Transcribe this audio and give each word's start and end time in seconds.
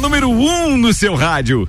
Número 0.00 0.30
1 0.30 0.66
um 0.66 0.76
no 0.78 0.94
seu 0.94 1.14
rádio. 1.14 1.68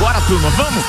Bora, 0.00 0.20
turma, 0.28 0.50
vamos! 0.50 0.84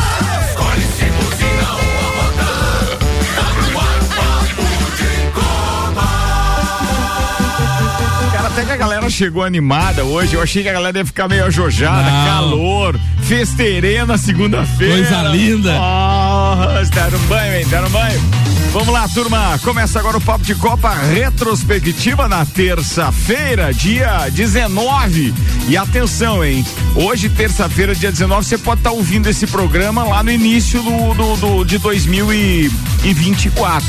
Cara, 8.32 8.48
até 8.48 8.66
que 8.66 8.72
a 8.72 8.78
galera 8.78 9.10
chegou 9.10 9.44
animada 9.44 10.04
hoje. 10.04 10.36
Eu 10.36 10.42
achei 10.42 10.64
que 10.64 10.70
a 10.70 10.74
galera 10.74 11.00
ia 11.00 11.06
ficar 11.06 11.28
meio 11.28 11.46
ajojada, 11.46 12.10
Não. 12.10 12.26
calor, 12.26 13.00
festerena 13.24 14.18
segunda-feira. 14.18 14.96
Coisa 14.96 15.24
linda. 15.30 15.74
Nossa, 15.74 16.92
deram 16.92 17.20
banho, 17.28 17.56
hein? 17.56 17.66
Deram 17.70 17.90
banho. 17.90 18.43
Vamos 18.74 18.90
lá, 18.92 19.08
turma. 19.08 19.58
Começa 19.64 20.00
agora 20.00 20.18
o 20.18 20.22
Papo 20.22 20.44
de 20.44 20.56
Copa 20.56 20.92
retrospectiva 20.96 22.28
na 22.28 22.44
terça-feira, 22.44 23.72
dia 23.72 24.28
19. 24.32 25.32
E 25.68 25.78
atenção, 25.78 26.44
hein? 26.44 26.66
Hoje, 26.96 27.30
terça-feira, 27.30 27.94
dia 27.94 28.12
19, 28.12 28.44
você 28.48 28.58
pode 28.58 28.80
estar 28.80 28.90
ouvindo 28.92 29.30
esse 29.30 29.46
programa 29.46 30.04
lá 30.04 30.24
no 30.24 30.32
início 30.32 30.82
do, 30.82 31.14
do, 31.14 31.36
do- 31.38 31.64
de 31.64 31.78
2024. 31.78 33.86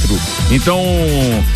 Então, 0.51 0.83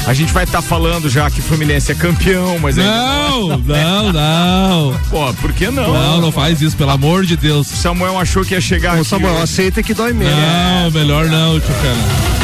a 0.07 0.15
gente 0.15 0.33
vai 0.33 0.45
estar 0.45 0.63
falando 0.63 1.11
já 1.11 1.31
que 1.31 1.41
o 1.41 1.43
Fluminense 1.43 1.93
é 1.93 1.95
campeão, 1.95 2.59
mas 2.59 2.79
ainda 2.79 2.91
Não, 2.91 3.59
não, 3.59 4.11
não. 4.13 4.99
Pô, 5.11 5.35
por 5.35 5.53
que 5.53 5.69
não? 5.71 5.93
Não, 5.93 6.21
não 6.23 6.33
faz 6.33 6.63
isso, 6.63 6.75
pelo 6.79 6.93
amor 6.93 7.27
de 7.27 7.37
Deus. 7.37 7.67
Samuel 7.67 8.19
achou 8.19 8.43
que 8.43 8.55
ia 8.55 8.61
chegar 8.61 8.93
Ô, 8.97 9.01
aqui. 9.01 9.11
Samuel, 9.11 9.43
aceita 9.43 9.83
que 9.83 9.93
dói 9.93 10.15
menos. 10.15 10.33
Não, 10.35 10.91
melhor 10.93 11.27
não, 11.27 11.61
Tchucana. 11.61 12.38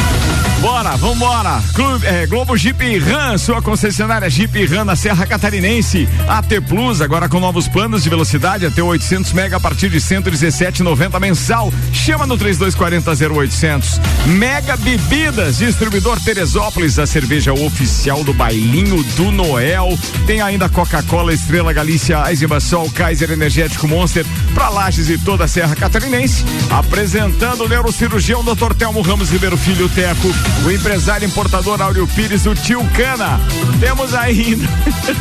Bora, 0.65 0.97
vambora. 0.97 1.61
Clube, 1.75 2.07
é, 2.07 2.25
Globo 2.25 2.57
Jeep 2.57 2.97
Ram, 2.97 3.37
sua 3.37 3.61
concessionária 3.61 4.27
Jeep 4.31 4.65
Ram 4.65 4.83
na 4.83 4.95
Serra 4.95 5.23
Catarinense. 5.27 6.09
AT 6.27 6.59
Plus, 6.67 7.01
agora 7.01 7.29
com 7.29 7.39
novos 7.39 7.67
planos 7.67 8.01
de 8.01 8.09
velocidade 8.09 8.65
até 8.65 8.81
800 8.81 9.31
mega 9.33 9.57
a 9.57 9.59
partir 9.59 9.89
de 9.89 9.99
117,90 9.99 11.19
mensal. 11.19 11.71
Chama 11.93 12.25
no 12.25 12.35
3240 12.35 13.31
0800. 13.31 14.01
Mega 14.25 14.75
Bebidas, 14.77 15.59
distribuidor 15.59 16.19
Teresópolis, 16.19 16.97
a 16.97 17.05
cerveja 17.05 17.53
oficial 17.53 18.23
do 18.23 18.33
bailinho 18.33 19.03
do 19.15 19.31
Noel. 19.31 19.95
Tem 20.25 20.41
ainda 20.41 20.67
Coca-Cola, 20.67 21.31
Estrela 21.31 21.73
Galícia, 21.73 22.23
Eisenbahn 22.27 22.89
Kaiser 22.91 23.29
Energético 23.29 23.87
Monster, 23.87 24.25
pra 24.55 24.69
Lages 24.69 25.11
e 25.11 25.19
toda 25.19 25.43
a 25.43 25.47
Serra 25.47 25.75
Catarinense. 25.75 26.43
Apresentando 26.71 27.65
o 27.65 27.69
neurocirurgião 27.69 28.43
Dr. 28.43 28.73
Telmo 28.73 29.01
Ramos 29.01 29.29
Ribeiro 29.29 29.57
Filho 29.57 29.87
Teco, 29.89 30.33
o 30.63 30.71
empresário 30.71 31.25
importador 31.27 31.81
Áureo 31.81 32.07
Pires, 32.07 32.45
o 32.45 32.55
tio 32.55 32.83
Cana. 32.95 33.39
Temos 33.79 34.13
ainda 34.15 34.67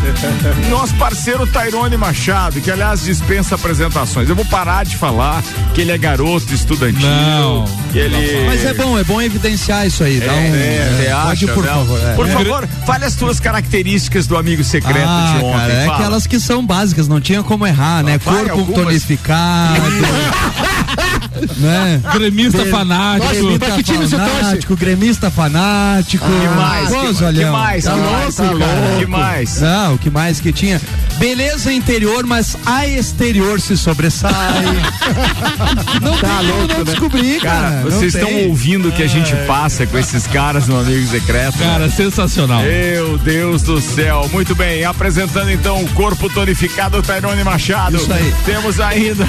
nosso 0.70 0.94
parceiro 0.94 1.46
Tairone 1.46 1.96
Machado, 1.96 2.60
que 2.60 2.70
aliás 2.70 3.02
dispensa 3.02 3.54
apresentações. 3.56 4.28
Eu 4.28 4.36
vou 4.36 4.44
parar 4.46 4.84
de 4.84 4.96
falar 4.96 5.42
que 5.74 5.80
ele 5.82 5.92
é 5.92 5.98
garoto 5.98 6.52
estudantil. 6.54 7.06
Não. 7.08 7.64
Que 7.92 7.98
ele... 7.98 8.46
Mas 8.46 8.64
é 8.64 8.72
bom, 8.74 8.98
é 8.98 9.04
bom 9.04 9.20
evidenciar 9.20 9.86
isso 9.86 10.02
aí. 10.02 10.18
Dá 10.20 10.32
um, 10.32 10.36
É, 10.36 11.10
pode, 11.24 11.44
acha, 11.44 11.52
por 11.54 11.64
não? 11.64 11.74
favor. 11.74 12.00
é. 12.02 12.14
Por 12.14 12.28
favor, 12.28 12.68
fale 12.86 13.04
as 13.04 13.14
tuas 13.14 13.38
características 13.38 14.26
do 14.26 14.36
amigo 14.38 14.64
secreto 14.64 15.06
Ah, 15.06 15.34
de 15.38 15.44
ontem. 15.44 15.58
cara, 15.58 15.72
é 15.72 15.84
fala. 15.86 15.98
aquelas 15.98 16.26
que 16.26 16.40
são 16.40 16.64
básicas, 16.64 17.06
não 17.06 17.20
tinha 17.20 17.42
como 17.42 17.66
errar, 17.66 18.02
né? 18.02 18.18
Corpo 18.18 18.50
algumas. 18.50 18.84
tonificado. 18.86 19.74
né? 21.58 22.00
Gremista 22.12 22.64
fanático. 22.66 23.28
Gremista 23.32 23.58
Pra 23.66 23.74
que 23.76 23.82
time 23.82 23.98
você 24.06 24.16
torce? 24.16 24.30
fanático, 24.40 24.76
gremista 24.76 25.23
fanático. 25.30 26.24
Que 26.24 26.48
mais? 26.56 26.88
Que, 26.88 26.96
mais? 26.96 27.18
tá 27.18 27.32
que 27.32 27.44
louco, 27.44 27.52
mais? 27.52 28.36
cara. 28.36 28.96
Que 28.98 29.06
mais? 29.06 29.60
Não, 29.60 29.94
o 29.94 29.98
que 29.98 30.10
mais 30.10 30.40
que 30.40 30.52
tinha? 30.52 30.80
Beleza 31.18 31.72
interior, 31.72 32.24
mas 32.26 32.56
a 32.66 32.86
exterior 32.86 33.60
se 33.60 33.76
sobressai. 33.76 34.32
não 36.02 36.16
Tá 36.18 36.38
tem 36.38 36.48
como 36.48 36.58
louco, 36.58 36.68
não 36.72 36.78
né? 36.78 36.84
descobrir, 36.84 37.40
cara. 37.40 37.60
Cara, 37.70 37.82
vocês 37.82 38.14
estão 38.14 38.32
ouvindo 38.48 38.88
o 38.88 38.92
que 38.92 39.02
a 39.02 39.06
gente 39.06 39.34
passa 39.46 39.86
com 39.86 39.96
esses 39.98 40.26
caras 40.26 40.66
no 40.66 40.78
Amigo 40.80 41.06
Secreto? 41.08 41.58
Cara, 41.58 41.88
sensacional. 41.90 42.62
Meu 42.62 43.18
Deus 43.18 43.62
do 43.62 43.80
céu. 43.80 44.28
Muito 44.32 44.54
bem, 44.54 44.84
apresentando 44.84 45.50
então 45.50 45.82
o 45.82 45.88
corpo 45.90 46.28
tonificado 46.28 47.00
Tairone 47.02 47.44
Machado. 47.44 47.96
Isso 47.96 48.12
aí. 48.12 48.34
Temos 48.44 48.80
ainda 48.80 49.26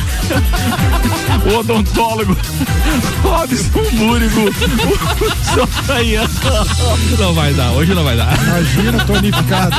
o 1.52 1.58
odontólogo 1.60 2.36
Robson 3.22 3.84
Múrigo. 3.94 4.42
Aí, 5.88 6.18
Não 7.20 7.34
vai 7.34 7.54
dar, 7.54 7.72
hoje 7.72 7.94
não 7.94 8.04
vai 8.04 8.18
dar. 8.18 8.36
Imagina, 8.42 9.06
tonificado. 9.06 9.76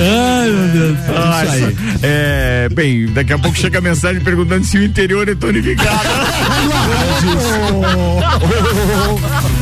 Ai, 0.00 0.50
meu 0.50 0.68
Deus. 0.68 0.98
Nossa, 1.06 1.72
é, 2.02 2.68
bem, 2.70 3.06
daqui 3.12 3.32
a 3.32 3.38
pouco 3.38 3.56
chega 3.56 3.78
a 3.78 3.80
mensagem 3.80 4.20
perguntando 4.20 4.64
se 4.64 4.76
o 4.78 4.82
interior 4.82 5.28
é 5.28 5.34
tonificado. 5.34 5.98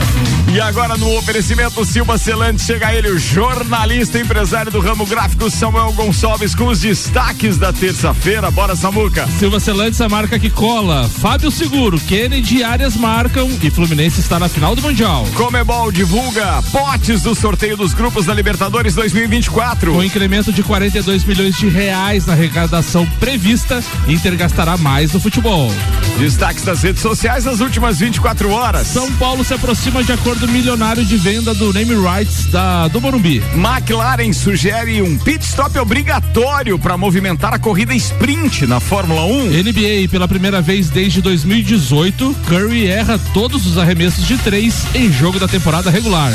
E 0.57 0.61
agora 0.63 0.97
no 0.97 1.15
oferecimento 1.19 1.85
Silva 1.85 2.17
Celante 2.17 2.63
chega 2.63 2.91
ele, 2.91 3.11
o 3.11 3.19
jornalista 3.19 4.19
empresário 4.19 4.73
do 4.73 4.81
ramo 4.81 5.05
gráfico 5.05 5.51
Samuel 5.51 5.93
Gonçalves 5.93 6.55
com 6.55 6.69
os 6.69 6.81
destaques 6.81 7.59
da 7.59 7.75
terça-feira. 7.75 8.51
Bora, 8.51 8.75
Samuca. 8.75 9.29
Silva 9.39 9.61
Celantes, 9.61 10.01
a 10.01 10.09
marca 10.09 10.39
que 10.39 10.49
cola. 10.49 11.11
Fábio 11.11 11.51
Seguro, 11.51 12.01
Kennedy 12.01 12.65
Arias 12.65 12.97
marcam 12.97 13.51
e 13.63 13.69
Fluminense 13.69 14.19
está 14.21 14.39
na 14.39 14.49
final 14.49 14.75
do 14.75 14.81
Mundial. 14.81 15.29
Comebol 15.35 15.93
divulga 15.93 16.63
potes 16.73 17.21
do 17.21 17.35
sorteio 17.35 17.77
dos 17.77 17.93
grupos 17.93 18.25
da 18.25 18.33
Libertadores 18.33 18.95
2024. 18.95 19.93
Com 19.93 20.03
incremento 20.03 20.55
de 20.55 20.63
42 20.63 21.23
milhões 21.25 21.55
de 21.55 21.69
reais 21.69 22.25
na 22.25 22.33
arrecadação 22.33 23.05
prevista, 23.21 23.85
Inter 24.09 24.35
gastará 24.39 24.79
mais 24.79 25.13
no 25.13 25.21
futebol. 25.21 25.71
Destaques 26.19 26.65
das 26.65 26.83
redes 26.83 27.03
sociais 27.03 27.45
nas 27.45 27.61
últimas 27.61 27.99
24 27.99 28.51
horas. 28.51 28.87
São 28.87 29.13
Paulo 29.17 29.45
se 29.45 29.53
aproxima 29.53 30.03
de 30.03 30.13
acordo 30.13 30.46
milionário 30.49 31.05
de 31.05 31.17
venda 31.17 31.55
do 31.55 31.73
name 31.73 31.95
rights 31.95 32.47
da, 32.47 32.89
do 32.89 33.01
Morumbi. 33.01 33.43
McLaren 33.55 34.33
sugere 34.33 35.03
um 35.03 35.17
pit 35.19 35.45
stop 35.45 35.79
obrigatório 35.79 36.79
para 36.79 36.97
movimentar 36.97 37.55
a 37.55 37.59
corrida 37.59 37.95
sprint 37.95 38.67
na 38.67 38.81
Fórmula 38.81 39.25
1. 39.25 39.47
NBA, 39.63 40.09
pela 40.11 40.29
primeira 40.29 40.61
vez 40.61 40.91
desde 40.91 41.21
2018, 41.21 42.37
Curry 42.47 42.87
erra 42.87 43.19
todos 43.33 43.67
os 43.67 43.79
arremessos 43.79 44.27
de 44.27 44.37
três 44.39 44.87
em 44.95 45.13
jogo 45.13 45.39
da 45.39 45.49
temporada 45.49 45.91
regular. 45.91 46.33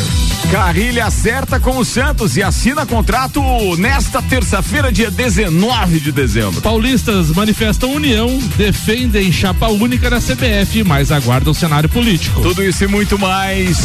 Carrilha 0.51 1.05
acerta 1.05 1.59
com 1.59 1.77
o 1.77 1.85
Santos 1.85 2.35
e 2.35 2.43
assina 2.43 2.85
contrato 2.85 3.41
nesta 3.77 4.21
terça-feira, 4.21 4.91
dia 4.91 5.09
19 5.09 5.99
de 5.99 6.11
dezembro. 6.11 6.61
Paulistas 6.61 7.29
manifestam 7.29 7.93
união, 7.93 8.37
defendem 8.57 9.31
chapa 9.31 9.67
única 9.67 10.09
na 10.09 10.19
CBF, 10.19 10.83
mas 10.83 11.11
aguardam 11.11 11.53
cenário 11.53 11.87
político. 11.87 12.41
Tudo 12.41 12.63
isso 12.63 12.83
e 12.83 12.87
muito 12.87 13.17
mais, 13.17 13.77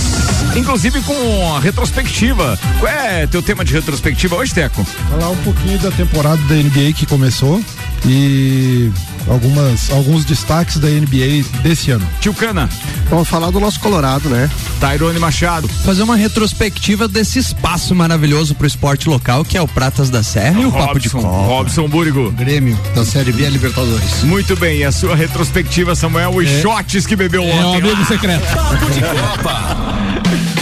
inclusive 0.57 1.01
com 1.03 1.55
a 1.55 1.61
retrospectiva. 1.61 2.59
Qual 2.79 2.91
é 2.91 3.27
teu 3.27 3.43
tema 3.43 3.65
de 3.65 3.73
retrospectiva 3.73 4.37
hoje, 4.37 4.55
Teco? 4.55 4.85
Falar 4.85 5.31
um 5.31 5.37
pouquinho 5.39 5.79
da 5.79 5.91
temporada 5.91 6.41
da 6.43 6.55
NBA 6.55 6.93
que 6.95 7.07
começou 7.07 7.63
e 8.05 8.91
algumas, 9.29 9.91
alguns 9.91 10.25
destaques 10.25 10.79
da 10.79 10.89
NBA 10.89 11.45
desse 11.63 11.91
ano. 11.91 12.07
Tio 12.21 12.35
Cana, 12.35 12.69
Vamos 13.09 13.29
falar 13.29 13.51
do 13.53 13.61
nosso 13.61 13.79
Colorado, 13.79 14.29
né? 14.29 14.51
Tairone 14.81 15.19
Machado. 15.21 15.69
Fazer 15.69 16.03
uma 16.03 16.17
retrospectiva 16.17 17.07
desse 17.07 17.39
espaço 17.39 17.95
maravilhoso 17.95 18.55
pro 18.57 18.67
esporte 18.67 19.09
local, 19.09 19.45
que 19.45 19.57
é 19.57 19.63
o 19.63 19.69
Pratas 19.69 20.11
da 20.11 20.25
Serra 20.25 20.61
e 20.61 20.67
o 20.67 20.73
Papo 20.73 20.99
de 20.99 21.09
Robson, 21.09 21.29
Copa. 21.29 21.47
Robson 21.47 21.89
Búrigo. 21.89 22.33
Grêmio, 22.33 22.77
da 22.95 23.05
Série 23.05 23.31
B 23.31 23.47
a 23.47 23.51
Libertadores. 23.51 24.25
Muito 24.25 24.57
bem, 24.57 24.79
e 24.79 24.85
a 24.85 24.91
sua 24.91 25.15
retrospectiva, 25.15 25.95
Samuel, 25.95 26.35
os 26.35 26.49
shots 26.61 27.07
que 27.07 27.15
bebeu 27.15 27.43
É 27.45 27.47
o 27.47 27.67
ontem. 27.69 27.89
amigo 27.91 28.05
secreto. 28.07 28.45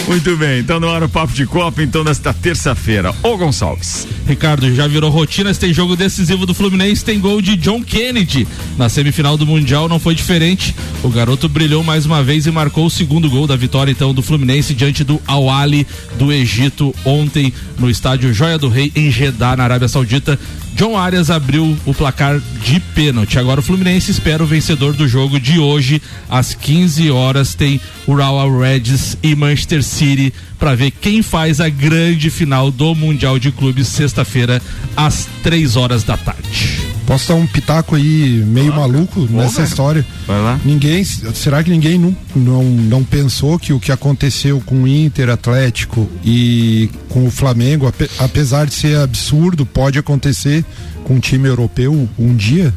Muito 0.06 0.36
bem, 0.36 0.60
então 0.60 0.78
no 0.78 0.88
ar 0.88 1.02
o 1.02 1.08
Papo 1.08 1.32
de 1.32 1.46
Copa, 1.46 1.82
então 1.82 2.04
nesta 2.04 2.32
terça-feira. 2.32 3.14
Ô 3.22 3.38
Gonçalves. 3.38 4.06
Ricardo, 4.26 4.74
já 4.74 4.86
virou 4.86 5.10
rotina, 5.10 5.54
tem 5.54 5.72
jogo 5.72 5.96
decisivo 5.96 6.44
do 6.44 6.52
Fluminense, 6.52 7.04
tem 7.04 7.18
gol 7.18 7.40
de 7.40 7.56
John 7.56 7.82
Kennedy. 7.82 8.46
Na 8.76 8.88
semifinal 8.88 9.36
do 9.36 9.46
Mundial 9.46 9.88
não 9.88 9.98
foi 9.98 10.14
diferente. 10.14 10.74
O 11.02 11.08
garoto 11.08 11.48
brilhou 11.48 11.82
mais 11.82 12.04
uma 12.04 12.22
vez 12.22 12.46
e 12.46 12.50
marcou 12.50 12.86
o 12.86 12.90
segundo 12.90 13.30
gol 13.30 13.46
da 13.46 13.56
vitória 13.56 13.90
então 13.90 14.12
do 14.12 14.22
Fluminense 14.22 14.74
diante 14.74 15.02
do 15.04 15.20
Al 15.26 15.48
Ahly 15.48 15.86
do 16.18 16.30
Egito 16.32 16.94
ontem 17.04 17.52
no 17.78 17.88
estádio 17.88 18.32
Joia 18.32 18.58
do 18.58 18.68
Rei 18.68 18.92
em 18.94 19.10
Jeddah, 19.10 19.56
na 19.56 19.64
Arábia 19.64 19.88
Saudita. 19.88 20.38
John 20.74 20.96
Arias 20.96 21.30
abriu 21.30 21.76
o 21.86 21.94
placar 21.94 22.40
de 22.62 22.80
pênalti. 22.80 23.38
Agora 23.38 23.60
o 23.60 23.62
Fluminense 23.62 24.10
espera 24.10 24.42
o 24.42 24.46
vencedor 24.46 24.92
do 24.92 25.06
jogo 25.06 25.38
de 25.38 25.58
hoje 25.58 26.02
às 26.28 26.52
15 26.52 27.10
horas 27.10 27.54
tem 27.54 27.80
Urawa 28.08 28.44
Reds 28.60 29.16
e 29.22 29.36
Manchester 29.36 29.82
City 29.84 30.32
para 30.58 30.74
ver 30.74 30.90
quem 30.90 31.22
faz 31.22 31.60
a 31.60 31.68
grande 31.68 32.28
final 32.28 32.70
do 32.70 32.94
Mundial 32.94 33.38
de 33.38 33.52
Clubes 33.52 33.86
sexta-feira 33.86 34.60
às 34.96 35.28
3 35.42 35.76
horas 35.76 36.02
da 36.02 36.16
tarde. 36.16 36.93
Posso 37.06 37.28
dar 37.28 37.34
um 37.34 37.46
pitaco 37.46 37.94
aí 37.94 38.42
meio 38.46 38.74
maluco 38.74 39.20
nessa 39.30 39.56
velho. 39.62 39.68
história? 39.68 40.06
Vai 40.26 40.40
lá. 40.42 40.58
Ninguém, 40.64 41.04
será 41.04 41.62
que 41.62 41.70
ninguém 41.70 41.98
não, 41.98 42.16
não, 42.34 42.62
não 42.64 43.04
pensou 43.04 43.58
que 43.58 43.72
o 43.72 43.80
que 43.80 43.92
aconteceu 43.92 44.60
com 44.64 44.82
o 44.82 44.88
Inter, 44.88 45.28
Atlético 45.28 46.08
e 46.24 46.88
com 47.08 47.26
o 47.26 47.30
Flamengo, 47.30 47.86
ape- 47.86 48.10
apesar 48.18 48.66
de 48.66 48.74
ser 48.74 48.96
absurdo, 48.98 49.66
pode 49.66 49.98
acontecer 49.98 50.64
com 51.04 51.14
um 51.16 51.20
time 51.20 51.46
europeu 51.48 52.08
um 52.18 52.34
dia? 52.34 52.72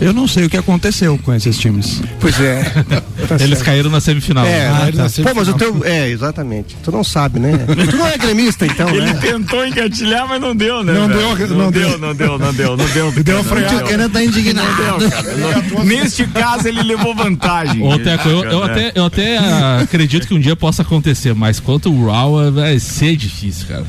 Eu 0.00 0.12
não 0.12 0.26
sei 0.28 0.44
o 0.46 0.50
que 0.50 0.56
aconteceu 0.56 1.18
com 1.22 1.32
esses 1.32 1.56
times. 1.58 2.00
Pois 2.20 2.38
é. 2.40 2.62
Tá 3.24 3.36
Eles 3.36 3.48
certo. 3.58 3.64
caíram 3.64 3.90
na 3.90 4.00
semifinal. 4.00 4.44
É, 4.44 4.66
Ah, 4.66 4.84
né? 4.84 4.92
tá. 4.92 5.06
Pô, 5.22 5.34
mas 5.34 5.48
o 5.48 5.54
teu. 5.54 5.82
É, 5.82 6.10
exatamente. 6.10 6.76
Tu 6.84 6.92
não 6.92 7.02
sabe, 7.02 7.40
né? 7.40 7.52
tu 7.90 7.96
não 7.96 8.06
é 8.06 8.18
gremista, 8.18 8.66
então, 8.66 8.86
Ele 8.90 9.00
né? 9.00 9.14
tentou 9.14 9.66
engatilhar, 9.66 10.28
mas 10.28 10.38
não 10.42 10.54
deu, 10.54 10.82
né? 10.84 10.92
Não 10.92 11.08
deu, 11.08 11.16
não, 11.48 11.56
não 11.56 11.70
deu, 11.70 11.88
deu. 11.88 11.98
não 11.98 12.14
deu, 12.14 12.38
não 12.38 12.52
deu, 12.52 12.76
não 12.76 12.86
deu. 12.92 13.12
Deu 13.24 13.36
uma 13.36 13.44
freada. 13.44 13.74
Não 13.80 13.86
Kenneth 13.86 14.10
tá 14.10 14.22
indignado. 14.22 14.76
deu, 14.76 15.10
cara. 15.10 15.36
Não- 15.72 15.84
Neste 15.86 16.26
caso, 16.26 16.68
ele 16.68 16.82
levou 16.82 17.14
vantagem. 17.14 17.82
Ô, 17.82 17.98
Teco, 17.98 18.28
eu, 18.28 18.44
eu 18.44 18.62
É. 18.64 18.70
até, 18.70 18.92
eu 18.94 19.04
até 19.06 19.38
acredito 19.80 20.26
que 20.28 20.34
um 20.34 20.40
dia 20.40 20.54
possa 20.54 20.82
acontecer, 20.82 21.34
mas 21.34 21.58
quanto 21.60 21.90
o 21.90 22.06
Raw 22.10 22.52
vai 22.52 22.78
ser 22.78 23.16
difícil, 23.16 23.66
cara. 23.68 23.84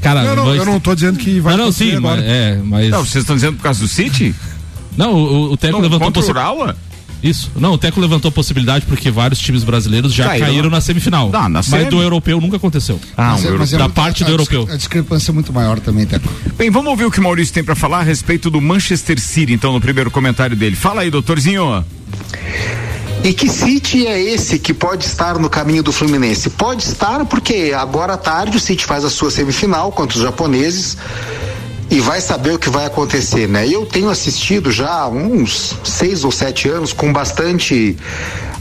Cara, 0.00 0.24
Não, 0.24 0.34
não, 0.36 0.44
nós- 0.46 0.58
eu 0.58 0.64
não 0.66 0.80
tô 0.80 0.94
dizendo 0.96 1.16
que 1.18 1.38
vai 1.38 1.52
não, 1.52 1.58
não, 1.58 1.64
acontecer 1.66 1.90
sim, 1.92 1.96
agora. 1.96 2.16
mas, 2.20 2.30
é, 2.30 2.60
mas. 2.64 2.90
Não, 2.90 3.04
vocês 3.04 3.22
estão 3.22 3.36
dizendo 3.36 3.56
por 3.56 3.62
causa 3.62 3.78
do 3.80 3.86
City? 3.88 4.34
Não, 4.98 5.14
o, 5.14 5.52
o 5.52 5.56
Teco 5.56 5.74
Não, 5.74 5.80
levantou 5.80 6.12
contra 6.12 6.22
o 6.22 6.28
Urawa? 6.30 6.76
Isso. 7.22 7.50
Não, 7.56 7.72
o 7.72 7.78
Teco 7.78 8.00
levantou 8.00 8.28
a 8.28 8.32
possibilidade 8.32 8.84
porque 8.86 9.10
vários 9.10 9.40
times 9.40 9.64
brasileiros 9.64 10.12
já 10.12 10.26
Caíram. 10.26 10.46
caíram, 10.46 10.70
na 10.70 10.80
semifinal. 10.80 11.30
Ah, 11.32 11.48
na 11.48 11.62
mas 11.68 11.88
do 11.88 12.00
europeu 12.02 12.40
nunca 12.40 12.56
aconteceu. 12.58 13.00
Ah, 13.16 13.30
Mas 13.32 13.44
um 13.44 13.48
é- 13.48 13.58
mas 13.58 13.72
é 13.72 13.76
da 13.78 13.84
muito- 13.84 13.94
parte 13.96 14.22
a- 14.22 14.26
do 14.26 14.32
europeu. 14.32 14.68
A 14.70 14.76
discrepância 14.76 15.30
é 15.30 15.34
muito 15.34 15.52
maior 15.52 15.80
também, 15.80 16.04
Teco. 16.06 16.28
Bem, 16.56 16.70
vamos 16.70 16.90
ouvir 16.90 17.06
o 17.06 17.10
que 17.10 17.18
o 17.18 17.22
Maurício 17.22 17.52
tem 17.54 17.64
pra 17.64 17.74
falar 17.74 18.00
a 18.00 18.02
respeito 18.02 18.50
do 18.50 18.60
Manchester 18.60 19.18
City, 19.20 19.52
então, 19.52 19.72
no 19.72 19.80
primeiro 19.80 20.10
comentário 20.10 20.54
dele. 20.56 20.76
Fala 20.76 21.00
aí, 21.02 21.10
doutorzinho. 21.10 21.84
E 23.24 23.32
que 23.32 23.48
City 23.48 24.06
é 24.06 24.20
esse 24.20 24.60
que 24.60 24.72
pode 24.72 25.04
estar 25.04 25.38
no 25.40 25.50
caminho 25.50 25.82
do 25.82 25.90
Fluminense? 25.92 26.50
Pode 26.50 26.84
estar 26.84 27.24
porque 27.24 27.72
agora 27.76 28.14
à 28.14 28.16
tarde 28.16 28.56
o 28.56 28.60
City 28.60 28.84
faz 28.84 29.04
a 29.04 29.10
sua 29.10 29.28
semifinal 29.30 29.90
contra 29.90 30.16
os 30.16 30.22
japoneses 30.22 30.96
e 31.90 32.00
vai 32.00 32.20
saber 32.20 32.52
o 32.52 32.58
que 32.58 32.68
vai 32.68 32.86
acontecer, 32.86 33.48
né? 33.48 33.66
Eu 33.66 33.86
tenho 33.86 34.10
assistido 34.10 34.70
já 34.70 34.90
há 34.90 35.08
uns 35.08 35.76
seis 35.84 36.24
ou 36.24 36.30
sete 36.30 36.68
anos 36.68 36.92
com 36.92 37.12
bastante 37.12 37.96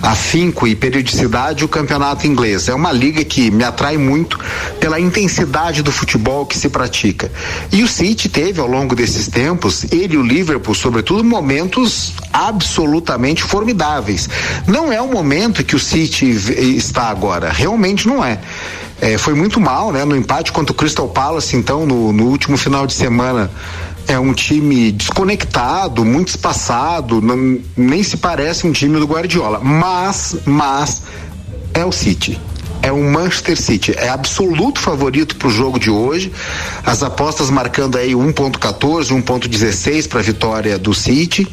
afinco 0.02 0.68
e 0.68 0.76
periodicidade 0.76 1.66
o 1.66 1.68
campeonato 1.68 2.28
inglês. 2.28 2.68
É 2.68 2.74
uma 2.74 2.92
liga 2.92 3.24
que 3.24 3.50
me 3.52 3.64
atrai 3.64 3.98
muito 3.98 4.40
pela 4.80 5.00
intensidade 5.00 5.82
do 5.82 5.92
futebol 5.92 6.46
que 6.46 6.58
se 6.58 6.70
pratica. 6.70 7.32
E 7.72 7.84
o 7.84 7.88
City 7.88 8.30
teve 8.30 8.62
ao 8.62 8.68
longo 8.68 8.96
desses 8.96 9.28
tempos, 9.28 9.86
ele 9.92 10.16
e 10.16 10.18
o 10.18 10.24
Liverpool, 10.24 10.76
sobretudo, 10.76 11.24
momentos 11.24 12.14
absolutamente 12.32 13.44
formidáveis. 13.44 14.30
Não 14.68 14.92
é 14.92 15.02
o 15.02 15.08
momento 15.08 15.64
que 15.64 15.76
o 15.76 15.80
City 15.80 16.30
está 16.78 17.10
agora, 17.10 17.52
realmente 17.52 18.08
não 18.08 18.24
é. 18.24 18.40
É, 19.00 19.18
foi 19.18 19.34
muito 19.36 19.60
mal, 19.60 19.92
né? 19.92 20.04
No 20.06 20.16
empate 20.16 20.52
contra 20.52 20.72
o 20.72 20.76
Crystal 20.76 21.08
Palace, 21.08 21.56
então, 21.56 21.86
no, 21.86 22.12
no 22.12 22.26
último 22.26 22.58
final 22.58 22.88
de 22.88 22.94
semana, 22.94 23.50
é 24.08 24.18
um 24.18 24.34
time 24.34 24.92
desconectado, 24.92 26.04
muito 26.04 26.30
espaçado, 26.30 27.22
não- 27.22 27.60
nem 27.76 28.02
se 28.02 28.18
parece 28.18 28.66
um 28.66 28.72
time 28.72 29.00
do 29.00 29.06
Guardiola. 29.06 29.60
Mas, 29.60 30.36
mas, 30.46 31.04
é 31.74 31.86
o 31.86 31.92
City. 31.92 32.40
É 32.82 32.92
o 32.92 33.04
Manchester 33.04 33.60
City. 33.60 33.92
É 33.98 34.10
absoluto 34.10 34.80
favorito 34.80 35.36
para 35.36 35.48
o 35.48 35.52
jogo 35.52 35.78
de 35.80 35.90
hoje. 35.90 36.32
As 36.86 37.04
apostas 37.04 37.50
marcando 37.50 37.98
aí 37.98 38.14
1.14, 38.14 39.10
1.16 39.12 40.08
para 40.08 40.20
a 40.20 40.24
vitória 40.24 40.78
do 40.80 40.94
City. 40.94 41.48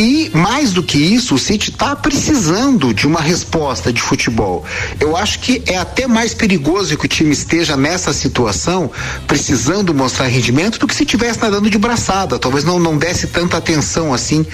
E 0.00 0.30
mais 0.32 0.72
do 0.72 0.82
que 0.82 0.96
isso, 0.96 1.34
o 1.34 1.38
City 1.38 1.70
está 1.70 1.94
precisando 1.94 2.94
de 2.94 3.06
uma 3.06 3.20
resposta 3.20 3.92
de 3.92 4.00
futebol. 4.00 4.64
Eu 4.98 5.14
acho 5.14 5.40
que 5.40 5.62
é 5.66 5.76
até 5.76 6.06
mais 6.06 6.32
perigoso 6.32 6.96
que 6.96 7.04
o 7.04 7.08
time 7.08 7.32
esteja 7.32 7.76
nessa 7.76 8.10
situação, 8.14 8.90
precisando 9.26 9.92
mostrar 9.92 10.28
rendimento, 10.28 10.78
do 10.78 10.86
que 10.86 10.94
se 10.94 11.02
estivesse 11.02 11.38
nadando 11.42 11.68
de 11.68 11.76
braçada. 11.76 12.38
Talvez 12.38 12.64
não, 12.64 12.78
não 12.78 12.96
desse 12.96 13.26
tanta 13.26 13.58
atenção 13.58 14.14
assim 14.14 14.46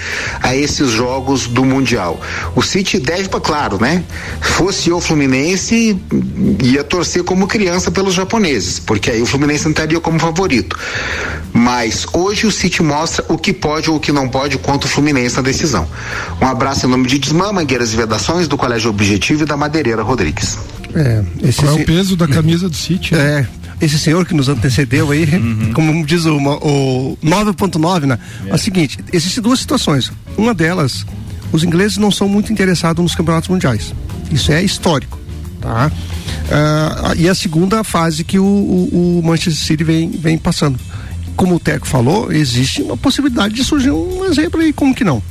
a 0.43 0.53
esses 0.53 0.91
jogos 0.91 1.47
do 1.47 1.63
Mundial. 1.63 2.19
O 2.53 2.61
City 2.61 2.99
deve, 2.99 3.29
claro, 3.29 3.77
né? 3.79 4.03
Fosse 4.41 4.89
eu 4.89 4.99
Fluminense, 4.99 5.97
ia 6.61 6.83
torcer 6.83 7.23
como 7.23 7.47
criança 7.47 7.89
pelos 7.89 8.13
japoneses, 8.13 8.79
porque 8.79 9.09
aí 9.09 9.21
o 9.21 9.25
Fluminense 9.25 9.65
entraria 9.69 10.01
como 10.01 10.19
favorito. 10.19 10.77
Mas 11.53 12.05
hoje 12.11 12.45
o 12.45 12.51
City 12.51 12.83
mostra 12.83 13.23
o 13.29 13.37
que 13.37 13.53
pode 13.53 13.89
ou 13.89 13.95
o 13.95 13.99
que 13.99 14.11
não 14.11 14.27
pode 14.27 14.57
contra 14.57 14.89
o 14.89 14.91
Fluminense 14.91 15.36
na 15.37 15.43
decisão. 15.43 15.87
Um 16.41 16.45
abraço 16.45 16.85
em 16.85 16.89
nome 16.89 17.07
de 17.07 17.19
Desmã, 17.19 17.51
Mangueiras 17.53 17.93
e 17.93 17.95
Vedações, 17.97 18.47
do 18.47 18.57
Colégio 18.57 18.89
Objetivo 18.89 19.43
e 19.43 19.45
da 19.45 19.55
Madeireira 19.55 20.01
Rodrigues. 20.03 20.57
É, 20.95 21.23
esse 21.43 21.59
Qual 21.61 21.77
é 21.77 21.81
o 21.81 21.85
peso 21.85 22.15
da 22.15 22.27
camisa 22.27 22.67
do 22.69 22.75
City? 22.75 23.13
É, 23.15 23.45
esse 23.79 23.99
senhor 23.99 24.25
que 24.25 24.33
nos 24.33 24.49
antecedeu 24.49 25.11
aí, 25.11 25.27
como 25.73 26.05
diz 26.05 26.25
o, 26.25 26.39
ma- 26.39 26.55
o 26.57 27.17
9.9, 27.23 28.05
né? 28.05 28.17
É. 28.47 28.53
o 28.55 28.57
seguinte, 28.57 28.97
existem 29.13 29.43
duas 29.43 29.59
situações. 29.59 30.11
Uma 30.37 30.53
delas, 30.53 31.05
os 31.51 31.63
ingleses 31.63 31.97
não 31.97 32.09
são 32.11 32.27
muito 32.27 32.51
interessados 32.51 33.03
nos 33.03 33.13
campeonatos 33.15 33.49
mundiais. 33.49 33.93
Isso 34.31 34.51
é 34.51 34.63
histórico, 34.63 35.19
tá? 35.61 35.91
Ah, 36.49 37.13
e 37.17 37.27
a 37.29 37.35
segunda 37.35 37.83
fase 37.83 38.23
que 38.23 38.39
o, 38.39 38.43
o- 38.45 39.19
o 39.19 39.23
Manchester 39.23 39.53
City 39.65 39.83
vem, 39.83 40.09
vem 40.09 40.37
passando. 40.37 40.79
Como 41.37 41.55
o 41.55 41.59
Teco 41.59 41.87
falou, 41.87 42.31
existe 42.31 42.81
uma 42.81 42.97
possibilidade 42.97 43.53
de 43.53 43.63
surgir 43.63 43.91
um 43.91 44.25
exemplo 44.25 44.59
aí, 44.59 44.73
como 44.73 44.93
que 44.93 45.03
não? 45.05 45.21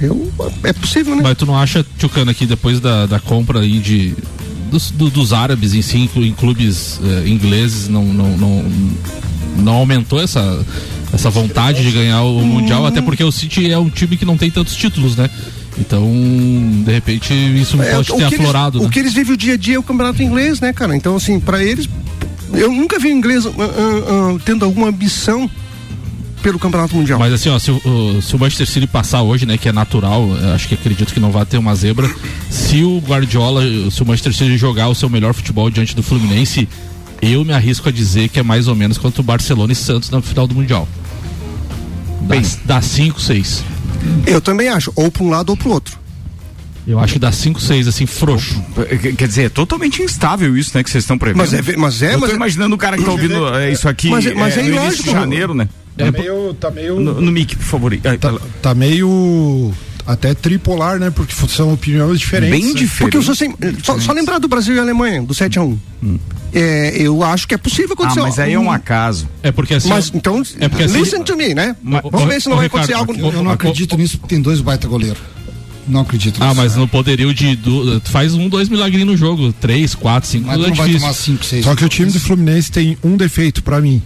Eu, 0.00 0.32
é 0.62 0.72
possível, 0.72 1.14
né? 1.16 1.22
Mas 1.22 1.36
tu 1.36 1.44
não 1.44 1.58
acha, 1.58 1.84
Tchucana, 1.98 2.32
que 2.32 2.46
depois 2.46 2.80
da, 2.80 3.04
da 3.06 3.18
compra 3.20 3.60
aí 3.60 3.78
de. 3.78 4.14
Dos, 4.70 4.90
do- 4.90 5.10
dos 5.10 5.32
árabes 5.32 5.74
em 5.74 5.82
si, 5.82 5.96
em 6.16 6.32
clubes 6.32 7.00
eh, 7.02 7.28
ingleses, 7.28 7.88
não, 7.88 8.04
não, 8.04 8.36
não, 8.36 8.64
não 9.58 9.72
aumentou 9.74 10.20
essa, 10.20 10.64
essa 11.12 11.30
vontade 11.30 11.82
de 11.84 11.90
ganhar 11.92 12.22
o 12.22 12.40
Mundial, 12.44 12.84
até 12.84 13.00
porque 13.00 13.22
o 13.22 13.30
City 13.30 13.70
é 13.70 13.78
um 13.78 13.88
time 13.88 14.16
que 14.16 14.24
não 14.24 14.36
tem 14.36 14.50
tantos 14.50 14.74
títulos, 14.74 15.14
né? 15.16 15.30
Então, 15.78 16.02
de 16.84 16.90
repente, 16.92 17.32
isso 17.32 17.80
É, 17.80 17.94
pode 17.94 18.12
ter 18.12 18.24
aflorado. 18.24 18.78
Eles, 18.78 18.82
né? 18.82 18.88
O 18.88 18.90
que 18.90 18.98
eles 18.98 19.14
vivem 19.14 19.34
o 19.34 19.36
dia 19.36 19.54
a 19.54 19.56
dia 19.56 19.76
é 19.76 19.78
o 19.78 19.82
campeonato 19.84 20.22
inglês, 20.22 20.58
né, 20.60 20.72
cara? 20.72 20.96
Então, 20.96 21.14
assim, 21.16 21.38
pra 21.38 21.62
eles, 21.62 21.88
eu 22.52 22.70
nunca 22.72 22.98
vi 22.98 23.08
o 23.08 23.12
inglês 23.12 23.44
ah, 23.46 23.50
ah, 23.50 24.34
ah, 24.34 24.38
tendo 24.44 24.64
alguma 24.64 24.88
ambição 24.88 25.50
pelo 26.42 26.58
campeonato 26.58 26.94
mundial. 26.94 27.18
Mas 27.18 27.32
assim, 27.32 27.48
ó, 27.48 27.58
se, 27.58 27.70
o- 27.70 27.80
o, 27.84 28.22
se 28.22 28.34
o 28.36 28.38
Manchester 28.38 28.66
City 28.68 28.86
passar 28.86 29.22
hoje, 29.22 29.44
né, 29.46 29.58
que 29.58 29.68
é 29.68 29.72
natural, 29.72 30.24
acho 30.54 30.68
que 30.68 30.74
acredito 30.74 31.12
que 31.12 31.18
não 31.18 31.30
vai 31.32 31.44
ter 31.44 31.58
uma 31.58 31.74
zebra. 31.74 32.08
Se 32.50 32.82
o 32.84 32.98
Guardiola, 33.00 33.62
se 33.90 34.02
o 34.02 34.06
Manchester 34.06 34.32
City 34.34 34.56
jogar 34.56 34.88
o 34.88 34.94
seu 34.94 35.08
melhor 35.10 35.34
futebol 35.34 35.68
diante 35.70 35.96
do 35.96 36.02
Fluminense, 36.02 36.68
eu 37.20 37.44
me 37.44 37.52
arrisco 37.52 37.88
a 37.88 37.92
dizer 37.92 38.28
que 38.28 38.38
é 38.38 38.42
mais 38.42 38.68
ou 38.68 38.74
menos 38.76 38.96
quanto 38.98 39.18
o 39.18 39.22
Barcelona 39.22 39.72
e 39.72 39.76
Santos 39.76 40.10
na 40.10 40.20
final 40.22 40.46
do 40.46 40.54
Mundial. 40.54 40.86
Dá, 42.22 42.36
dá 42.76 42.82
5, 42.82 43.20
6. 43.20 43.64
Eu 44.26 44.40
também 44.40 44.68
acho, 44.68 44.92
ou 44.94 45.10
pra 45.10 45.24
um 45.24 45.30
lado 45.30 45.50
ou 45.50 45.56
pro 45.56 45.70
outro. 45.70 45.98
Eu 46.86 47.00
acho 47.00 47.14
que 47.14 47.18
dá 47.18 47.32
5, 47.32 47.60
6, 47.60 47.88
assim, 47.88 48.06
frouxo. 48.06 48.62
Quer 49.18 49.26
dizer, 49.26 49.42
é 49.44 49.48
totalmente 49.48 50.02
instável 50.02 50.56
isso, 50.56 50.70
né, 50.76 50.84
que 50.84 50.90
vocês 50.90 51.02
estão 51.02 51.18
prevendo. 51.18 51.38
Mas 51.38 51.52
é 51.52 51.76
mas 51.76 52.02
é, 52.02 52.10
Eu 52.10 52.12
tô 52.14 52.20
mas 52.20 52.30
é- 52.30 52.34
imaginando 52.34 52.74
o 52.74 52.78
cara 52.78 52.96
que 52.96 53.04
tá 53.04 53.10
ouvindo 53.10 53.48
é, 53.56 53.72
isso 53.72 53.88
aqui 53.88 54.08
Mas 54.08 54.24
é- 54.26 54.34
mas 54.34 54.56
é 54.56 54.62
no 54.62 54.68
início 54.68 54.82
ilógico, 54.82 55.02
de 55.04 55.10
janeiro, 55.10 55.54
né? 55.54 55.68
Tá 55.96 56.12
meio. 56.12 56.54
Tá 56.54 56.70
meio. 56.70 57.00
No, 57.00 57.20
no 57.20 57.32
mic, 57.32 57.56
por 57.56 57.64
favor. 57.64 57.98
Ah, 58.04 58.16
Tá, 58.18 58.34
tá 58.62 58.74
meio. 58.74 59.72
Até 60.06 60.34
tripolar, 60.34 61.00
né? 61.00 61.10
Porque 61.10 61.34
são 61.48 61.72
opiniões 61.72 62.20
diferentes. 62.20 62.56
Bem 62.56 62.68
né? 62.72 62.78
diferente. 62.78 62.98
Porque 63.00 63.16
eu 63.16 63.22
sou 63.22 63.34
sem, 63.34 63.52
só, 63.82 63.98
só 63.98 64.12
lembrar 64.12 64.38
do 64.38 64.46
Brasil 64.46 64.76
e 64.76 64.78
Alemanha, 64.78 65.20
do 65.22 65.34
7 65.34 65.58
a 65.58 65.62
1 65.62 65.76
é, 66.54 66.94
Eu 67.02 67.24
acho 67.24 67.48
que 67.48 67.54
é 67.54 67.58
possível 67.58 67.90
Ah, 67.90 67.94
acontecer. 67.94 68.20
mas 68.20 68.38
aí 68.38 68.52
é 68.52 68.58
um 68.58 68.70
acaso. 68.70 69.28
É 69.42 69.50
porque 69.50 69.74
assim. 69.74 69.88
Mas 69.88 70.12
então, 70.14 70.40
é 70.60 70.68
porque 70.68 70.84
assim- 70.84 70.98
listen 71.00 71.22
to 71.24 71.36
me, 71.36 71.52
né? 71.54 71.74
Mas- 71.82 72.02
Vamos 72.04 72.28
ver 72.28 72.40
se 72.40 72.48
não 72.48 72.56
vai 72.56 72.66
Ricardo, 72.66 72.92
acontecer 72.92 73.20
algo. 73.20 73.36
Eu 73.36 73.42
não 73.42 73.50
acredito 73.50 73.96
nisso 73.96 74.18
porque 74.18 74.34
tem 74.36 74.42
dois 74.42 74.60
baita 74.60 74.86
goleiro. 74.86 75.16
Não 75.88 76.00
acredito 76.00 76.42
Ah, 76.42 76.52
mas 76.52 76.74
no 76.76 76.88
poderio 76.88 77.32
de. 77.32 77.54
Du, 77.56 78.00
faz 78.04 78.34
um, 78.34 78.48
dois 78.48 78.68
milagrinhos 78.68 79.06
no 79.08 79.16
jogo. 79.16 79.52
Três, 79.52 79.94
quatro, 79.94 80.28
cinco. 80.28 80.46
Mas 80.48 80.56
é 80.58 80.68
não 80.68 80.74
vai 80.74 80.86
difícil. 80.88 81.00
tomar 81.00 81.12
5, 81.14 81.44
6. 81.44 81.64
Só 81.64 81.74
que 81.76 81.84
o 81.84 81.88
time 81.88 82.10
do 82.10 82.18
Fluminense 82.20 82.70
tem 82.72 82.98
um 83.04 83.16
defeito 83.16 83.62
pra 83.62 83.80
mim. 83.80 84.02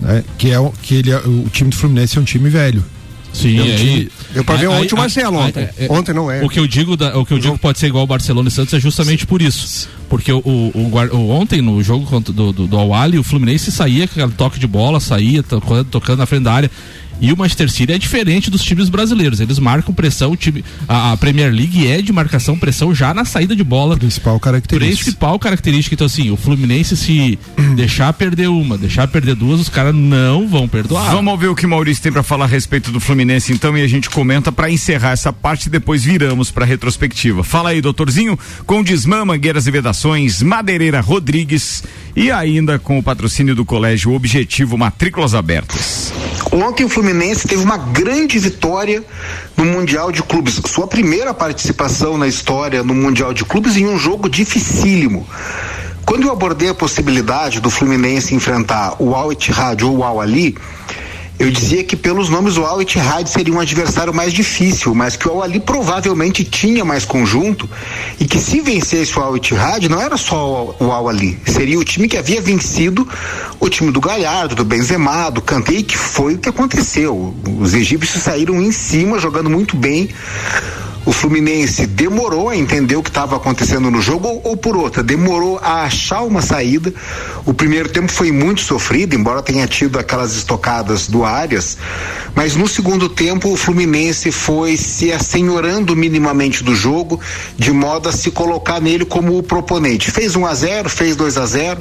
Né? 0.00 0.22
Que 0.38 0.50
é 0.50 0.58
o 0.58 0.70
que 0.70 0.94
ele 0.96 1.10
é- 1.10 1.18
o 1.18 1.48
time 1.52 1.70
do 1.70 1.76
Fluminense 1.76 2.16
é 2.16 2.20
um 2.20 2.24
time 2.24 2.48
velho. 2.48 2.84
Sim, 3.32 3.58
aí. 3.58 4.08
Eu 4.32 4.44
pra 4.44 4.54
ver 4.54 4.68
aí- 4.68 4.82
ontem 4.82 4.94
o 4.94 4.98
Marcelo 4.98 5.36
aí- 5.40 5.46
ontem. 5.48 5.68
é- 5.76 5.86
Ontem 5.90 6.12
não 6.14 6.30
é. 6.30 6.44
O 6.44 6.48
que 6.48 6.60
eu 6.60 6.68
digo, 6.68 6.96
da- 6.96 7.18
o 7.18 7.26
que 7.26 7.34
eu 7.34 7.38
digo 7.40 7.58
pode 7.58 7.80
ser 7.80 7.88
igual 7.88 8.02
ao 8.02 8.06
Barcelona 8.06 8.48
e 8.48 8.50
Santos 8.52 8.72
é 8.74 8.78
justamente 8.78 9.26
por 9.26 9.42
isso. 9.42 9.88
Porque 10.08 10.30
o, 10.32 10.38
o, 10.38 10.70
o 10.72 11.16
o- 11.16 11.30
ontem, 11.30 11.60
no 11.60 11.82
jogo 11.82 12.06
contra, 12.06 12.32
do, 12.32 12.52
do, 12.52 12.66
do 12.68 12.78
Al-Ahly, 12.78 13.18
o 13.18 13.24
Fluminense 13.24 13.72
saía 13.72 14.06
com 14.06 14.20
aquele 14.20 14.32
toque 14.36 14.60
de 14.60 14.68
bola, 14.68 15.00
saía 15.00 15.42
tocando, 15.42 15.84
tocando 15.86 16.18
na 16.20 16.26
frente 16.26 16.44
da 16.44 16.52
área. 16.52 16.70
E 17.24 17.32
o 17.32 17.36
Manchester 17.38 17.70
City 17.70 17.90
é 17.90 17.96
diferente 17.96 18.50
dos 18.50 18.62
times 18.62 18.90
brasileiros. 18.90 19.40
Eles 19.40 19.58
marcam 19.58 19.94
pressão, 19.94 20.32
o 20.32 20.36
time, 20.36 20.62
a, 20.86 21.12
a 21.12 21.16
Premier 21.16 21.50
League 21.50 21.86
é 21.86 22.02
de 22.02 22.12
marcação 22.12 22.58
pressão 22.58 22.94
já 22.94 23.14
na 23.14 23.24
saída 23.24 23.56
de 23.56 23.64
bola. 23.64 23.96
Principal 23.96 24.38
característica. 24.38 25.04
Principal 25.04 25.38
característica. 25.38 25.94
Então, 25.94 26.06
assim, 26.06 26.30
o 26.30 26.36
Fluminense, 26.36 26.94
se 26.94 27.38
deixar 27.74 28.12
perder 28.12 28.50
uma, 28.50 28.76
deixar 28.76 29.08
perder 29.08 29.36
duas, 29.36 29.58
os 29.58 29.70
caras 29.70 29.94
não 29.94 30.46
vão 30.46 30.68
perdoar. 30.68 31.12
Vamos 31.12 31.32
ouvir 31.32 31.48
o 31.48 31.54
que 31.54 31.64
o 31.64 31.68
Maurício 31.68 32.02
tem 32.02 32.12
para 32.12 32.22
falar 32.22 32.44
a 32.44 32.48
respeito 32.48 32.90
do 32.90 33.00
Fluminense, 33.00 33.54
então, 33.54 33.76
e 33.78 33.80
a 33.80 33.88
gente 33.88 34.10
comenta 34.10 34.52
para 34.52 34.70
encerrar 34.70 35.12
essa 35.12 35.32
parte 35.32 35.68
e 35.68 35.70
depois 35.70 36.04
viramos 36.04 36.50
para 36.50 36.66
retrospectiva. 36.66 37.42
Fala 37.42 37.70
aí, 37.70 37.80
doutorzinho, 37.80 38.38
com 38.66 38.82
Desmã, 38.82 39.24
Mangueiras 39.24 39.66
e 39.66 39.70
Vedações, 39.70 40.42
Madeireira 40.42 41.00
Rodrigues 41.00 41.82
e 42.14 42.30
ainda 42.30 42.78
com 42.78 42.98
o 42.98 43.02
patrocínio 43.02 43.54
do 43.54 43.64
Colégio 43.64 44.12
Objetivo 44.12 44.76
Matrículas 44.76 45.34
Abertas. 45.34 46.12
Ontem 46.52 46.84
o 46.84 46.88
Fluminense 46.88 47.13
teve 47.46 47.62
uma 47.62 47.76
grande 47.76 48.38
vitória 48.38 49.04
no 49.56 49.64
Mundial 49.64 50.10
de 50.10 50.22
Clubes, 50.22 50.60
sua 50.66 50.86
primeira 50.86 51.32
participação 51.32 52.18
na 52.18 52.26
história 52.26 52.82
no 52.82 52.94
Mundial 52.94 53.32
de 53.32 53.44
Clubes 53.44 53.76
em 53.76 53.86
um 53.86 53.98
jogo 53.98 54.28
dificílimo. 54.28 55.26
Quando 56.04 56.24
eu 56.24 56.32
abordei 56.32 56.68
a 56.68 56.74
possibilidade 56.74 57.60
do 57.60 57.70
Fluminense 57.70 58.34
enfrentar 58.34 58.96
o 58.98 59.14
Al 59.14 59.32
Ittihad 59.32 59.82
ou 59.84 59.98
o 59.98 60.04
Al 60.04 60.20
Ali, 60.20 60.56
eu 61.38 61.50
dizia 61.50 61.82
que 61.82 61.96
pelos 61.96 62.28
nomes 62.28 62.56
o 62.56 62.64
Al 62.64 62.80
Ittihad 62.80 63.28
seria 63.28 63.52
um 63.52 63.58
adversário 63.58 64.14
mais 64.14 64.32
difícil, 64.32 64.94
mas 64.94 65.16
que 65.16 65.28
o 65.28 65.42
Al 65.42 65.50
provavelmente 65.60 66.44
tinha 66.44 66.84
mais 66.84 67.04
conjunto 67.04 67.68
e 68.20 68.24
que 68.24 68.38
se 68.38 68.60
vencesse 68.60 69.18
o 69.18 69.22
Al 69.22 69.36
Ittihad 69.36 69.88
não 69.88 70.00
era 70.00 70.16
só 70.16 70.76
o 70.78 70.92
Al 70.92 71.08
Ali, 71.08 71.38
seria 71.46 71.78
o 71.78 71.84
time 71.84 72.08
que 72.08 72.16
havia 72.16 72.40
vencido 72.40 73.06
o 73.58 73.68
time 73.68 73.90
do 73.90 74.00
Galhardo, 74.00 74.54
do 74.54 74.64
Benzema, 74.64 75.30
do 75.30 75.42
Kanté, 75.42 75.82
que 75.82 75.96
foi 75.96 76.34
o 76.34 76.38
que 76.38 76.48
aconteceu. 76.48 77.34
Os 77.60 77.74
egípcios 77.74 78.22
saíram 78.22 78.60
em 78.62 78.70
cima 78.70 79.18
jogando 79.18 79.50
muito 79.50 79.76
bem 79.76 80.08
o 81.04 81.12
Fluminense 81.12 81.86
demorou 81.86 82.48
a 82.48 82.56
entender 82.56 82.96
o 82.96 83.02
que 83.02 83.10
estava 83.10 83.36
acontecendo 83.36 83.90
no 83.90 84.00
jogo, 84.00 84.28
ou, 84.28 84.40
ou, 84.44 84.56
por 84.56 84.76
outra, 84.76 85.02
demorou 85.02 85.58
a 85.62 85.84
achar 85.84 86.22
uma 86.22 86.40
saída. 86.40 86.92
O 87.44 87.52
primeiro 87.52 87.88
tempo 87.88 88.10
foi 88.10 88.32
muito 88.32 88.62
sofrido, 88.62 89.14
embora 89.14 89.42
tenha 89.42 89.66
tido 89.66 89.98
aquelas 89.98 90.34
estocadas 90.34 91.06
do 91.06 91.24
Arias, 91.24 91.76
mas 92.34 92.56
no 92.56 92.66
segundo 92.66 93.08
tempo 93.08 93.52
o 93.52 93.56
Fluminense 93.56 94.32
foi 94.32 94.76
se 94.76 95.12
assenhorando 95.12 95.94
minimamente 95.94 96.64
do 96.64 96.74
jogo, 96.74 97.20
de 97.56 97.72
modo 97.72 98.08
a 98.08 98.12
se 98.12 98.30
colocar 98.30 98.80
nele 98.80 99.04
como 99.04 99.36
o 99.36 99.42
proponente. 99.42 100.10
Fez 100.10 100.34
1 100.34 100.40
um 100.40 100.46
a 100.46 100.54
0 100.54 100.88
fez 100.88 101.16
2 101.16 101.36
a 101.36 101.46
0 101.46 101.80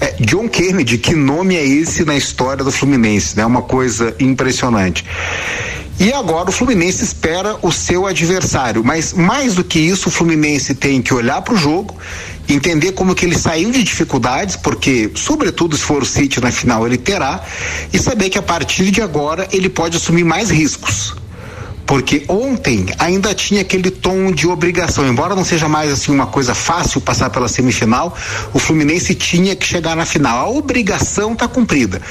é, 0.00 0.14
John 0.20 0.48
Kennedy, 0.48 0.98
que 0.98 1.14
nome 1.14 1.56
é 1.56 1.66
esse 1.66 2.04
na 2.04 2.16
história 2.16 2.62
do 2.62 2.70
Fluminense? 2.70 3.34
É 3.34 3.40
né? 3.40 3.46
uma 3.46 3.62
coisa 3.62 4.14
impressionante. 4.18 5.04
E 6.00 6.12
agora 6.12 6.48
o 6.48 6.52
Fluminense 6.52 7.02
espera 7.02 7.56
o 7.60 7.72
seu 7.72 8.06
adversário. 8.06 8.84
Mas 8.84 9.12
mais 9.12 9.54
do 9.54 9.64
que 9.64 9.80
isso, 9.80 10.08
o 10.08 10.12
Fluminense 10.12 10.74
tem 10.74 11.02
que 11.02 11.12
olhar 11.12 11.42
para 11.42 11.54
o 11.54 11.56
jogo, 11.56 11.96
entender 12.48 12.92
como 12.92 13.14
que 13.14 13.26
ele 13.26 13.36
saiu 13.36 13.72
de 13.72 13.82
dificuldades, 13.82 14.54
porque, 14.54 15.10
sobretudo 15.16 15.76
se 15.76 15.82
for 15.82 16.02
o 16.02 16.06
City 16.06 16.40
na 16.40 16.52
final, 16.52 16.86
ele 16.86 16.98
terá, 16.98 17.42
e 17.92 17.98
saber 17.98 18.30
que 18.30 18.38
a 18.38 18.42
partir 18.42 18.90
de 18.92 19.02
agora 19.02 19.48
ele 19.52 19.68
pode 19.68 19.96
assumir 19.96 20.24
mais 20.24 20.50
riscos 20.50 21.16
porque 21.88 22.22
ontem 22.28 22.84
ainda 22.98 23.34
tinha 23.34 23.62
aquele 23.62 23.90
tom 23.90 24.30
de 24.30 24.46
obrigação, 24.46 25.08
embora 25.08 25.34
não 25.34 25.42
seja 25.42 25.66
mais 25.70 25.90
assim 25.90 26.12
uma 26.12 26.26
coisa 26.26 26.54
fácil 26.54 27.00
passar 27.00 27.30
pela 27.30 27.48
semifinal, 27.48 28.14
o 28.52 28.58
Fluminense 28.58 29.14
tinha 29.14 29.56
que 29.56 29.66
chegar 29.66 29.96
na 29.96 30.04
final. 30.04 30.38
A 30.38 30.50
obrigação 30.50 31.32
está 31.32 31.48
cumprida. 31.48 32.02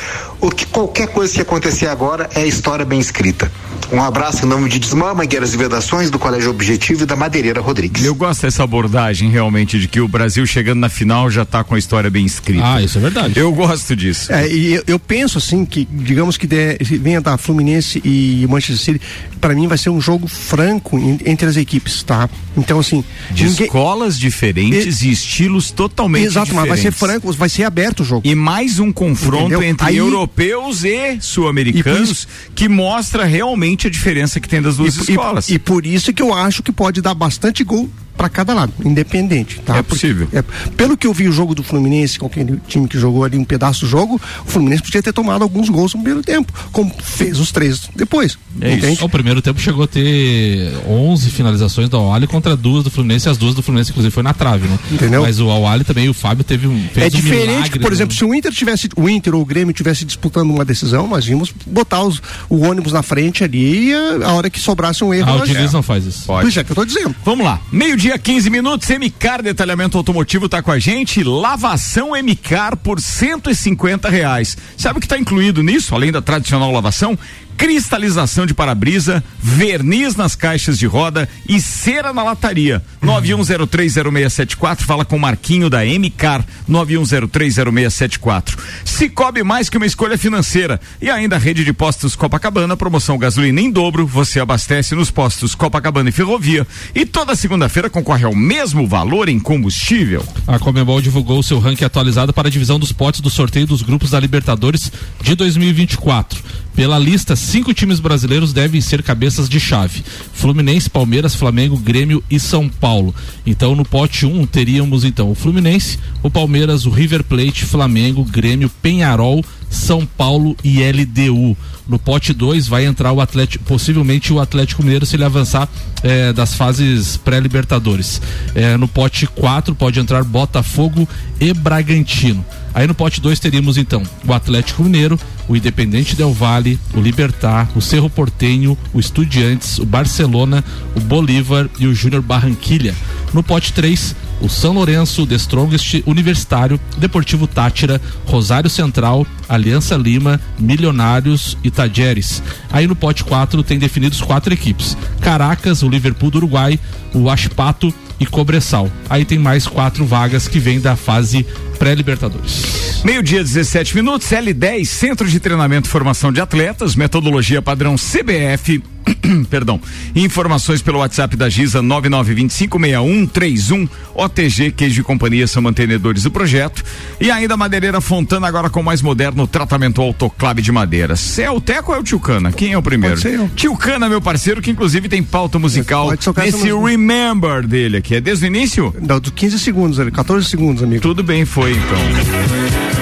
O 0.42 0.50
que 0.50 0.66
qualquer 0.66 1.08
coisa 1.10 1.32
que 1.32 1.42
acontecer 1.42 1.86
agora 1.86 2.28
é 2.34 2.44
história 2.44 2.84
bem 2.84 3.00
escrita. 3.00 3.52
Um 3.92 4.02
abraço 4.02 4.46
em 4.46 4.50
nome 4.50 4.68
de 4.68 4.80
Desmã, 4.80 5.14
Mangueiras 5.14 5.54
e 5.54 5.58
Vedações, 5.58 6.10
do 6.10 6.20
Colégio 6.20 6.50
Objetivo 6.50 7.04
e 7.04 7.06
da 7.06 7.16
Madeireira 7.16 7.62
Rodrigues. 7.62 8.04
Eu 8.04 8.16
gosto 8.16 8.42
dessa 8.42 8.64
abordagem 8.64 9.30
realmente 9.30 9.80
de 9.80 9.88
que 9.88 10.02
o 10.02 10.08
Brasil 10.08 10.46
chegando 10.46 10.80
na 10.80 10.90
final 10.90 11.30
já 11.30 11.44
está 11.44 11.64
com 11.64 11.76
a 11.76 11.80
história 11.80 12.10
bem 12.10 12.26
escrita. 12.26 12.64
Ah, 12.66 12.82
isso 12.82 12.98
é 12.98 13.02
verdade. 13.02 13.40
Eu 13.40 13.52
gosto 13.54 13.96
disso. 13.96 14.34
É, 14.34 14.48
e 14.48 14.74
eu, 14.74 14.84
eu, 14.88 15.00
penso 15.00 15.38
assim 15.38 15.64
que, 15.64 15.88
digamos 15.90 16.36
que 16.36 16.46
de, 16.46 16.78
venha 17.00 17.22
da 17.22 17.38
Fluminense 17.38 18.02
e 18.04 18.46
Manchester 18.50 18.78
City, 18.78 19.02
para 19.40 19.54
mim 19.54 19.67
vai 19.68 19.78
ser 19.78 19.90
um 19.90 20.00
jogo 20.02 20.28
franco 20.28 20.98
entre 21.26 21.48
as 21.48 21.58
equipes, 21.58 22.04
tá? 22.04 22.30
Então, 22.56 22.80
assim. 22.80 23.04
De 23.32 23.46
ninguém... 23.46 23.66
escolas 23.66 24.18
diferentes 24.18 25.02
e... 25.02 25.10
e, 25.10 25.12
estilos 25.12 25.72
totalmente 25.72 26.26
Exato, 26.26 26.48
diferentes. 26.48 26.70
mas 26.70 26.82
vai 26.82 26.92
ser 26.92 26.98
franco, 26.98 27.34
vai 27.34 27.50
ser 27.50 27.64
aberto 27.64 28.02
o 28.02 28.06
jogo. 28.06 28.28
E 28.28 28.34
mais 28.36 28.80
um 28.80 28.92
confronto 28.92 29.46
Entendeu? 29.46 29.64
entre 29.64 29.88
Aí... 29.88 29.98
europeus 29.98 30.84
e 30.84 31.20
sul-americanos 31.22 32.28
que 32.56 32.68
mostra 32.68 33.26
realmente 33.26 33.88
a 33.88 33.90
diferença 33.90 34.40
que 34.40 34.48
tem 34.48 34.62
das 34.62 34.78
duas 34.78 34.96
e, 34.96 35.02
escolas. 35.02 35.50
E, 35.50 35.56
e 35.56 35.60
por 35.60 35.86
isso 35.86 36.14
que 36.14 36.22
eu 36.22 36.34
acho 36.34 36.64
que 36.64 36.72
pode 36.72 37.02
dar 37.02 37.14
bastante 37.14 37.64
gol 37.64 37.90
para 38.18 38.28
cada 38.30 38.54
lado, 38.54 38.74
independente, 38.84 39.60
tá? 39.60 39.78
É 39.78 39.82
possível. 39.82 40.28
É, 40.34 40.44
pelo 40.76 40.98
que 40.98 41.06
eu 41.06 41.14
vi 41.14 41.28
o 41.28 41.32
jogo 41.32 41.54
do 41.54 41.64
Fluminense, 41.64 42.18
com 42.18 42.26
aquele 42.26 42.60
time 42.68 42.88
que 42.88 42.98
jogou 42.98 43.24
ali 43.24 43.38
um 43.38 43.46
pedaço 43.46 43.82
do 43.82 43.88
jogo, 43.88 44.20
o 44.46 44.50
Fluminense 44.50 44.82
podia 44.82 45.04
ter 45.04 45.14
tomado 45.14 45.44
alguns 45.44 45.70
gols 45.70 45.94
no 45.94 46.02
primeiro 46.02 46.24
tempo, 46.24 46.52
como 46.72 46.92
fez 47.02 47.40
os 47.40 47.52
três 47.52 47.90
depois. 47.96 48.38
É 48.60 48.74
entende? 48.74 48.94
Isso. 48.94 49.06
O 49.06 49.10
primeiro 49.10 49.42
tempo 49.42 49.60
chegou 49.62 49.84
a 49.84 49.88
ter 49.88 50.74
11 50.88 51.30
finalizações 51.30 51.88
do 51.90 51.98
Awali 51.98 52.26
contra 52.26 52.56
duas 52.56 52.84
do 52.84 52.90
Fluminense, 52.90 53.28
e 53.28 53.30
as 53.30 53.38
duas 53.38 53.54
do 53.54 53.62
Fluminense 53.62 53.92
inclusive 53.92 54.12
foi 54.12 54.24
na 54.24 54.34
trave, 54.34 54.68
né? 54.68 54.80
Entendeu? 54.92 55.22
Mas 55.22 55.40
o 55.40 55.50
Awali 55.50 55.84
também, 55.84 56.10
o 56.10 56.14
Fábio 56.14 56.44
teve 56.44 56.68
um 56.68 56.88
É 56.96 57.10
diferente, 57.10 57.78
um 57.78 57.82
por 57.82 57.94
exemplo, 57.94 58.16
se 58.16 58.26
o 58.26 58.34
Inter 58.34 58.52
tivesse 58.52 58.90
o 58.96 59.08
Inter 59.08 59.36
ou 59.36 59.42
o 59.42 59.46
Grêmio 59.46 59.74
tivesse 59.74 60.04
disputando 60.04 60.50
uma 60.50 60.66
decisão, 60.66 61.08
nós 61.08 61.28
íamos 61.28 61.54
botar 61.66 62.02
os, 62.02 62.22
o 62.50 62.66
ônibus 62.66 62.94
na 62.94 63.04
frente 63.04 63.44
ali 63.44 63.90
e 63.90 63.94
a, 63.94 64.28
a 64.28 64.34
hora 64.34 64.50
que 64.50 64.60
sobrasse 64.60 65.04
um 65.04 65.14
erro. 65.14 65.30
Ah, 65.30 65.36
o 65.36 65.46
Diniz 65.46 65.74
não 65.74 65.84
faz 65.84 66.06
isso. 66.06 66.26
Pode. 66.26 66.44
Pois 66.44 66.58
é 66.58 66.64
que 66.64 66.72
eu 66.72 66.76
tô 66.76 66.86
dizendo. 66.86 67.16
Vamos 67.24 67.46
lá. 67.46 67.60
Meio-dia, 68.08 68.24
15 68.24 68.50
minutos. 68.50 68.88
Semicar 68.88 69.44
Detalhamento 69.44 69.98
Automotivo 69.98 70.48
tá 70.48 70.64
com 70.64 70.72
a 70.72 70.80
gente. 70.80 71.26
Lavação 71.26 72.16
Emicar 72.16 72.78
por 72.78 73.02
150 73.02 74.08
reais. 74.08 74.56
Sabe 74.78 74.98
o 74.98 75.02
que 75.02 75.06
está 75.06 75.18
incluído 75.18 75.62
nisso, 75.62 75.94
além 75.94 76.10
da 76.10 76.22
tradicional 76.22 76.72
lavação? 76.72 77.20
Cristalização 77.58 78.46
de 78.46 78.54
para-brisa, 78.54 79.24
verniz 79.42 80.16
nas 80.16 80.36
caixas 80.36 80.78
de 80.78 80.86
roda 80.86 81.28
e 81.50 81.60
cera 81.60 82.14
na 82.14 82.24
lataria. 82.24 82.84
91030674, 83.04 84.82
fala 84.82 85.04
com 85.04 85.18
Marquinho 85.18 85.70
da 85.70 85.80
MCAR, 85.84 86.46
91030674. 86.70 88.56
Cicobi 88.86 89.44
mais 89.44 89.70
que 89.70 89.78
uma 89.78 89.86
escolha 89.86 90.18
financeira. 90.18 90.80
E 91.02 91.10
ainda 91.10 91.36
a 91.36 91.40
rede 91.40 91.66
de 91.66 91.74
postos 91.74 92.16
Copacabana, 92.16 92.78
promoção 92.78 93.18
gasolina 93.18 93.60
em 93.60 93.72
dobro, 93.72 94.06
você 94.06 94.40
abastece 94.40 94.94
nos 94.94 95.10
postos 95.10 95.56
Copacabana 95.56 96.10
e 96.10 96.12
Ferrovia. 96.12 96.68
E 96.94 97.06
toda 97.06 97.36
segunda-feira 97.36 97.90
concorre 97.90 98.26
ao 98.26 98.36
mesmo 98.36 98.88
valor 98.88 99.30
em 99.30 99.40
combustível. 99.40 100.24
A 100.48 100.60
Comebol 100.60 101.02
divulgou 101.02 101.42
seu 101.42 101.60
ranking 101.60 101.86
atualizado 101.86 102.32
para 102.32 102.48
a 102.50 102.52
divisão 102.52 102.78
dos 102.78 102.92
potes 102.92 103.20
do 103.20 103.30
sorteio 103.30 103.66
dos 103.66 103.82
grupos 103.82 104.12
da 104.12 104.20
Libertadores 104.20 104.92
de 105.22 105.36
2024. 105.36 106.67
Pela 106.78 107.00
lista, 107.00 107.36
cinco 107.36 107.74
times 107.74 108.00
brasileiros 108.00 108.54
devem 108.54 108.80
ser 108.80 109.02
cabeças 109.02 109.50
de 109.50 109.60
chave: 109.60 110.04
Fluminense, 110.32 110.88
Palmeiras, 110.88 111.34
Flamengo, 111.34 111.76
Grêmio 111.76 112.24
e 112.30 112.40
São 112.40 112.70
Paulo. 112.70 113.16
Então, 113.48 113.76
no 113.76 113.84
pote 113.84 114.28
1 114.28 114.42
um, 114.42 114.46
teríamos 114.46 115.04
então 115.04 115.32
o 115.32 115.34
Fluminense, 115.34 115.98
o 116.22 116.30
Palmeiras, 116.30 116.86
o 116.86 116.92
River 116.92 117.24
Plate, 117.24 117.66
Flamengo, 117.66 118.24
Grêmio, 118.24 118.70
Penharol, 118.80 119.44
São 119.70 120.06
Paulo 120.06 120.56
e 120.64 120.80
LDU. 120.82 121.56
No 121.88 121.98
pote 121.98 122.34
2 122.34 122.68
vai 122.68 122.86
entrar 122.86 123.14
o 123.14 123.22
Atlético, 123.22 123.64
possivelmente 123.64 124.34
o 124.34 124.40
Atlético 124.40 124.84
Mineiro 124.84 125.06
se 125.06 125.16
ele 125.16 125.24
avançar 125.24 125.70
eh, 126.04 126.34
das 126.34 126.54
fases 126.54 127.16
pré-libertadores. 127.16 128.22
Eh, 128.54 128.76
no 128.76 128.88
pote 128.88 129.26
4 129.26 129.74
pode 129.74 130.00
entrar 130.00 130.24
Botafogo 130.24 131.08
e 131.40 131.54
Bragantino. 131.54 132.46
Aí 132.74 132.86
no 132.86 132.94
pote 132.94 133.22
2 133.22 133.40
teríamos 133.40 133.78
então 133.78 134.04
o 134.28 134.34
Atlético 134.34 134.84
Mineiro, 134.84 135.18
o 135.48 135.56
Independente 135.56 136.16
Del 136.16 136.34
Valle, 136.34 136.78
o 136.94 137.00
Libertar, 137.00 137.70
o 137.74 137.82
Cerro 137.82 138.10
Portenho, 138.10 138.78
o 138.94 139.00
Estudiantes, 139.00 139.80
o 139.80 139.86
Barcelona, 139.86 140.64
o 140.94 141.00
Bolívar 141.00 141.70
e 141.80 141.88
o 141.88 141.96
Júnior 141.96 142.22
Barranquilha. 142.22 142.94
No 143.34 143.42
pote 143.42 143.72
3, 143.72 144.16
o 144.42 144.50
São 144.50 144.74
Lourenço, 144.74 145.26
The 145.26 145.36
Strongest, 145.36 146.04
Universitário, 146.06 146.80
Deportivo 146.98 147.48
Tátira, 147.48 148.02
Rosário 148.26 148.70
Central, 148.70 149.26
Aliança 149.48 149.96
Lima, 149.96 150.40
Milionários 150.60 151.58
e 151.64 151.72
Tajeres. 151.72 152.42
Aí 152.72 152.88
no 152.88 152.96
pote 152.96 153.24
4 153.24 153.64
tem 153.64 153.80
definidos 153.80 154.22
quatro 154.22 154.54
equipes: 154.54 154.98
Caracas, 155.22 155.84
o 155.84 155.90
Liverpool 155.90 156.32
do 156.32 156.38
Uruguai, 156.38 156.80
o 157.14 157.30
Aspato 157.30 157.94
e 158.20 158.26
Cobressal. 158.26 158.90
Aí 159.10 159.26
tem 159.26 159.38
mais 159.38 159.68
quatro 159.68 160.06
vagas 160.06 160.48
que 160.48 160.60
vêm 160.60 160.80
da 160.80 160.96
fase 160.96 161.46
pré-Libertadores. 161.78 163.02
Meio-dia, 163.04 163.44
17 163.44 163.96
minutos, 163.96 164.28
L10, 164.30 164.86
Centro 164.86 165.28
de 165.30 165.40
Treinamento 165.40 165.88
e 165.88 165.92
Formação 165.92 166.32
de 166.32 166.42
Atletas, 166.42 166.96
metodologia 166.96 167.62
padrão 167.62 167.96
CBF 167.96 168.82
Perdão. 169.50 169.82
Informações 170.16 170.82
pelo 170.82 171.00
WhatsApp 171.00 171.36
da 171.36 171.50
Giza 171.50 171.82
99256131. 171.82 173.90
OTG 174.14 174.72
Queijo 174.72 175.02
e 175.02 175.04
Companhia 175.04 175.46
são 175.48 175.62
mantenedores 175.62 176.24
do 176.24 176.32
projeto. 176.32 176.82
E 177.20 177.30
ainda 177.32 177.56
a 177.56 177.58
Madeireira 177.58 178.00
Fontana 178.02 178.48
agora 178.48 178.70
com 178.70 178.84
mais 178.84 179.02
moderno 179.02 179.48
tratamento 179.48 180.02
autoclave 180.02 180.62
de 180.62 180.72
madeira. 180.72 181.16
Se 181.16 181.42
é 181.42 181.52
o 181.52 181.62
Teco 181.62 181.92
ou 181.92 181.98
é 181.98 182.02
o 182.02 182.04
Tio 182.04 182.20
Cana? 182.20 182.52
Quem 182.52 182.74
é 182.74 182.78
o 182.78 182.82
primeiro? 182.82 183.18
Tio 183.56 183.76
Cana, 183.76 184.10
meu 184.10 184.22
parceiro, 184.22 184.62
que 184.62 184.72
inclusive 184.72 185.10
tem 185.10 185.24
pauta 185.24 185.60
musical 185.60 186.12
nesse. 186.12 186.72
Remember 186.78 187.66
dele 187.66 187.98
aqui. 187.98 188.16
É 188.16 188.22
desde 188.22 188.46
o 188.46 188.48
início? 188.48 188.94
Não, 189.02 189.20
do 189.20 189.32
15 189.32 189.60
segundos, 189.60 190.00
ali, 190.00 190.12
14 190.12 190.48
segundos, 190.48 190.84
amigo. 190.84 191.02
Tudo 191.02 191.24
bem, 191.24 191.46
foi 191.46 191.72
então. 191.72 192.97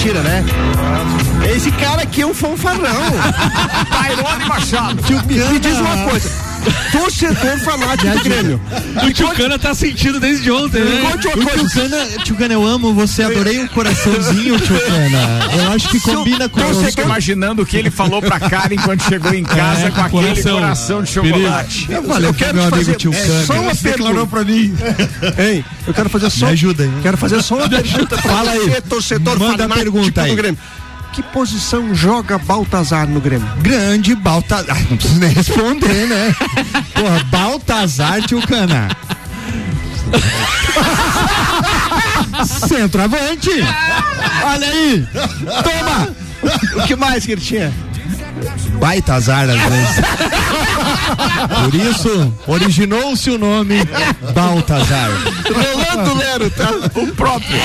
Mentira, 0.00 0.22
né? 0.22 0.42
Esse 1.54 1.70
cara 1.72 2.02
aqui 2.02 2.22
é 2.22 2.26
um 2.26 2.32
fanfarrão. 2.32 2.80
Tairone 3.90 4.44
Machado. 4.46 5.02
Me, 5.26 5.34
me 5.38 5.58
diz 5.58 5.78
uma 5.78 6.08
coisa. 6.08 6.49
Torcedor 6.92 7.58
fanático 7.60 8.10
do 8.18 8.24
Grêmio. 8.24 8.60
O 9.06 9.12
Tio 9.12 9.28
Cana 9.30 9.58
tá 9.58 9.74
sentindo 9.74 10.18
desde 10.20 10.50
ontem, 10.50 10.82
né? 10.82 11.00
Conte 11.10 11.26
uma 11.28 11.46
coisa. 11.46 11.68
Tchucana, 11.68 12.06
Tchucana, 12.24 12.54
eu 12.54 12.66
amo 12.66 12.92
você, 12.94 13.22
adorei 13.22 13.62
o 13.64 13.68
coraçãozinho, 13.70 14.58
Tchucana. 14.60 15.18
Eu 15.56 15.72
acho 15.72 15.88
que 15.88 16.00
combina 16.00 16.48
com 16.48 16.60
Eu 16.60 16.74
você. 16.74 16.86
fico 16.86 17.02
imaginando 17.02 17.62
o 17.62 17.66
que 17.66 17.76
ele 17.76 17.90
falou 17.90 18.20
pra 18.20 18.38
Karen 18.40 18.76
quando 18.76 19.02
chegou 19.02 19.32
em 19.32 19.44
casa 19.44 19.86
É, 19.86 19.90
com 19.90 20.00
aquele 20.00 20.26
coração. 20.28 20.54
coração 20.54 21.02
de 21.02 21.10
chocolate. 21.10 21.86
Eu, 21.90 22.02
Valeu 22.02 22.30
eu 22.30 22.34
quero 22.34 22.54
meu 22.54 22.62
te 22.64 22.74
amigo 22.74 22.84
fazer 22.86 22.96
tio 22.96 23.12
é, 23.14 23.44
só 23.46 23.52
uma 23.54 23.74
Declarou 23.74 24.26
pergunta. 24.26 24.26
pra 24.26 24.44
mim. 24.44 24.74
Hein? 25.52 25.64
Eu 25.86 25.94
quero 25.94 26.08
fazer 26.10 26.30
só. 26.30 26.46
Me 26.46 26.52
ajuda 26.52 26.82
aí. 26.84 26.90
Quero 27.02 27.16
fazer 27.16 27.42
só 27.42 27.56
uma 27.56 27.68
pergunta 27.68 28.16
pra 28.18 28.32
Fala 28.32 28.50
aí. 28.52 28.80
torcedor 28.88 29.38
Manda 29.38 29.54
a 29.64 29.68
fanático 29.68 29.92
pergunta 29.92 30.22
aí. 30.22 30.30
do 30.30 30.36
Grêmio. 30.36 30.58
Que 31.12 31.22
posição 31.24 31.94
joga 31.94 32.38
Baltazar 32.38 33.08
no 33.08 33.20
Grêmio? 33.20 33.46
Grande 33.58 34.14
Baltazar. 34.14 34.78
Não 34.88 34.96
preciso 34.96 35.20
nem 35.20 35.30
responder, 35.30 36.06
né? 36.06 36.34
Porra, 36.94 37.24
Baltazar, 37.24 38.22
Tchucana. 38.22 38.88
Centroavante. 42.68 43.50
Olha 44.44 44.66
aí. 44.66 45.06
Toma. 45.64 46.08
O 46.82 46.86
que 46.86 46.96
mais 46.96 47.26
que 47.26 47.32
ele 47.32 47.40
tinha? 47.40 47.72
Baita 48.78 49.14
azar, 49.14 49.48
às 49.48 49.60
vezes. 49.60 49.96
Por 51.64 51.74
isso, 51.74 52.32
originou-se 52.46 53.30
o 53.30 53.38
nome 53.38 53.76
Baltazar. 54.34 55.10
Rolando 55.50 56.14
Lero, 56.18 56.50
tá? 56.50 56.70
O 56.94 57.06
próprio. 57.14 57.56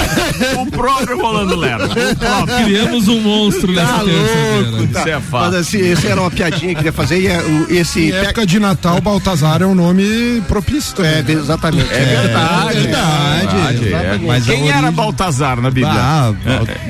o 0.59 0.65
próprio 0.71 1.21
Rolando 1.21 1.55
Lero. 1.55 1.85
O 1.85 2.15
próprio. 2.15 2.65
Criamos 2.65 3.07
um 3.07 3.19
monstro 3.21 3.71
nessa 3.71 3.93
Tá 3.93 4.03
terça-feira. 4.03 4.69
louco, 4.71 4.87
tá. 4.87 4.99
Isso 4.99 5.09
é 5.09 5.19
fato. 5.21 5.45
Mas 5.45 5.55
assim, 5.55 5.77
esse 5.79 6.07
era 6.07 6.21
uma 6.21 6.31
piadinha 6.31 6.59
que 6.59 6.71
eu 6.71 6.75
queria 6.77 6.93
fazer 6.93 7.19
e 7.21 7.27
é, 7.27 7.39
o- 7.41 7.67
esse. 7.73 7.99
Em 8.09 8.11
época 8.11 8.45
de 8.45 8.59
Natal, 8.59 8.99
Baltazar 9.01 9.61
é 9.61 9.65
um 9.65 9.75
nome 9.75 10.41
propício. 10.47 10.95
É, 11.03 11.23
exatamente. 11.27 11.91
É 11.91 12.05
verdade. 12.21 12.79
verdade. 12.79 13.93
é. 13.93 14.19
Mas 14.25 14.43
a 14.49 14.51
Quem 14.51 14.67
era 14.69 14.77
origem- 14.77 14.91
Baltazar 14.93 15.61
na 15.61 15.69
Bíblia? 15.71 15.93
Ah, 15.95 16.33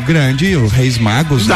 grande, 0.06 0.56
o 0.56 0.68
Reis 0.68 0.98
Magos. 0.98 1.48
né? 1.48 1.56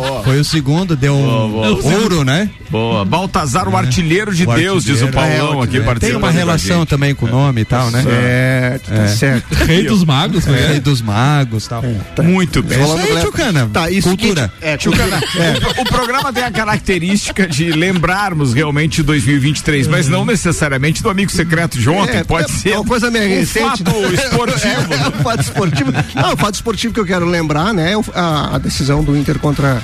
Daí! 0.00 0.24
Foi 0.24 0.40
o 0.40 0.44
segundo, 0.44 0.96
deu 0.96 1.14
um 1.14 1.50
Boa, 1.50 1.74
boa. 1.76 1.94
ouro, 2.00 2.24
né? 2.24 2.50
Boa. 2.70 3.04
Baltazar, 3.04 3.68
o 3.68 3.76
artilheiro 3.76 4.34
de 4.34 4.44
O 4.46 4.54
Deus, 4.54 4.84
diz 4.84 5.00
o 5.00 5.06
artilheiro. 5.06 5.38
Paulão 5.38 5.60
É, 5.60 5.64
aqui 5.64 5.76
é, 5.76 5.80
participando. 5.80 6.10
Tem 6.10 6.16
uma 6.16 6.30
relação 6.30 6.84
também 6.86 7.14
com 7.14 7.26
o 7.26 7.28
nome 7.30 7.62
e 7.62 7.64
tal, 7.64 7.90
né? 7.90 8.02
Certo, 8.02 8.90
tá 8.90 9.08
certo. 9.08 9.54
Rei 9.64 9.84
dos 9.84 10.04
magos, 10.04 10.46
É. 10.46 10.50
né? 10.50 10.66
Rei 10.68 10.80
dos 10.80 11.00
magos 11.00 11.66
tal. 11.66 11.82
Muito 12.22 12.62
bem. 12.62 12.78
É 12.78 12.82
isso 12.84 12.96
aí. 13.16 13.22
Tchucana. 13.22 13.70
Tá, 13.72 13.90
isso 13.90 14.08
Cultura. 14.08 14.52
que- 14.60 14.66
é, 14.66 14.76
cultura. 14.78 15.18
O, 15.78 15.84
programa 15.84 16.32
tem 16.32 16.42
a 16.44 16.50
característica 16.50 17.46
de 17.46 17.70
lembrarmos 17.72 18.52
realmente 18.52 19.02
2023, 19.02 19.86
mas 19.86 20.08
não 20.08 20.24
necessariamente 20.24 21.02
do 21.02 21.08
amigo 21.10 21.30
secreto 21.30 21.78
de 21.78 21.88
ontem. 21.88 22.18
É, 22.18 22.24
pode 22.24 22.50
é 22.50 22.54
ser 22.54 22.74
uma 22.76 22.84
coisa 22.84 23.10
meio 23.10 23.28
recente, 23.28 23.82
fato 23.82 23.84
né? 23.84 24.14
esportivo. 24.24 24.68
É, 24.98 25.08
o 25.08 25.22
fato 25.22 25.40
esportivo. 25.42 25.92
Não, 26.14 26.32
o 26.34 26.36
fato 26.36 26.54
esportivo 26.54 26.94
que 26.94 27.00
eu 27.00 27.06
quero 27.06 27.24
lembrar, 27.26 27.72
né? 27.72 27.92
é 27.92 27.96
a 28.14 28.58
decisão 28.58 29.02
do 29.02 29.16
Inter 29.16 29.38
contra 29.38 29.82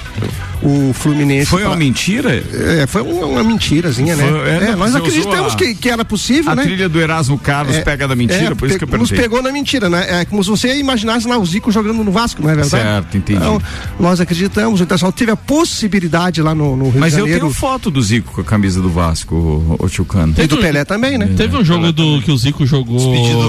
o 0.62 0.92
Fluminense. 0.94 1.46
Foi 1.46 1.62
uma 1.62 1.70
pra- 1.70 1.78
mentira? 1.78 2.42
É, 2.80 2.86
foi 2.86 3.02
uma, 3.02 3.26
uma 3.26 3.44
mentirazinha, 3.44 4.16
né? 4.16 4.26
Foi- 4.26 4.48
é, 4.48 4.56
É, 4.56 4.70
não, 4.70 4.78
nós 4.78 4.94
acreditamos 4.94 5.52
a- 5.52 5.56
que, 5.56 5.74
que 5.74 5.90
era 5.90 6.04
possível, 6.04 6.52
A 6.52 6.54
né? 6.56 6.62
trilha 6.62 6.88
do 6.88 7.00
Erasmo 7.00 7.38
Carlos 7.38 7.76
É, 7.76 7.82
pega 7.82 8.08
da 8.08 8.16
mentira, 8.16 8.52
é, 8.52 8.54
por 8.54 8.68
isso 8.68 8.78
que 8.78 8.84
eu 8.84 8.88
pe- 8.88 8.96
Nos 8.96 9.10
perguntei. 9.10 9.28
pegou 9.28 9.42
na 9.42 9.52
mentira, 9.52 9.90
né? 9.90 10.20
É 10.20 10.24
como 10.24 10.42
se 10.42 10.48
você 10.50 10.78
imaginasse 10.78 11.26
lá 11.28 11.36
o 11.38 11.44
Zico 11.44 11.70
jogando 11.70 12.02
no 12.02 12.10
Vasco, 12.10 12.42
não 12.42 12.48
é 12.50 12.54
verdade? 12.54 12.70
Certo, 12.82 13.16
entendi. 13.16 13.38
Então, 13.38 13.60
nós 14.00 14.20
acreditamos, 14.20 14.80
o 14.80 14.82
Internacional 14.82 15.12
teve 15.12 15.30
a 15.32 15.36
possibilidade 15.36 16.40
lá 16.40 16.54
no, 16.54 16.76
no 16.76 16.88
Rio 16.90 17.00
Mas 17.00 17.12
de 17.12 17.18
eu 17.18 17.24
Janeiro. 17.26 17.40
tenho 17.46 17.52
foto 17.52 17.90
do 17.90 18.00
Zico 18.00 18.32
com 18.32 18.40
a 18.40 18.44
camisa 18.44 18.80
do 18.80 18.88
Vasco, 18.88 19.34
o, 19.34 19.76
o 19.78 19.88
Tchucano. 19.88 20.34
E 20.38 20.46
do 20.46 20.56
Pelé 20.58 20.84
também, 20.84 21.18
né? 21.18 21.28
Teve 21.36 21.56
um 21.56 21.64
jogo 21.64 21.92
do 21.92 22.22
que 22.22 22.30
o 22.30 22.36
Zico 22.36 22.64
jogou 22.64 22.98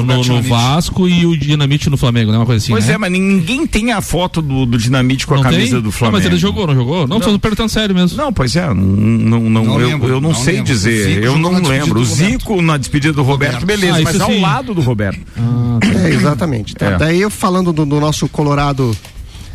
no, 0.03 0.23
no. 0.23 0.41
Vasco 0.41 1.07
e 1.07 1.25
o 1.25 1.37
Dinamite 1.37 1.89
no 1.89 1.97
Flamengo, 1.97 2.31
né? 2.31 2.37
Uma 2.37 2.45
coisa 2.45 2.63
assim. 2.63 2.71
Pois 2.73 2.87
né? 2.87 2.93
é, 2.93 2.97
mas 2.97 3.11
ninguém 3.11 3.65
tem 3.65 3.91
a 3.91 4.01
foto 4.01 4.41
do, 4.41 4.65
do 4.65 4.77
Dinamite 4.77 5.25
com 5.27 5.33
a 5.33 5.37
Não 5.37 5.43
camisa 5.43 5.71
tem? 5.73 5.79
do 5.81 5.83
Não, 5.85 5.91
Flamengo. 5.91 6.17
mas 6.17 6.25
ele 6.35 6.41
jogou, 6.41 6.67
não 6.67 6.75
jogou? 6.75 7.07
Não, 7.07 7.19
tô 7.19 7.37
perguntando 7.39 7.69
sério 7.69 7.93
mesmo. 7.95 8.17
Não, 8.17 8.31
pois 8.31 8.55
é, 8.55 8.67
não, 8.67 8.73
não, 8.75 9.39
não, 9.49 9.65
Não 9.65 9.79
eu, 9.81 9.87
lembro, 9.89 10.07
eu 10.09 10.21
não, 10.21 10.29
não 10.29 10.35
sei 10.35 10.55
lembro. 10.55 10.67
Dizer, 10.73 11.13
Zico 11.15 11.25
eu 11.25 11.37
não 11.37 11.53
lembro. 11.61 11.99
O 12.01 12.03
do 12.03 12.09
Roberto. 12.09 12.29
Zico 12.31 12.61
na 12.61 12.77
despedida 12.77 13.13
do 13.13 13.23
Roberto, 13.23 13.65
beleza, 13.65 13.97
Ah, 13.97 14.01
mas 14.03 14.15
isso 14.15 14.23
ao 14.23 14.29
sim. 14.31 14.41
lado 14.41 14.73
do 14.73 14.81
Roberto. 14.81 15.19
É, 16.05 16.09
exatamente. 16.09 16.75
Tá? 16.75 16.85
É. 16.91 16.97
Daí 16.97 17.21
eu 17.21 17.29
falando 17.29 17.71
do, 17.73 17.85
do 17.85 17.99
nosso 17.99 18.27
Colorado. 18.29 18.95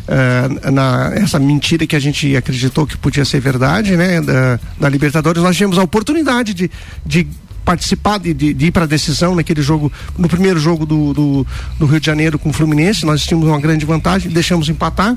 eh, 0.07 0.71
na 0.71 1.11
essa 1.15 1.39
mentira 1.39 1.85
que 1.85 1.95
a 1.95 1.99
gente 1.99 2.35
acreditou 2.35 2.85
que 2.87 2.97
podia 2.97 3.23
ser 3.23 3.39
verdade, 3.39 3.95
né? 3.95 4.19
Da, 4.21 4.59
da 4.79 4.89
Libertadores, 4.89 5.41
nós 5.41 5.55
tivemos 5.55 5.77
a 5.77 5.83
oportunidade 5.83 6.53
de, 6.53 6.69
de 7.05 7.27
participar, 7.63 8.17
de, 8.19 8.33
de, 8.33 8.53
de 8.53 8.65
ir 8.65 8.71
para 8.71 8.83
a 8.83 8.87
decisão 8.87 9.35
naquele 9.35 9.61
jogo, 9.61 9.91
no 10.17 10.27
primeiro 10.27 10.59
jogo 10.59 10.85
do, 10.85 11.13
do, 11.13 11.47
do 11.77 11.85
Rio 11.85 11.99
de 11.99 12.05
Janeiro 12.05 12.39
com 12.39 12.49
o 12.49 12.53
Fluminense. 12.53 13.05
Nós 13.05 13.23
tínhamos 13.23 13.47
uma 13.47 13.59
grande 13.59 13.85
vantagem, 13.85 14.31
deixamos 14.31 14.67
empatar. 14.67 15.15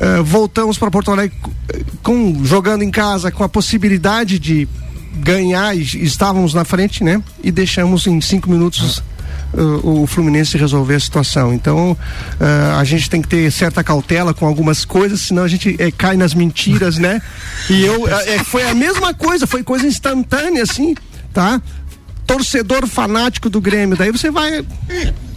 Eh, 0.00 0.22
voltamos 0.22 0.78
para 0.78 0.90
Porto 0.90 1.10
Alegre 1.10 1.36
eh, 1.68 1.82
com, 2.02 2.44
jogando 2.44 2.82
em 2.82 2.90
casa 2.90 3.30
com 3.30 3.44
a 3.44 3.48
possibilidade 3.48 4.38
de 4.38 4.68
ganhar 5.16 5.76
e 5.76 5.82
estávamos 5.82 6.54
na 6.54 6.64
frente, 6.64 7.04
né? 7.04 7.22
E 7.42 7.50
deixamos 7.50 8.06
em 8.06 8.20
cinco 8.20 8.50
minutos 8.50 9.02
uh, 9.52 10.02
o 10.02 10.06
Fluminense 10.06 10.56
resolver 10.56 10.94
a 10.94 11.00
situação. 11.00 11.52
Então 11.52 11.92
uh, 11.92 12.78
a 12.78 12.84
gente 12.84 13.08
tem 13.08 13.20
que 13.20 13.28
ter 13.28 13.50
certa 13.50 13.84
cautela 13.84 14.32
com 14.32 14.46
algumas 14.46 14.84
coisas, 14.84 15.20
senão 15.20 15.42
a 15.42 15.48
gente 15.48 15.76
eh, 15.78 15.90
cai 15.90 16.16
nas 16.16 16.34
mentiras, 16.34 16.98
né? 16.98 17.20
E 17.68 17.84
eu 17.84 18.08
eh, 18.08 18.34
eh, 18.34 18.44
foi 18.44 18.64
a 18.68 18.74
mesma 18.74 19.12
coisa, 19.14 19.46
foi 19.46 19.62
coisa 19.62 19.86
instantânea 19.86 20.62
assim, 20.62 20.94
tá? 21.32 21.60
Torcedor 22.26 22.86
fanático 22.86 23.50
do 23.50 23.60
Grêmio, 23.60 23.96
daí 23.96 24.10
você 24.10 24.30
vai 24.30 24.64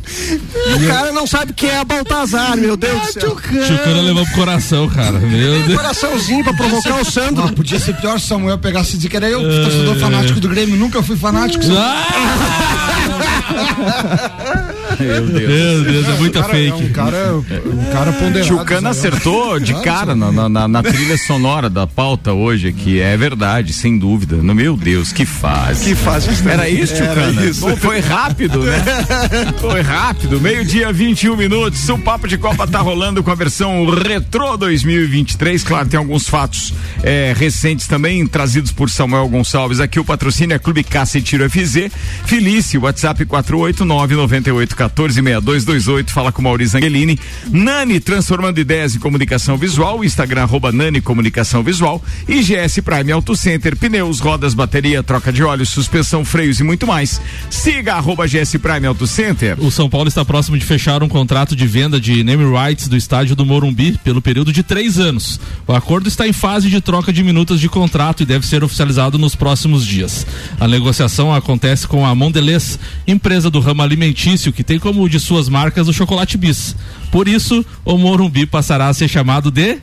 e 0.80 0.84
o 0.84 0.88
cara 0.88 1.12
não 1.12 1.26
sabe 1.26 1.54
quem 1.54 1.70
é 1.70 1.80
a 1.80 1.84
Baltazar, 1.84 2.56
meu 2.58 2.78
Deus 2.78 3.02
do 3.02 3.12
céu. 3.12 3.38
Chucana 3.40 4.02
levou 4.02 4.26
pro 4.26 4.36
coração, 4.36 4.88
cara. 4.90 5.20
Meu 5.20 5.62
Deus. 5.64 5.76
coraçãozinho 5.76 6.44
pra 6.44 6.54
provocar 6.54 7.02
o 7.02 7.06
Sandro. 7.06 7.46
Não, 7.46 7.54
podia 7.54 7.80
ser 7.80 7.96
pior 7.96 8.20
se 8.20 8.28
Samuel 8.28 8.58
pegasse 8.58 8.94
e 8.94 8.98
dizer 8.98 9.10
que 9.10 9.18
era 9.18 9.30
eu, 9.30 9.42
torcedor 9.42 9.96
fanático 9.98 10.40
do 10.40 10.48
Grêmio. 10.48 10.76
Nunca 10.76 11.02
fui 11.02 11.18
fanático. 11.18 11.64
Meu 15.00 15.26
Deus. 15.26 15.50
Meu 15.50 15.84
Deus, 15.84 16.08
é 16.10 16.18
muita 16.20 16.42
Cara, 16.42 16.58
é 16.58 16.62
fake. 16.72 16.84
um 16.84 16.90
cara, 16.94 17.34
um 17.36 17.92
cara 17.92 18.12
ponderado. 18.14 18.46
Tchucana 18.58 18.94
Zé. 18.94 19.08
acertou 19.08 19.60
de 19.60 19.74
cara 19.82 20.16
na, 20.16 20.50
na- 20.50 20.68
na- 20.68 20.84
trilha 20.84 21.18
sonora 21.18 21.70
da 21.70 21.86
pauta 21.88 22.34
hoje, 22.34 22.72
que 22.72 23.00
é 23.00 23.16
verdade, 23.18 23.74
sem 23.74 23.98
dúvida. 23.98 24.36
No, 24.38 24.54
meu 24.56 24.76
Deus, 24.78 25.12
que 25.12 25.26
fase. 25.26 25.86
Que 25.86 25.96
fase. 25.96 26.30
Era 26.48 26.70
isso, 26.70 26.94
Era 26.96 27.08
Tchucana? 27.16 27.46
isso. 27.46 27.62
Bom, 27.62 27.76
Foi 27.78 28.00
rápido, 28.00 28.60
né? 28.64 28.84
Foi 29.60 29.82
rápido. 29.82 30.40
Meio-dia, 30.40 30.92
21 30.92 31.36
minutos. 31.36 31.88
O 31.90 31.98
Papo 31.98 32.28
de 32.28 32.38
Copa 32.38 32.68
tá 32.68 32.80
rolando 32.80 33.24
com 33.24 33.32
a 33.32 33.36
versão 33.36 33.86
Retro 33.90 34.58
2023. 34.58 35.64
Claro, 35.64 35.88
tem 35.88 35.98
alguns 35.98 36.28
fatos 36.30 36.74
é, 37.04 37.34
recentes 37.38 37.88
também, 37.88 38.26
trazidos 38.28 38.72
por 38.72 38.90
Samuel 38.90 39.28
Gonçalves. 39.28 39.80
Aqui 39.80 40.00
o 40.00 40.04
patrocínio 40.06 40.56
é 40.56 40.60
Clube 40.60 40.84
Caça 40.84 41.18
e 41.18 41.22
Tiro 41.22 41.50
FZ. 41.50 41.90
Felice, 42.26 42.78
WhatsApp 42.78 43.26
489 43.26 44.16
98 44.16 44.76
32146228. 44.90 46.10
Fala 46.10 46.32
com 46.32 46.42
Maurício 46.42 46.78
Angelini. 46.78 47.20
Nani, 47.50 48.00
transformando 48.00 48.60
ideias 48.60 48.96
em 48.96 49.00
comunicação 49.00 49.58
visual. 49.58 50.04
Instagram, 50.04 50.44
arroba 50.44 50.72
Nani 50.72 51.02
Comunicação 51.02 51.64
Visual. 51.64 52.04
E 52.28 52.42
GS 52.42 52.80
Prime 52.82 53.12
Auto 53.12 53.36
Center. 53.36 53.76
Pneus, 53.76 54.20
rodas, 54.20 54.54
bateria, 54.54 55.04
troca 55.04 55.32
de 55.32 55.44
óleo, 55.44 55.66
suspensão, 55.66 56.24
freios 56.24 56.60
e 56.60 56.64
muito 56.64 56.88
mais. 56.88 57.22
Siga 57.50 57.96
arroba 57.96 58.28
GS 58.28 58.58
Prime 58.58 58.88
Auto 58.88 59.08
Center. 59.08 59.58
O 59.60 59.72
São 59.72 59.90
Paulo 59.90 60.08
está 60.08 60.24
próximo 60.24 60.58
de 60.58 60.66
fechar 60.66 61.04
um 61.04 61.10
contrato 61.10 61.56
de 61.56 61.68
venda 61.68 62.00
de 62.00 62.24
name 62.24 62.44
rights 62.46 62.88
do 62.88 62.98
estádio 62.98 63.36
do 63.36 63.46
Morumbi 63.46 63.98
pelo 64.04 64.22
período 64.22 64.52
de 64.52 64.64
três 64.64 65.00
anos. 65.00 65.40
O 65.68 65.74
acordo 65.74 66.08
está 66.08 66.28
em 66.28 66.34
fase 66.34 66.70
de 66.70 66.82
troca 66.82 67.12
de 67.12 67.24
minutos 67.24 67.60
de 67.60 67.70
contrato 67.70 68.24
e 68.24 68.26
deve 68.26 68.46
ser 68.46 68.64
oficializado 68.64 69.18
nos 69.18 69.36
próximos 69.36 69.86
dias. 69.86 70.26
A 70.60 70.68
negociação 70.68 71.34
acontece 71.34 71.88
com 71.88 72.06
a 72.06 72.14
Mondelez, 72.14 72.80
empresa 73.08 73.50
do 73.50 73.60
ramo 73.60 73.82
alimentício 73.82 74.54
que 74.54 74.64
tem 74.64 74.75
como 74.80 75.08
de 75.10 75.20
suas 75.20 75.50
marcas 75.50 75.88
o 75.88 75.94
chocolate 75.94 76.38
bis. 76.38 76.76
Por 77.12 77.28
isso, 77.28 77.66
o 77.84 77.98
Morumbi 77.98 78.46
passará 78.46 78.88
a 78.88 78.94
ser 78.94 79.08
chamado 79.08 79.50
de 79.52 79.78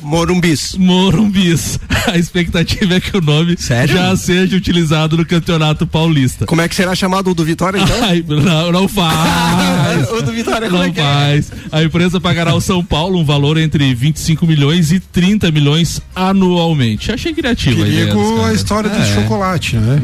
Morumbis. 0.00 0.74
Morumbis. 0.76 1.78
A 2.12 2.18
expectativa 2.18 2.94
é 2.96 3.00
que 3.00 3.16
o 3.16 3.20
nome 3.20 3.56
Sério? 3.56 3.94
já 3.94 4.16
seja 4.16 4.56
utilizado 4.56 5.16
no 5.16 5.24
Campeonato 5.24 5.86
Paulista. 5.86 6.44
Como 6.44 6.60
é 6.60 6.68
que 6.68 6.74
será 6.74 6.92
chamado 6.96 7.30
o 7.30 7.34
do 7.34 7.44
Vitória, 7.44 7.78
então? 7.78 7.96
Ai, 8.02 8.24
não, 8.26 8.72
não 8.72 8.88
faz. 8.88 10.10
o 10.10 10.20
do 10.22 10.32
Vitória, 10.32 10.68
como 10.68 10.82
Não 10.82 10.88
é 10.88 10.90
que 10.90 10.98
é? 10.98 11.04
faz. 11.04 11.52
A 11.70 11.84
empresa 11.84 12.20
pagará 12.20 12.50
ao 12.50 12.60
São 12.60 12.84
Paulo 12.84 13.16
um 13.20 13.24
valor 13.24 13.56
entre 13.56 13.94
25 13.94 14.44
milhões 14.44 14.90
e 14.90 14.98
30 14.98 15.52
milhões 15.52 16.02
anualmente. 16.16 17.12
Achei 17.12 17.32
criativo 17.32 17.84
a 17.84 17.86
ideia 17.88 18.06
dos 18.06 18.14
Perigo 18.24 18.44
a 18.44 18.52
história 18.52 18.90
do 18.90 18.96
É. 18.98 19.14
chocolate, 19.14 19.76
né? 19.76 20.02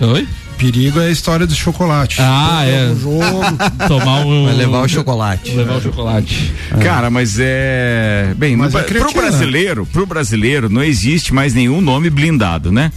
Oi? 0.00 0.26
Perigo 0.58 1.00
é 1.00 1.06
a 1.06 1.10
história 1.10 1.46
do 1.46 1.54
chocolate. 1.54 2.16
Ah, 2.20 2.64
é. 2.64 2.84
O 2.94 2.98
jogo. 2.98 3.20
Tomar 3.88 4.24
um. 4.24 4.44
Vai 4.44 4.54
levar 4.54 4.82
o 4.82 4.88
chocolate. 4.88 5.50
Levar 5.52 5.76
o 5.76 5.82
chocolate. 5.82 6.52
Cara, 6.82 7.10
mas 7.10 7.38
é. 7.38 8.34
Bem, 8.36 8.56
Mas 8.56 8.72
no, 8.72 8.78
é 8.78 8.82
pro 8.82 9.06
né? 9.06 9.12
brasileiro, 9.12 9.86
pro 9.86 10.06
brasileiro 10.06 10.68
não 10.68 10.82
existe 10.82 11.32
mais 11.34 11.54
nenhum 11.54 11.80
nome 11.80 12.10
blindado, 12.10 12.70
né? 12.70 12.92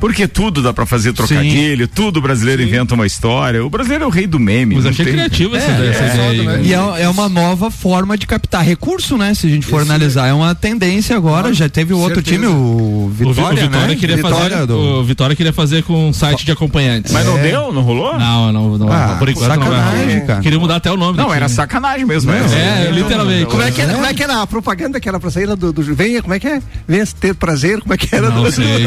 Porque 0.00 0.26
tudo 0.26 0.62
dá 0.62 0.72
pra 0.72 0.86
fazer 0.86 1.12
trocadilho, 1.12 1.86
tudo 1.86 2.16
o 2.18 2.22
brasileiro 2.22 2.62
inventa 2.62 2.94
uma 2.94 3.06
história. 3.06 3.64
O 3.64 3.68
brasileiro 3.70 4.04
é 4.04 4.06
o 4.06 4.10
rei 4.10 4.26
do 4.26 4.38
meme. 4.38 4.74
Mas 4.76 4.84
não 4.84 4.90
achei 4.90 5.04
tem- 5.04 5.14
criativo 5.14 5.54
essa 5.56 5.70
É, 5.70 5.88
essa 5.90 6.02
é, 6.04 6.14
ideia 6.14 6.30
aí, 6.30 6.46
né? 6.46 6.60
E 6.64 6.72
é, 6.74 7.02
é 7.04 7.08
uma 7.08 7.28
nova 7.28 7.70
forma 7.70 8.16
de 8.16 8.26
captar 8.26 8.64
recurso, 8.64 9.16
né? 9.18 9.34
Se 9.34 9.46
a 9.46 9.50
gente 9.50 9.66
for 9.66 9.82
analisar, 9.82 10.26
é 10.28 10.32
uma 10.32 10.54
tendência 10.54 11.16
agora. 11.16 11.52
Já 11.52 11.68
teve 11.68 11.92
o 11.92 11.98
outro 11.98 12.16
certeza. 12.16 12.36
time, 12.36 12.46
o 12.46 13.00
O, 13.00 13.08
Vi- 13.12 13.24
o 13.24 13.32
Vitória, 13.32 13.62
Vitória 13.64 13.86
né? 13.88 13.94
queria 13.96 14.16
Vitória 14.16 14.50
fazer. 14.56 14.66
do- 14.66 14.78
O 15.00 15.04
Vitória 15.04 15.36
queria 15.36 15.52
fazer 15.52 15.82
com 15.82 16.08
um 16.08 16.12
site 16.12 16.44
de 16.46 16.52
acompanhantes. 16.52 17.12
Mas 17.12 17.26
não 17.26 17.36
deu? 17.38 17.72
Não 17.72 17.82
rolou? 17.82 18.18
Não, 18.18 18.52
não, 18.52 18.78
não. 18.78 18.92
Ah, 18.92 19.16
por 19.18 19.28
enquanto 19.28 19.48
não 19.58 19.66
vai 19.68 19.78
sacanagem, 19.78 20.14
rolar. 20.14 20.26
cara. 20.26 20.40
Queria 20.40 20.58
mudar 20.58 20.76
até 20.76 20.90
o 20.90 20.96
nome 20.96 21.16
do 21.16 21.22
Não, 21.22 21.34
era 21.34 21.48
sacanagem 21.48 22.06
mesmo. 22.06 22.30
essa. 22.32 22.56
É, 22.56 22.90
literalmente. 22.92 23.46
Como 23.46 23.62
é, 23.62 23.70
que 23.70 23.80
era, 23.82 23.92
como 23.92 24.06
é 24.06 24.14
que 24.14 24.22
era 24.22 24.40
a 24.42 24.46
propaganda 24.46 24.98
que 25.00 25.08
era 25.08 25.20
pra 25.20 25.30
sair 25.30 25.46
lá 25.46 25.54
do, 25.54 25.72
do 25.72 25.82
venha, 25.94 26.22
como 26.22 26.32
é 26.34 26.38
que 26.40 26.46
é? 26.46 26.60
Venha 26.88 27.04
ter 27.18 27.34
prazer, 27.34 27.80
como 27.80 27.92
é 27.92 27.96
que 27.96 28.14
era? 28.14 28.30
Não 28.30 28.42
do, 28.44 28.52
sei. 28.52 28.86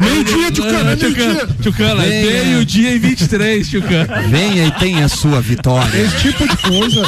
Meio-dia, 0.00 0.52
Tucano, 0.52 0.96
Tchucana, 0.96 1.48
Tchucana, 1.62 2.02
Venha. 2.02 2.44
meio-dia 2.44 2.94
e 2.94 2.98
23, 2.98 3.68
Tchucana. 3.68 4.22
Venha 4.28 4.66
e 4.66 4.70
tenha 4.72 5.04
a 5.04 5.08
sua 5.08 5.40
vitória. 5.40 5.96
Esse 5.98 6.16
tipo 6.18 6.46
de 6.48 6.56
coisa, 6.56 7.02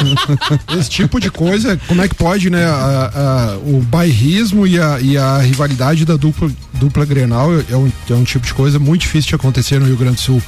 esse 0.79 0.89
tipo 0.89 1.19
de 1.19 1.31
coisa, 1.31 1.79
como 1.87 2.01
é 2.01 2.07
que 2.07 2.15
pode, 2.15 2.49
né? 2.49 2.65
a- 2.65 3.11
a- 3.13 3.57
o 3.65 3.81
bairrismo 3.81 4.65
e 4.67 4.79
a, 4.79 4.99
e 5.01 5.17
a 5.17 5.37
rivalidade 5.39 6.05
da 6.05 6.15
dupla, 6.15 6.49
dupla 6.75 7.05
Grenal 7.05 7.49
é 7.69 7.75
um, 7.75 7.91
é 8.09 8.13
um 8.13 8.23
tipo 8.23 8.45
de 8.45 8.53
coisa 8.53 8.79
muito 8.79 9.01
difícil 9.01 9.29
de 9.29 9.35
acontecer 9.35 9.79
no 9.79 9.85
Rio 9.85 9.97
Grande 9.97 10.15
do 10.15 10.21
Sul. 10.21 10.41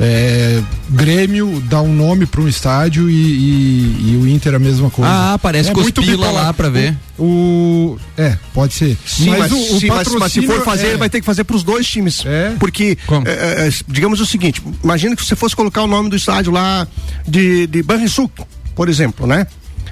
É, 0.00 0.60
Grêmio 0.90 1.62
dá 1.68 1.80
um 1.80 1.94
nome 1.94 2.26
para 2.26 2.40
um 2.40 2.48
estádio 2.48 3.08
e, 3.08 3.14
e- 3.14 4.12
e 4.12 4.18
o 4.20 4.26
Inter 4.28 4.54
a 4.54 4.58
mesma 4.58 4.90
coisa. 4.90 5.10
Ah, 5.10 5.38
parece 5.38 5.70
com 5.70 5.78
os 5.78 5.84
muito 5.84 6.00
pila 6.02 6.26
bipolar. 6.26 6.46
lá 6.46 6.52
pra 6.52 6.68
ver. 6.68 6.96
O, 7.13 7.13
o- 7.18 7.96
é, 8.16 8.36
pode 8.52 8.74
ser. 8.74 8.96
Sim, 9.06 9.30
mas, 9.30 9.52
o, 9.52 9.56
o 9.56 9.80
sim, 9.80 9.86
mas- 9.88 10.08
mas 10.14 10.32
se 10.32 10.46
for 10.46 10.62
fazer, 10.62 10.88
é- 10.88 10.96
vai 10.96 11.08
ter 11.10 11.20
que 11.20 11.26
fazer 11.26 11.44
pros 11.44 11.62
dois 11.62 11.86
times. 11.86 12.24
É? 12.26 12.54
Porque, 12.58 12.96
Como? 13.06 13.26
é, 13.28 13.68
é, 13.68 13.70
digamos 13.88 14.20
o 14.20 14.26
seguinte: 14.26 14.62
imagina 14.82 15.14
que 15.16 15.24
você 15.24 15.36
fosse 15.36 15.54
colocar 15.54 15.82
o 15.82 15.86
nome 15.86 16.08
do 16.10 16.16
estádio 16.16 16.52
lá 16.52 16.86
de, 17.26 17.66
de 17.66 17.82
Banrisul, 17.82 18.30
por 18.74 18.88
exemplo, 18.88 19.26
né? 19.26 19.46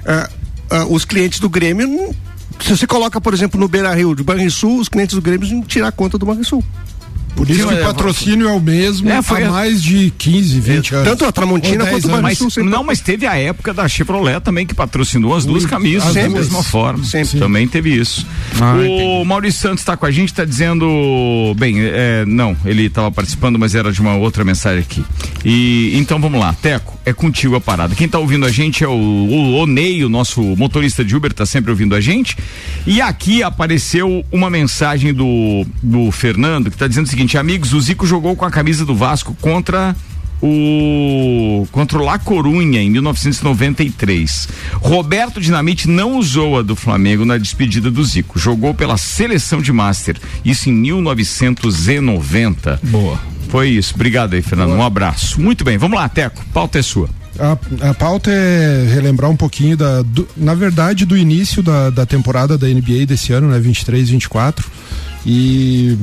É, 0.05 0.29
é, 0.77 0.83
os 0.89 1.05
clientes 1.05 1.39
do 1.39 1.49
Grêmio. 1.49 1.87
não- 1.87 2.15
Se 2.59 2.69
você 2.77 2.85
coloca, 2.85 3.19
por 3.19 3.33
exemplo, 3.33 3.59
no 3.59 3.67
Beira 3.67 3.93
Rio 3.93 4.15
de 4.15 4.23
Banrisul, 4.23 4.79
os 4.79 4.87
clientes 4.87 5.15
do 5.15 5.21
Grêmio 5.21 5.47
vão 5.49 5.61
tirar 5.63 5.91
conta 5.91 6.17
do 6.17 6.25
Banrisul. 6.25 6.63
Por 7.35 7.49
isso 7.49 7.67
que 7.67 7.73
o 7.73 7.83
patrocínio 7.83 8.47
é 8.47 8.51
o 8.51 8.59
mesmo 8.59 9.09
É, 9.09 9.21
foi- 9.21 9.43
há 9.43 9.51
mais 9.51 9.81
de 9.81 10.11
15, 10.17 10.59
20 10.59 10.95
anos. 10.95 11.07
Tanto 11.09 11.25
a 11.25 11.31
Tramontina 11.31 11.83
Ou 11.83 11.89
10 11.89 11.91
quanto 11.91 12.07
o 12.11 12.15
anos. 12.15 12.39
Mas, 12.39 12.55
não, 12.65 12.83
mas 12.83 12.99
teve 13.01 13.25
a 13.25 13.35
época 13.35 13.73
da 13.73 13.87
Chevrolet 13.87 14.39
também 14.39 14.65
que 14.65 14.73
patrocinou 14.73 15.35
as 15.35 15.45
duas 15.45 15.65
camisas 15.65 16.13
da 16.13 16.21
Sempre. 16.21 16.39
mesma 16.39 16.63
forma. 16.63 17.03
Sempre. 17.03 17.39
Também 17.39 17.67
teve 17.67 17.89
isso. 17.93 18.25
Ah, 18.61 18.75
o 19.21 19.25
Maurício 19.25 19.59
Santos 19.61 19.79
está 19.79 19.97
com 19.97 20.05
a 20.05 20.11
gente, 20.11 20.29
está 20.29 20.45
dizendo. 20.45 20.85
Bem, 21.57 21.75
é, 21.79 22.23
não, 22.25 22.55
ele 22.65 22.85
estava 22.85 23.11
participando, 23.11 23.57
mas 23.59 23.75
era 23.75 23.91
de 23.91 23.99
uma 24.01 24.15
outra 24.15 24.43
mensagem 24.43 24.79
aqui. 24.81 25.03
E 25.43 25.91
então 25.97 26.19
vamos 26.19 26.39
lá, 26.39 26.53
Teco, 26.53 26.97
é 27.05 27.11
contigo 27.13 27.55
a 27.55 27.61
parada. 27.61 27.95
Quem 27.95 28.05
está 28.05 28.19
ouvindo 28.19 28.45
a 28.45 28.51
gente 28.51 28.83
é 28.83 28.87
o, 28.87 28.91
o 28.91 29.55
Onei, 29.55 30.03
o 30.03 30.09
nosso 30.09 30.41
motorista 30.41 31.03
de 31.03 31.15
Uber, 31.15 31.31
está 31.31 31.45
sempre 31.45 31.71
ouvindo 31.71 31.95
a 31.95 32.01
gente. 32.01 32.37
E 32.85 33.01
aqui 33.01 33.43
apareceu 33.43 34.23
uma 34.31 34.49
mensagem 34.49 35.13
do, 35.13 35.65
do 35.81 36.11
Fernando 36.11 36.69
que 36.69 36.75
está 36.75 36.87
dizendo 36.87 37.05
o 37.05 37.09
seguinte: 37.09 37.22
amigos, 37.37 37.73
o 37.73 37.81
Zico 37.81 38.05
jogou 38.05 38.35
com 38.35 38.45
a 38.45 38.51
camisa 38.51 38.85
do 38.85 38.95
Vasco 38.95 39.35
contra 39.41 39.95
o 40.41 41.65
contra 41.71 41.97
o 41.97 42.03
La 42.03 42.19
Corunha 42.19 42.81
em 42.81 42.89
1993. 42.89 44.47
Roberto 44.81 45.39
Dinamite 45.39 45.87
não 45.87 46.17
usou 46.17 46.59
a 46.59 46.61
do 46.61 46.75
Flamengo 46.75 47.23
na 47.25 47.37
despedida 47.37 47.89
do 47.89 48.03
Zico, 48.03 48.37
jogou 48.37 48.73
pela 48.73 48.97
seleção 48.97 49.61
de 49.61 49.71
Master, 49.71 50.17
isso 50.43 50.69
em 50.69 50.73
1990. 50.73 52.79
Boa. 52.83 53.17
Foi 53.49 53.69
isso. 53.69 53.93
Obrigado 53.95 54.33
aí, 54.33 54.41
Fernando. 54.41 54.71
Um 54.71 54.83
abraço. 54.83 55.39
Muito 55.39 55.63
bem, 55.63 55.77
vamos 55.77 55.97
lá, 55.97 56.09
Teco. 56.09 56.43
Pauta 56.53 56.79
é 56.79 56.81
sua. 56.81 57.09
A, 57.39 57.89
a 57.89 57.93
pauta 57.93 58.29
é 58.31 58.87
relembrar 58.93 59.29
um 59.29 59.35
pouquinho 59.35 59.75
da, 59.77 60.01
do- 60.01 60.27
na 60.37 60.53
verdade, 60.53 61.05
do 61.05 61.17
início 61.17 61.61
da, 61.63 61.89
da 61.89 62.05
temporada 62.05 62.57
da 62.57 62.67
NBA 62.67 63.05
desse 63.07 63.33
ano, 63.33 63.47
né, 63.49 63.59
23, 63.59 64.09
24. 64.09 64.65
E, 65.25 65.97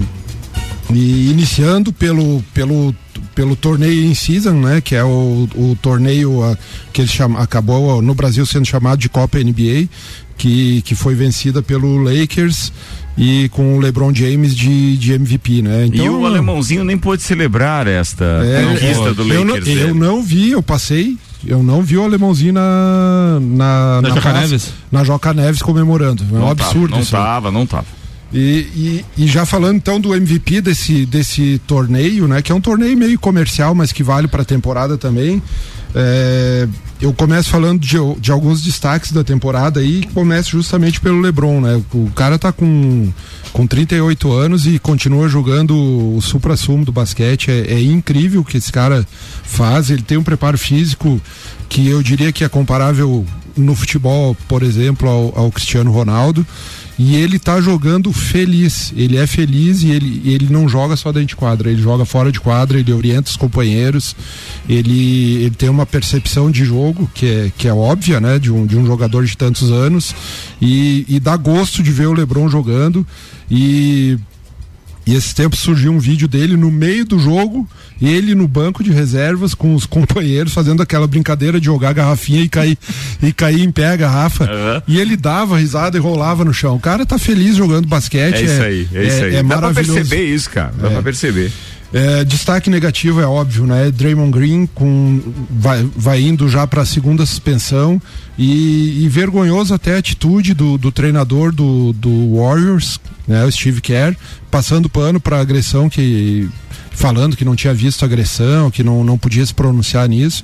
e 0.92 1.30
iniciando 1.30 1.92
pelo, 1.92 2.42
pelo, 2.54 2.94
pelo 3.34 3.56
torneio 3.56 4.04
in 4.04 4.14
season, 4.14 4.52
né, 4.60 4.80
que 4.80 4.94
é 4.94 5.04
o, 5.04 5.48
o 5.54 5.76
torneio 5.80 6.42
ah, 6.42 6.56
que 6.92 7.00
ele 7.02 7.08
chama, 7.08 7.38
acabou 7.40 7.98
ah, 7.98 8.02
no 8.02 8.14
Brasil 8.14 8.44
sendo 8.46 8.66
chamado 8.66 8.98
de 8.98 9.08
Copa 9.08 9.38
NBA, 9.38 9.88
que, 10.36 10.82
que 10.82 10.94
foi 10.94 11.14
vencida 11.14 11.62
pelo 11.62 11.98
Lakers 12.02 12.72
e 13.18 13.48
com 13.50 13.76
o 13.76 13.80
LeBron 13.80 14.14
James 14.14 14.56
de, 14.56 14.96
de 14.96 15.12
MVP, 15.12 15.60
né? 15.62 15.88
e 15.92 16.00
o 16.08 16.24
alemãozinho 16.24 16.84
nem 16.84 16.96
pôde 16.96 17.22
celebrar 17.22 17.86
esta 17.86 18.24
É, 18.24 18.64
conquista 18.64 19.10
é, 19.10 19.14
do 19.14 19.22
eu 19.32 19.44
não, 19.44 19.54
Lakers. 19.54 19.80
eu 19.80 19.94
não 19.94 20.22
vi, 20.22 20.52
eu 20.52 20.62
passei, 20.62 21.18
eu 21.46 21.62
não 21.62 21.82
vi 21.82 21.98
o 21.98 22.04
alemãozinho 22.04 22.52
na 22.54 23.38
na, 23.40 24.00
Na 24.02 24.08
Joca 24.10 24.20
praça, 24.22 24.40
Neves? 24.40 24.72
na 24.90 25.04
Joca 25.04 25.34
Neves 25.34 25.60
comemorando. 25.62 26.22
É 26.30 26.34
um 26.34 26.38
Não 26.40 26.54
tava, 26.54 26.70
absurdo 26.70 26.90
não 26.92 27.00
isso. 27.00 27.14
aí. 27.16 27.22
tava, 27.22 27.50
não 27.50 27.66
tava. 27.66 27.99
E, 28.32 29.04
e, 29.18 29.24
e 29.24 29.26
já 29.26 29.44
falando 29.44 29.76
então 29.76 30.00
do 30.00 30.14
MVP 30.14 30.60
desse, 30.60 31.04
desse 31.04 31.60
torneio, 31.66 32.28
né? 32.28 32.40
Que 32.40 32.52
é 32.52 32.54
um 32.54 32.60
torneio 32.60 32.96
meio 32.96 33.18
comercial, 33.18 33.74
mas 33.74 33.92
que 33.92 34.02
vale 34.02 34.28
para 34.28 34.42
a 34.42 34.44
temporada 34.44 34.96
também. 34.96 35.42
é, 35.94 36.68
eu 37.00 37.14
começo 37.14 37.48
falando 37.48 37.80
de, 37.80 37.96
de 38.20 38.30
alguns 38.30 38.62
destaques 38.62 39.10
da 39.10 39.24
temporada 39.24 39.82
e 39.82 40.04
começo 40.12 40.50
justamente 40.50 41.00
pelo 41.00 41.20
LeBron, 41.20 41.60
né? 41.60 41.82
O 41.94 42.10
cara 42.14 42.38
tá 42.38 42.52
com, 42.52 43.10
com 43.54 43.66
38 43.66 44.30
anos 44.30 44.66
e 44.66 44.78
continua 44.78 45.26
jogando 45.26 45.74
o 45.74 46.20
supra-sumo 46.20 46.84
do 46.84 46.92
basquete. 46.92 47.50
É, 47.50 47.72
é 47.72 47.82
incrível 47.82 48.42
o 48.42 48.44
que 48.44 48.58
esse 48.58 48.70
cara 48.70 49.06
faz. 49.42 49.90
Ele 49.90 50.02
tem 50.02 50.18
um 50.18 50.22
preparo 50.22 50.58
físico 50.58 51.18
que 51.70 51.88
eu 51.88 52.02
diria 52.02 52.32
que 52.32 52.44
é 52.44 52.48
comparável 52.50 53.24
no 53.56 53.74
futebol, 53.74 54.36
por 54.46 54.62
exemplo, 54.62 55.08
ao, 55.08 55.32
ao 55.38 55.50
Cristiano 55.50 55.90
Ronaldo. 55.90 56.46
E 57.02 57.16
ele 57.16 57.38
tá 57.38 57.62
jogando 57.62 58.12
feliz. 58.12 58.92
Ele 58.94 59.16
é 59.16 59.26
feliz 59.26 59.82
e 59.82 59.90
ele, 59.90 60.20
ele 60.22 60.48
não 60.50 60.68
joga 60.68 60.94
só 60.96 61.10
dentro 61.10 61.28
de 61.28 61.36
quadra, 61.36 61.70
ele 61.70 61.80
joga 61.80 62.04
fora 62.04 62.30
de 62.30 62.38
quadra, 62.38 62.78
ele 62.78 62.92
orienta 62.92 63.30
os 63.30 63.38
companheiros, 63.38 64.14
ele, 64.68 65.36
ele 65.36 65.54
tem 65.54 65.70
uma 65.70 65.86
percepção 65.86 66.50
de 66.50 66.62
jogo 66.62 67.10
que 67.14 67.24
é, 67.24 67.52
que 67.56 67.66
é 67.66 67.72
óbvia, 67.72 68.20
né? 68.20 68.38
De 68.38 68.52
um, 68.52 68.66
de 68.66 68.76
um 68.76 68.84
jogador 68.84 69.24
de 69.24 69.34
tantos 69.34 69.72
anos. 69.72 70.14
E, 70.60 71.06
e 71.08 71.18
dá 71.18 71.38
gosto 71.38 71.82
de 71.82 71.90
ver 71.90 72.06
o 72.06 72.12
Lebron 72.12 72.50
jogando. 72.50 73.06
E 73.50 74.18
e 75.10 75.14
esse 75.16 75.34
tempo 75.34 75.56
surgiu 75.56 75.92
um 75.92 75.98
vídeo 75.98 76.28
dele 76.28 76.56
no 76.56 76.70
meio 76.70 77.04
do 77.04 77.18
jogo, 77.18 77.68
ele 78.00 78.34
no 78.34 78.46
banco 78.46 78.82
de 78.84 78.90
reservas 78.92 79.54
com 79.54 79.74
os 79.74 79.84
companheiros 79.86 80.52
fazendo 80.52 80.82
aquela 80.82 81.06
brincadeira 81.06 81.58
de 81.58 81.66
jogar 81.66 81.90
a 81.90 81.92
garrafinha 81.92 82.42
e 82.42 82.48
cair 82.48 82.78
e 83.22 83.32
cair 83.32 83.62
em 83.62 83.70
pé 83.72 83.88
a 83.88 83.96
garrafa. 83.96 84.44
Aham. 84.44 84.82
E 84.86 84.98
ele 84.98 85.16
dava 85.16 85.58
risada 85.58 85.96
e 85.96 86.00
rolava 86.00 86.44
no 86.44 86.52
chão. 86.54 86.76
O 86.76 86.80
cara 86.80 87.04
tá 87.04 87.18
feliz 87.18 87.56
jogando 87.56 87.86
basquete. 87.88 88.36
É 88.36 88.42
isso 88.42 88.62
aí, 88.62 88.88
é, 88.94 89.06
isso 89.06 89.24
aí. 89.24 89.34
É, 89.34 89.42
Dá 89.42 89.48
pra 89.48 89.56
maravilhoso. 89.60 89.94
perceber 89.94 90.24
isso, 90.34 90.50
cara. 90.50 90.72
Dá 90.80 90.88
É. 90.88 90.92
pra 90.92 91.02
perceber. 91.02 91.50
É, 91.92 92.22
destaque 92.24 92.70
negativo 92.70 93.20
é 93.20 93.26
óbvio, 93.26 93.66
né? 93.66 93.90
Draymond 93.90 94.30
Green 94.30 94.64
com 94.72 95.20
vai, 95.50 95.84
vai 95.96 96.20
indo 96.22 96.48
já 96.48 96.64
para 96.64 96.82
a 96.82 96.86
segunda 96.86 97.26
suspensão 97.26 98.00
e, 98.38 99.02
e, 99.04 99.08
vergonhoso 99.08 99.74
até 99.74 99.96
a 99.96 99.98
atitude 99.98 100.54
do, 100.54 100.78
do 100.78 100.92
treinador 100.92 101.50
do, 101.52 101.92
do 101.92 102.36
Warriors, 102.36 103.00
né? 103.30 103.44
O 103.44 103.52
Steve 103.52 103.80
Kerr, 103.80 104.16
passando 104.50 104.90
pano 104.90 105.20
para 105.20 105.40
agressão 105.40 105.88
que 105.88 106.48
falando 106.90 107.36
que 107.36 107.44
não 107.44 107.54
tinha 107.54 107.72
visto 107.72 108.04
agressão, 108.04 108.70
que 108.70 108.82
não, 108.82 109.04
não 109.04 109.16
podia 109.16 109.46
se 109.46 109.54
pronunciar 109.54 110.06
nisso. 110.08 110.42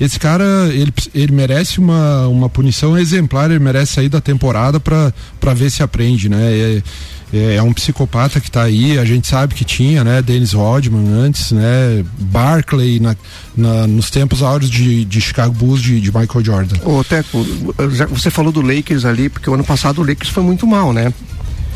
Esse 0.00 0.18
cara, 0.18 0.44
ele, 0.72 0.94
ele 1.12 1.32
merece 1.32 1.78
uma, 1.80 2.28
uma 2.28 2.48
punição 2.48 2.96
exemplar, 2.96 3.50
ele 3.50 3.58
merece 3.58 3.94
sair 3.94 4.08
da 4.08 4.20
temporada 4.20 4.78
para 4.78 5.54
ver 5.54 5.68
se 5.70 5.82
aprende, 5.82 6.28
né? 6.28 6.38
É, 6.40 6.82
é, 7.30 7.54
é 7.56 7.62
um 7.62 7.74
psicopata 7.74 8.40
que 8.40 8.48
está 8.48 8.62
aí, 8.62 8.98
a 8.98 9.04
gente 9.04 9.26
sabe 9.26 9.54
que 9.54 9.64
tinha, 9.64 10.02
né? 10.02 10.22
Dennis 10.22 10.52
Rodman 10.52 11.12
antes, 11.12 11.52
né? 11.52 12.04
Barkley 12.18 13.00
na, 13.00 13.16
na, 13.54 13.86
nos 13.86 14.08
tempos 14.08 14.42
áureos 14.42 14.70
de, 14.70 15.04
de 15.04 15.20
Chicago 15.20 15.52
Bulls 15.52 15.82
de, 15.82 16.00
de 16.00 16.16
Michael 16.16 16.44
Jordan. 16.44 16.76
Ô, 16.84 17.02
Teco, 17.04 17.44
você 18.08 18.30
falou 18.30 18.52
do 18.52 18.62
Lakers 18.62 19.04
ali, 19.04 19.28
porque 19.28 19.50
o 19.50 19.54
ano 19.54 19.64
passado 19.64 20.00
o 20.00 20.06
Lakers 20.06 20.30
foi 20.30 20.42
muito 20.42 20.66
mal, 20.66 20.92
né? 20.92 21.12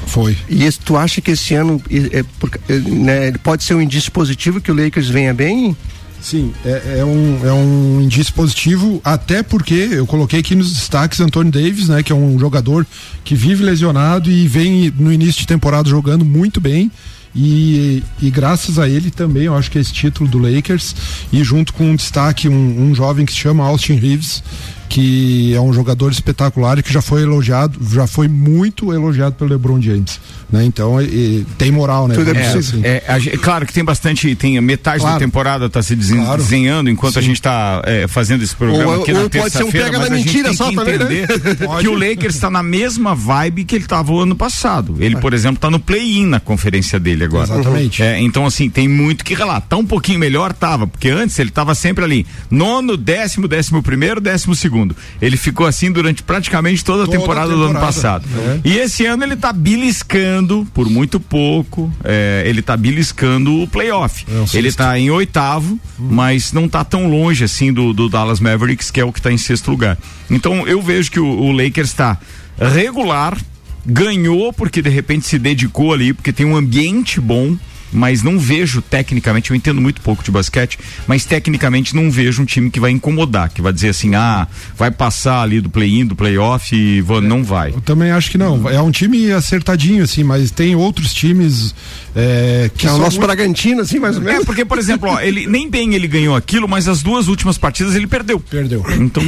Foi. 0.06 0.36
E 0.48 0.64
esse, 0.64 0.78
tu 0.78 0.96
acha 0.96 1.20
que 1.20 1.30
esse 1.30 1.54
ano 1.54 1.82
é, 1.90 2.24
é, 2.68 2.78
né, 2.78 3.32
pode 3.42 3.64
ser 3.64 3.74
um 3.74 3.80
indício 3.80 4.12
positivo 4.12 4.60
que 4.60 4.70
o 4.70 4.74
Lakers 4.74 5.08
venha 5.08 5.32
bem? 5.32 5.76
Sim, 6.20 6.52
é, 6.64 6.98
é, 6.98 7.04
um, 7.04 7.40
é 7.44 7.52
um 7.52 8.00
indício 8.00 8.32
positivo, 8.32 9.00
até 9.02 9.42
porque 9.42 9.74
eu 9.74 10.06
coloquei 10.06 10.38
aqui 10.38 10.54
nos 10.54 10.72
destaques 10.72 11.18
Antônio 11.20 11.50
Davis, 11.50 11.88
né, 11.88 12.02
que 12.02 12.12
é 12.12 12.14
um 12.14 12.38
jogador 12.38 12.86
que 13.24 13.34
vive 13.34 13.64
lesionado 13.64 14.30
e 14.30 14.46
vem 14.46 14.92
no 14.96 15.12
início 15.12 15.40
de 15.40 15.46
temporada 15.48 15.88
jogando 15.88 16.24
muito 16.24 16.60
bem. 16.60 16.90
E, 17.34 18.04
e 18.20 18.30
graças 18.30 18.78
a 18.78 18.88
ele 18.88 19.10
também, 19.10 19.44
eu 19.44 19.56
acho 19.56 19.70
que 19.70 19.78
é 19.78 19.80
esse 19.80 19.92
título 19.92 20.28
do 20.28 20.38
Lakers, 20.38 20.94
e 21.32 21.42
junto 21.42 21.72
com 21.72 21.90
um 21.90 21.96
destaque, 21.96 22.48
um, 22.48 22.90
um 22.90 22.94
jovem 22.94 23.24
que 23.24 23.32
se 23.32 23.38
chama 23.38 23.64
Austin 23.64 23.94
Reeves, 23.94 24.44
que 24.92 25.54
é 25.54 25.60
um 25.60 25.72
jogador 25.72 26.12
espetacular 26.12 26.78
e 26.78 26.82
que 26.82 26.92
já 26.92 27.00
foi 27.00 27.22
elogiado, 27.22 27.78
já 27.94 28.06
foi 28.06 28.28
muito 28.28 28.92
elogiado 28.92 29.34
pelo 29.36 29.48
LeBron 29.48 29.80
James, 29.80 30.20
né? 30.52 30.64
Então, 30.64 31.00
e, 31.00 31.46
tem 31.56 31.72
moral, 31.72 32.06
né? 32.06 32.14
É, 32.14 32.58
assim. 32.58 32.80
é, 32.84 33.02
é, 33.06 33.36
claro 33.38 33.66
que 33.66 33.72
tem 33.72 33.82
bastante, 33.82 34.34
tem 34.36 34.60
metade 34.60 35.00
claro. 35.00 35.18
da 35.18 35.24
temporada 35.24 35.66
está 35.66 35.82
se 35.82 35.96
desenhando 35.96 36.84
claro. 36.84 36.88
enquanto 36.90 37.14
Sim. 37.14 37.18
a 37.18 37.22
gente 37.22 37.36
está 37.36 37.82
é, 37.86 38.06
fazendo 38.06 38.42
esse 38.44 38.54
programa 38.54 38.96
ou, 38.96 39.02
aqui 39.02 39.12
ou 39.12 39.22
na 39.22 39.28
terça-feira, 39.28 39.88
um 39.88 40.00
mas 40.00 40.12
a 40.12 40.16
gente 40.16 40.42
tem 40.42 40.52
que 40.52 40.74
também, 40.74 40.94
entender 40.94 41.28
né? 41.58 41.80
que 41.80 41.88
o 41.88 41.94
Lakers 41.94 42.34
está 42.34 42.50
na 42.50 42.62
mesma 42.62 43.14
vibe 43.14 43.64
que 43.64 43.76
ele 43.76 43.84
estava 43.84 44.12
o 44.12 44.20
ano 44.20 44.36
passado. 44.36 44.96
Ele, 45.00 45.16
por 45.16 45.32
exemplo, 45.32 45.56
está 45.56 45.70
no 45.70 45.80
play-in 45.80 46.26
na 46.26 46.40
conferência 46.40 47.00
dele 47.00 47.24
agora. 47.24 47.44
Exatamente. 47.44 48.02
É, 48.02 48.20
então, 48.20 48.44
assim, 48.44 48.68
tem 48.68 48.86
muito 48.86 49.24
que 49.24 49.34
relatar. 49.34 49.62
Tá 49.62 49.76
um 49.76 49.86
pouquinho 49.86 50.18
melhor, 50.18 50.52
tava, 50.52 50.86
porque 50.86 51.08
antes 51.08 51.38
ele 51.38 51.48
estava 51.48 51.74
sempre 51.74 52.04
ali, 52.04 52.26
nono, 52.50 52.96
décimo, 52.96 53.48
décimo 53.48 53.82
primeiro, 53.82 54.20
décimo 54.20 54.54
segundo. 54.54 54.94
Ele 55.20 55.36
ficou 55.36 55.66
assim 55.66 55.90
durante 55.90 56.22
praticamente 56.22 56.84
toda 56.84 57.04
a 57.04 57.06
toda 57.06 57.18
temporada, 57.18 57.50
temporada, 57.50 57.72
do 57.72 57.78
ano 57.78 57.86
passado. 57.86 58.24
É. 58.36 58.60
E 58.64 58.76
esse 58.76 59.06
ano 59.06 59.24
ele 59.24 59.36
tá 59.36 59.52
beliscando, 59.52 60.41
por 60.74 60.88
muito 60.88 61.18
pouco, 61.18 61.92
é, 62.04 62.42
ele 62.46 62.62
tá 62.62 62.76
beliscando 62.76 63.62
o 63.62 63.66
playoff. 63.66 64.24
É 64.28 64.56
ele 64.56 64.72
tá 64.72 64.98
em 64.98 65.10
oitavo, 65.10 65.74
hum. 65.74 66.08
mas 66.10 66.52
não 66.52 66.68
tá 66.68 66.84
tão 66.84 67.08
longe 67.08 67.44
assim 67.44 67.72
do, 67.72 67.92
do, 67.92 68.08
Dallas 68.08 68.40
Mavericks, 68.40 68.90
que 68.90 69.00
é 69.00 69.04
o 69.04 69.12
que 69.12 69.20
tá 69.20 69.32
em 69.32 69.38
sexto 69.38 69.70
lugar. 69.70 69.98
Então 70.30 70.66
eu 70.66 70.82
vejo 70.82 71.10
que 71.10 71.20
o, 71.20 71.26
o 71.26 71.52
Lakers 71.52 71.88
está 71.88 72.18
regular, 72.58 73.36
ganhou 73.84 74.52
porque 74.52 74.82
de 74.82 74.90
repente 74.90 75.26
se 75.26 75.38
dedicou 75.38 75.92
ali, 75.92 76.12
porque 76.12 76.32
tem 76.32 76.46
um 76.46 76.56
ambiente 76.56 77.20
bom 77.20 77.56
mas 77.92 78.22
não 78.22 78.38
vejo 78.38 78.80
tecnicamente, 78.80 79.50
eu 79.50 79.56
entendo 79.56 79.80
muito 79.80 80.00
pouco 80.00 80.24
de 80.24 80.30
basquete, 80.30 80.78
mas 81.06 81.24
tecnicamente 81.24 81.94
não 81.94 82.10
vejo 82.10 82.42
um 82.42 82.44
time 82.44 82.70
que 82.70 82.80
vai 82.80 82.90
incomodar, 82.90 83.50
que 83.50 83.60
vai 83.60 83.72
dizer 83.72 83.90
assim, 83.90 84.14
ah, 84.14 84.46
vai 84.76 84.90
passar 84.90 85.42
ali 85.42 85.60
do 85.60 85.68
play-in, 85.68 86.06
do 86.06 86.16
play-off 86.16 86.74
e 86.74 87.00
vou, 87.00 87.18
é, 87.18 87.20
não 87.20 87.44
vai. 87.44 87.70
Eu 87.70 87.80
também 87.80 88.10
acho 88.10 88.30
que 88.30 88.38
não. 88.38 88.68
É 88.68 88.80
um 88.80 88.90
time 88.90 89.30
acertadinho, 89.32 90.04
assim, 90.04 90.24
mas 90.24 90.50
tem 90.50 90.74
outros 90.74 91.12
times 91.12 91.74
é, 92.14 92.70
que, 92.76 92.86
é 92.86 92.90
o 92.90 92.98
nosso 92.98 93.18
muito... 93.18 93.26
Bragantino, 93.26 93.82
assim, 93.82 93.98
mais 93.98 94.16
ou 94.16 94.22
menos. 94.22 94.42
É, 94.42 94.44
porque, 94.44 94.64
por 94.64 94.78
exemplo, 94.78 95.08
ó, 95.08 95.20
ele 95.20 95.46
nem 95.46 95.68
bem 95.68 95.94
ele 95.94 96.06
ganhou 96.06 96.34
aquilo, 96.34 96.68
mas 96.68 96.88
as 96.88 97.02
duas 97.02 97.28
últimas 97.28 97.58
partidas 97.58 97.94
ele 97.94 98.06
perdeu. 98.06 98.40
Perdeu. 98.40 98.84
Então 98.98 99.22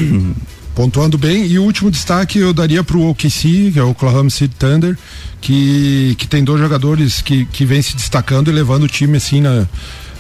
pontuando 0.75 1.17
bem. 1.17 1.47
E 1.47 1.59
o 1.59 1.63
último 1.63 1.91
destaque 1.91 2.39
eu 2.39 2.53
daria 2.53 2.83
para 2.83 2.97
o 2.97 3.11
OKC, 3.11 3.71
que 3.73 3.79
é 3.79 3.83
o 3.83 3.91
Oklahoma 3.91 4.31
City 4.31 4.55
Thunder, 4.57 4.97
que, 5.41 6.15
que 6.19 6.27
tem 6.27 6.43
dois 6.43 6.61
jogadores 6.61 7.23
que, 7.23 7.45
que 7.47 7.65
vem 7.65 7.81
se 7.81 7.95
destacando 7.97 8.51
e 8.51 8.55
levando 8.55 8.85
o 8.85 8.89
time 8.89 9.17
assim 9.17 9.41
na 9.41 9.67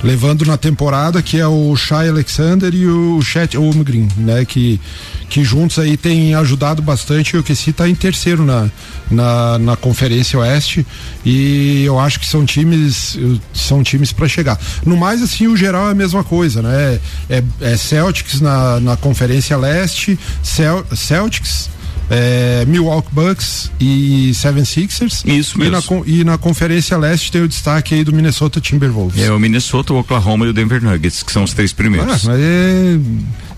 levando 0.04 0.44
na 0.44 0.58
temporada, 0.58 1.22
que 1.22 1.40
é 1.40 1.46
o 1.46 1.74
Shai 1.74 2.10
Alexander 2.10 2.72
e 2.74 2.86
o 2.86 3.22
Chet 3.22 3.56
Holmgren, 3.56 4.06
né? 4.18 4.44
Que, 4.44 4.78
que 5.30 5.42
juntos 5.42 5.78
aí 5.78 5.96
têm 5.96 6.34
ajudado 6.34 6.82
bastante. 6.82 7.36
O 7.38 7.42
que 7.42 7.52
está 7.52 7.88
em 7.88 7.94
terceiro 7.94 8.44
na, 8.44 8.68
na, 9.10 9.58
na 9.58 9.76
Conferência 9.76 10.38
Oeste 10.38 10.86
e 11.24 11.82
eu 11.84 11.98
acho 11.98 12.20
que 12.20 12.26
são 12.26 12.44
times 12.44 13.18
são 13.54 13.82
times 13.82 14.12
para 14.12 14.28
chegar. 14.28 14.60
No 14.84 14.96
mais, 14.96 15.22
assim, 15.22 15.46
o 15.46 15.56
geral 15.56 15.88
é 15.88 15.92
a 15.92 15.94
mesma 15.94 16.22
coisa, 16.22 16.60
né? 16.60 17.00
É, 17.30 17.42
é 17.62 17.76
Celtics 17.76 18.42
na, 18.42 18.78
na 18.80 18.96
Conferência 18.98 19.56
Leste, 19.56 20.18
Cel, 20.42 20.84
Celtics 20.94 21.70
é, 22.10 22.64
Milwaukee 22.66 23.08
Bucks 23.12 23.70
e 23.80 24.32
Seven 24.34 24.64
Sixers. 24.64 25.22
Isso 25.24 25.58
mesmo. 25.58 26.04
E 26.06 26.12
na, 26.12 26.20
e 26.20 26.24
na 26.24 26.38
Conferência 26.38 26.96
Leste 26.96 27.32
tem 27.32 27.42
o 27.42 27.48
destaque 27.48 27.94
aí 27.94 28.04
do 28.04 28.12
Minnesota 28.12 28.60
Timberwolves. 28.60 29.22
É 29.22 29.30
o 29.30 29.38
Minnesota, 29.38 29.92
o 29.92 29.98
Oklahoma 29.98 30.46
e 30.46 30.48
o 30.48 30.52
Denver 30.52 30.82
Nuggets, 30.82 31.22
que 31.22 31.32
são 31.32 31.44
os 31.44 31.52
três 31.52 31.72
primeiros. 31.72 32.26
Ah, 32.26 32.30
mas 32.30 32.40
é 32.40 32.98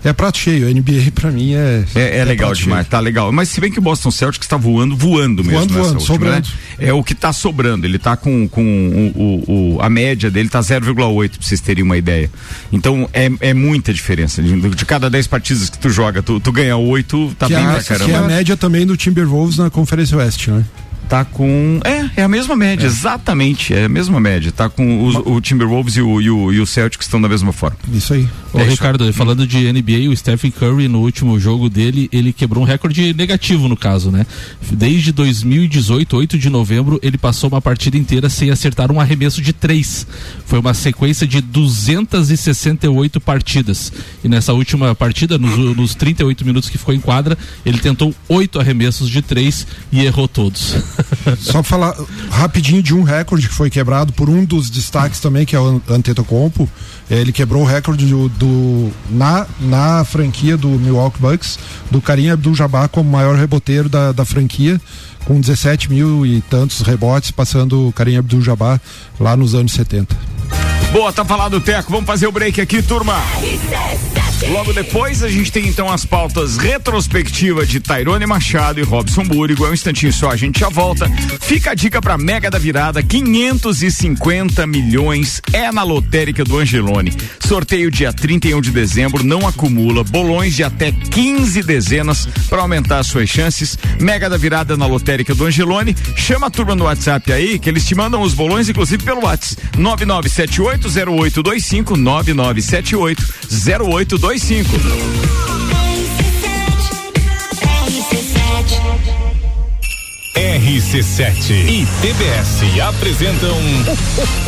é 0.03 0.13
prato 0.13 0.37
cheio. 0.37 0.67
A 0.67 0.71
NBA 0.71 1.11
pra 1.13 1.31
mim 1.31 1.53
é. 1.53 1.83
É, 1.95 2.01
é, 2.01 2.17
é 2.17 2.25
legal 2.25 2.53
demais, 2.53 2.81
cheio. 2.81 2.91
tá 2.91 2.99
legal. 2.99 3.31
Mas 3.31 3.49
se 3.49 3.59
bem 3.59 3.71
que 3.71 3.79
o 3.79 3.81
Boston 3.81 4.11
Celtics 4.11 4.45
está 4.45 4.57
voando, 4.57 4.95
voando 4.95 5.43
mesmo. 5.43 5.59
Voando, 5.59 5.73
voando, 5.73 5.99
última, 5.99 6.07
sobrando. 6.07 6.47
Né? 6.47 6.87
É 6.87 6.93
o 6.93 7.03
que 7.03 7.15
tá 7.15 7.33
sobrando. 7.33 7.85
Ele 7.85 7.99
tá 7.99 8.15
com, 8.15 8.47
com 8.47 8.63
o, 8.63 9.21
o, 9.21 9.75
o 9.75 9.81
a 9.81 9.89
média 9.89 10.29
dele 10.29 10.49
tá 10.49 10.59
0,8, 10.59 11.29
pra 11.29 11.39
vocês 11.41 11.61
terem 11.61 11.83
uma 11.83 11.97
ideia. 11.97 12.29
Então 12.71 13.09
é, 13.13 13.29
é 13.41 13.53
muita 13.53 13.93
diferença. 13.93 14.41
De, 14.41 14.69
de 14.69 14.85
cada 14.85 15.09
10 15.09 15.27
partidas 15.27 15.69
que 15.69 15.77
tu 15.77 15.89
joga, 15.89 16.21
tu, 16.21 16.39
tu 16.39 16.51
ganha 16.51 16.77
8, 16.77 17.35
tá 17.37 17.47
que 17.47 17.55
bem 17.55 17.65
a, 17.65 17.73
pra 17.73 17.83
caramba. 17.83 18.36
Média 18.37 18.55
também 18.55 18.85
do 18.85 18.95
Timberwolves 18.95 19.57
na 19.57 19.67
Conferência 19.67 20.15
Oeste, 20.15 20.51
né? 20.51 20.63
Tá 21.07 21.25
com. 21.25 21.79
É, 21.83 22.21
é 22.21 22.23
a 22.23 22.27
mesma 22.27 22.55
média, 22.55 22.85
é. 22.85 22.87
exatamente. 22.87 23.73
É 23.73 23.85
a 23.85 23.89
mesma 23.89 24.19
média. 24.19 24.51
Tá 24.51 24.69
com 24.69 25.05
os, 25.05 25.15
o 25.15 25.41
Timberwolves 25.41 25.95
e 25.95 26.01
o, 26.01 26.21
e 26.21 26.29
o, 26.29 26.53
e 26.53 26.59
o 26.59 26.65
Celtics 26.65 27.07
estão 27.07 27.21
da 27.21 27.29
mesma 27.29 27.51
forma. 27.51 27.77
Isso 27.91 28.13
aí. 28.13 28.27
Ô, 28.53 28.59
é 28.59 28.63
Ricardo, 28.63 29.03
isso. 29.03 29.13
falando 29.13 29.45
de 29.45 29.71
NBA, 29.71 30.09
o 30.09 30.15
Stephen 30.15 30.51
Curry, 30.51 30.87
no 30.87 30.99
último 30.99 31.39
jogo 31.39 31.69
dele, 31.69 32.09
ele 32.11 32.31
quebrou 32.31 32.63
um 32.63 32.67
recorde 32.67 33.13
negativo, 33.13 33.67
no 33.67 33.75
caso, 33.75 34.09
né? 34.11 34.25
Desde 34.71 35.11
2018, 35.11 36.17
8 36.17 36.37
de 36.37 36.49
novembro, 36.49 36.99
ele 37.01 37.17
passou 37.17 37.49
uma 37.49 37.61
partida 37.61 37.97
inteira 37.97 38.29
sem 38.29 38.49
acertar 38.49 38.91
um 38.91 38.99
arremesso 38.99 39.41
de 39.41 39.53
três. 39.53 40.07
Foi 40.45 40.59
uma 40.59 40.73
sequência 40.73 41.27
de 41.27 41.41
268 41.41 43.19
partidas. 43.19 43.91
E 44.23 44.29
nessa 44.29 44.53
última 44.53 44.93
partida, 44.95 45.37
nos, 45.37 45.57
nos 45.75 45.95
38 45.95 46.45
minutos 46.45 46.69
que 46.69 46.77
ficou 46.77 46.93
em 46.93 46.99
quadra, 46.99 47.37
ele 47.65 47.79
tentou 47.79 48.13
oito 48.29 48.59
arremessos 48.59 49.09
de 49.09 49.21
três 49.21 49.67
e 49.91 50.05
errou 50.05 50.27
todos. 50.27 50.75
Só 51.39 51.63
falar 51.63 51.95
rapidinho 52.29 52.81
de 52.81 52.93
um 52.93 53.03
recorde 53.03 53.47
que 53.47 53.53
foi 53.53 53.69
quebrado 53.69 54.13
por 54.13 54.29
um 54.29 54.43
dos 54.43 54.69
destaques 54.69 55.19
também, 55.19 55.45
que 55.45 55.55
é 55.55 55.59
o 55.59 55.81
Antetokounmpo. 55.89 56.69
Ele 57.09 57.31
quebrou 57.31 57.63
o 57.63 57.65
recorde 57.65 58.05
do, 58.05 58.29
do, 58.29 58.91
na, 59.09 59.47
na 59.59 60.03
franquia 60.03 60.57
do 60.57 60.67
Milwaukee 60.67 61.19
Bucks, 61.19 61.57
do 61.89 62.01
Karim 62.01 62.29
Abdul-Jabbar 62.29 62.89
como 62.89 63.09
maior 63.09 63.35
reboteiro 63.35 63.87
da, 63.87 64.11
da 64.11 64.25
franquia, 64.25 64.79
com 65.25 65.39
17 65.39 65.89
mil 65.89 66.25
e 66.25 66.41
tantos 66.41 66.81
rebotes, 66.81 67.31
passando 67.31 67.87
o 67.87 67.93
Karim 67.93 68.17
Abdul-Jabbar 68.17 68.79
lá 69.19 69.35
nos 69.35 69.55
anos 69.55 69.71
70. 69.73 70.15
Boa, 70.91 71.11
tá 71.11 71.25
falado, 71.25 71.59
Teco. 71.59 71.91
Vamos 71.91 72.05
fazer 72.07 72.27
o 72.27 72.31
break 72.31 72.61
aqui, 72.61 72.81
turma. 72.81 73.15
Logo 74.49 74.71
depois 74.71 75.23
a 75.23 75.29
gente 75.29 75.51
tem 75.51 75.67
então 75.67 75.91
as 75.91 76.05
pautas 76.05 76.57
retrospectiva 76.57 77.65
de 77.65 77.79
Tairone 77.79 78.25
Machado 78.25 78.79
e 78.79 78.83
Robson 78.83 79.23
Búrigo. 79.23 79.65
É 79.65 79.69
um 79.69 79.73
instantinho 79.73 80.13
só, 80.13 80.29
a 80.29 80.35
gente 80.35 80.59
já 80.59 80.69
volta. 80.69 81.09
Fica 81.41 81.71
a 81.71 81.73
dica 81.73 81.99
pra 81.99 82.17
Mega 82.17 82.49
da 82.49 82.57
Virada, 82.57 83.01
550 83.01 84.65
milhões 84.67 85.41
é 85.51 85.71
na 85.71 85.83
lotérica 85.83 86.43
do 86.43 86.57
Angelone. 86.57 87.13
Sorteio 87.39 87.89
dia 87.91 88.13
31 88.13 88.61
de 88.61 88.71
dezembro, 88.71 89.23
não 89.23 89.47
acumula 89.47 90.03
bolões 90.03 90.55
de 90.55 90.63
até 90.63 90.91
15 90.91 91.63
dezenas 91.63 92.27
para 92.47 92.61
aumentar 92.61 92.99
as 92.99 93.07
suas 93.07 93.27
chances. 93.27 93.77
Mega 93.99 94.29
da 94.29 94.37
Virada 94.37 94.77
na 94.77 94.85
lotérica 94.85 95.33
do 95.33 95.45
Angelone. 95.45 95.95
Chama 96.15 96.47
a 96.47 96.51
turma 96.51 96.75
no 96.75 96.85
WhatsApp 96.85 97.33
aí 97.33 97.59
que 97.59 97.67
eles 97.69 97.85
te 97.85 97.95
mandam 97.95 98.21
os 98.21 98.33
bolões 98.33 98.69
inclusive 98.69 99.03
pelo 99.03 99.25
WhatsApp. 99.25 99.67
99780825 100.77 101.97
99780825 101.97 104.17
25. 104.17 105.37
RC7 110.37 111.51
e 111.51 111.87
TBS 112.01 112.79
apresentam 112.87 113.57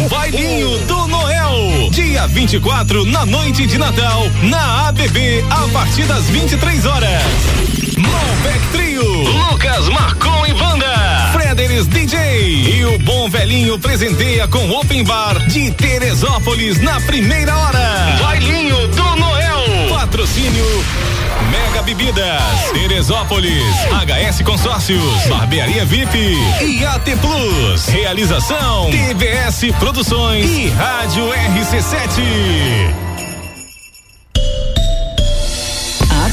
Bailinho 0.09 0.77
do 0.85 1.07
Noel. 1.07 1.89
24 2.27 3.05
na 3.05 3.25
noite 3.25 3.65
de 3.65 3.77
Natal, 3.77 4.29
na 4.43 4.89
ABB, 4.89 5.43
a 5.49 5.67
partir 5.69 6.03
das 6.03 6.25
23 6.25 6.85
horas. 6.85 7.23
Malbec 7.97 8.59
Trio, 8.71 9.03
Lucas 9.03 9.89
Marcon 9.89 10.38
DJ 11.87 12.77
e 12.77 12.85
o 12.85 12.99
Bom 12.99 13.29
Velhinho 13.29 13.79
presenteia 13.79 14.47
com 14.47 14.69
Open 14.71 15.03
Bar 15.03 15.47
de 15.47 15.71
Teresópolis 15.71 16.81
na 16.81 16.99
primeira 17.01 17.55
hora. 17.57 18.17
Bailinho 18.19 18.87
do 18.87 19.15
Noel. 19.15 19.89
Patrocínio 19.89 20.65
Mega 21.51 21.81
Bebidas, 21.81 22.41
Teresópolis, 22.73 23.63
HS 24.05 24.41
Consórcios, 24.41 25.25
Barbearia 25.27 25.85
VIP 25.85 26.17
e 26.61 26.85
AT 26.85 27.05
Plus. 27.21 27.87
Realização 27.87 28.89
TVS 28.91 29.71
Produções 29.79 30.45
e 30.45 30.67
Rádio 30.69 31.23
RC7. 31.29 33.08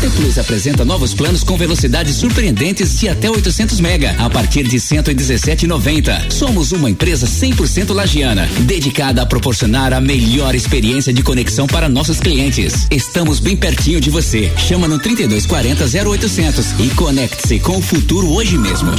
AT 0.06 0.12
Plus 0.14 0.38
apresenta 0.38 0.84
novos 0.84 1.12
planos 1.14 1.42
com 1.42 1.56
velocidades 1.56 2.14
surpreendentes 2.16 2.98
de 2.98 3.08
até 3.08 3.28
800 3.28 3.80
mega 3.80 4.14
a 4.18 4.30
partir 4.30 4.62
de 4.62 4.76
117,90. 4.76 6.30
Somos 6.30 6.70
uma 6.70 6.88
empresa 6.88 7.26
100% 7.26 7.92
lagiana, 7.92 8.48
dedicada 8.60 9.22
a 9.22 9.26
proporcionar 9.26 9.92
a 9.92 10.00
melhor 10.00 10.54
experiência 10.54 11.12
de 11.12 11.22
conexão 11.22 11.66
para 11.66 11.88
nossos 11.88 12.20
clientes. 12.20 12.86
Estamos 12.90 13.40
bem 13.40 13.56
pertinho 13.56 14.00
de 14.00 14.10
você. 14.10 14.52
Chama 14.56 14.86
no 14.86 14.98
3240 14.98 16.08
0800 16.08 16.66
e 16.78 16.90
conecte-se 16.90 17.58
com 17.58 17.78
o 17.78 17.82
futuro 17.82 18.32
hoje 18.32 18.56
mesmo. 18.56 18.92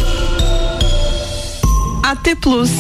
AT 2.03 2.35
Plus. 2.41 2.71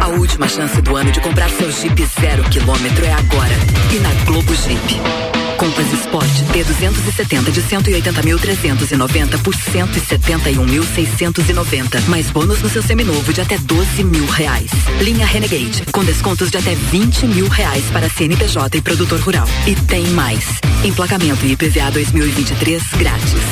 A 0.00 0.08
última 0.08 0.48
chance 0.48 0.80
do 0.80 0.96
ano 0.96 1.10
de 1.10 1.20
comprar 1.20 1.50
seu 1.50 1.70
Jeep 1.70 2.02
zero 2.20 2.42
quilômetro 2.44 3.04
é 3.04 3.12
agora. 3.12 3.54
E 3.94 3.98
na 3.98 4.24
Globo 4.24 4.54
Jeep. 4.54 5.39
Compass 5.60 5.92
Sport 5.92 6.32
T270 6.54 7.50
de 7.50 7.62
180.390 7.62 9.42
por 9.42 9.54
171.690. 9.54 12.00
Mais 12.08 12.30
bônus 12.30 12.62
no 12.62 12.70
seu 12.70 12.82
seminovo 12.82 13.30
de 13.30 13.42
até 13.42 13.58
12 13.58 14.02
mil 14.04 14.24
reais. 14.24 14.70
Linha 15.02 15.26
Renegade, 15.26 15.84
com 15.92 16.02
descontos 16.02 16.50
de 16.50 16.56
até 16.56 16.74
20 16.74 17.26
mil 17.26 17.46
reais 17.46 17.84
para 17.92 18.08
CNPJ 18.08 18.78
e 18.78 18.80
produtor 18.80 19.20
rural. 19.20 19.46
E 19.66 19.74
tem 19.74 20.06
mais. 20.08 20.46
Emplacamento 20.82 21.44
IPVA 21.44 21.90
2023 21.90 22.82
grátis. 22.96 23.42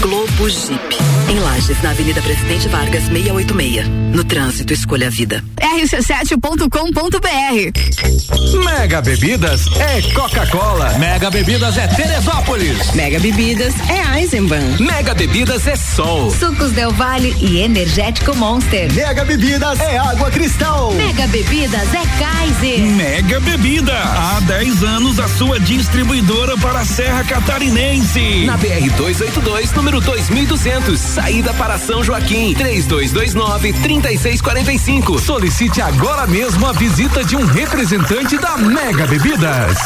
Globo 0.00 0.29
Jeep. 0.48 0.80
Em 1.28 1.38
Lages, 1.38 1.80
na 1.82 1.90
Avenida 1.90 2.20
Presidente 2.22 2.66
Vargas 2.68 3.04
686. 3.04 3.86
No 4.12 4.24
trânsito, 4.24 4.72
escolha 4.72 5.06
a 5.06 5.10
vida. 5.10 5.44
rc7.com.br 5.60 8.60
Mega 8.64 9.00
Bebidas 9.00 9.66
é 9.78 10.02
Coca-Cola. 10.12 10.98
Mega 10.98 11.30
Bebidas 11.30 11.78
é 11.78 11.86
Teresópolis. 11.86 12.92
Mega 12.94 13.20
Bebidas 13.20 13.72
é 13.88 14.18
Eisenbahn. 14.18 14.76
Mega 14.80 15.14
Bebidas 15.14 15.66
é 15.68 15.76
Sol. 15.76 16.30
Sucos 16.32 16.72
Del 16.72 16.90
Vale 16.92 17.34
e 17.40 17.60
Energético 17.60 18.34
Monster. 18.34 18.92
Mega 18.92 19.24
Bebidas 19.24 19.78
é 19.78 19.98
Água 19.98 20.30
Cristal. 20.30 20.92
Mega 20.94 21.26
Bebidas 21.28 21.94
é 21.94 22.02
Kaiser. 22.18 22.80
Mega 22.80 23.38
Bebida. 23.40 23.96
Há 23.96 24.40
10 24.40 24.82
anos 24.82 25.20
a 25.20 25.28
sua 25.28 25.60
distribuidora 25.60 26.56
para 26.58 26.80
a 26.80 26.84
Serra 26.84 27.22
Catarinense. 27.24 28.44
Na 28.46 28.56
BR 28.56 28.90
282, 28.96 29.72
número 29.72 30.00
2200, 30.30 30.98
saída 30.98 31.52
para 31.54 31.76
São 31.76 32.04
Joaquim, 32.04 32.54
3229 32.54 33.72
3645. 33.72 35.18
Solicite 35.18 35.82
agora 35.82 36.26
mesmo 36.26 36.66
a 36.66 36.72
visita 36.72 37.24
de 37.24 37.36
um 37.36 37.44
representante 37.44 38.38
da 38.38 38.56
Mega 38.56 39.06
Bebidas. 39.06 39.76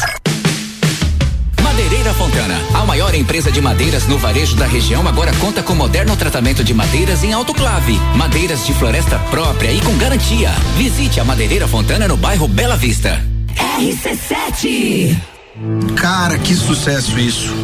Madeireira 1.62 2.12
Fontana, 2.14 2.60
a 2.74 2.84
maior 2.84 3.14
empresa 3.14 3.50
de 3.50 3.60
madeiras 3.60 4.06
no 4.06 4.18
varejo 4.18 4.54
da 4.54 4.66
região, 4.66 5.08
agora 5.08 5.32
conta 5.40 5.62
com 5.62 5.74
moderno 5.74 6.14
tratamento 6.14 6.62
de 6.62 6.74
madeiras 6.74 7.24
em 7.24 7.32
autoclave, 7.32 7.98
madeiras 8.14 8.66
de 8.66 8.74
floresta 8.74 9.18
própria 9.30 9.72
e 9.72 9.80
com 9.80 9.96
garantia. 9.96 10.50
Visite 10.76 11.18
a 11.20 11.24
Madeireira 11.24 11.66
Fontana 11.66 12.06
no 12.06 12.18
bairro 12.18 12.46
Bela 12.46 12.76
Vista. 12.76 13.24
RC7. 13.78 15.16
Cara, 15.96 16.38
que 16.38 16.54
sucesso 16.54 17.18
isso. 17.18 17.63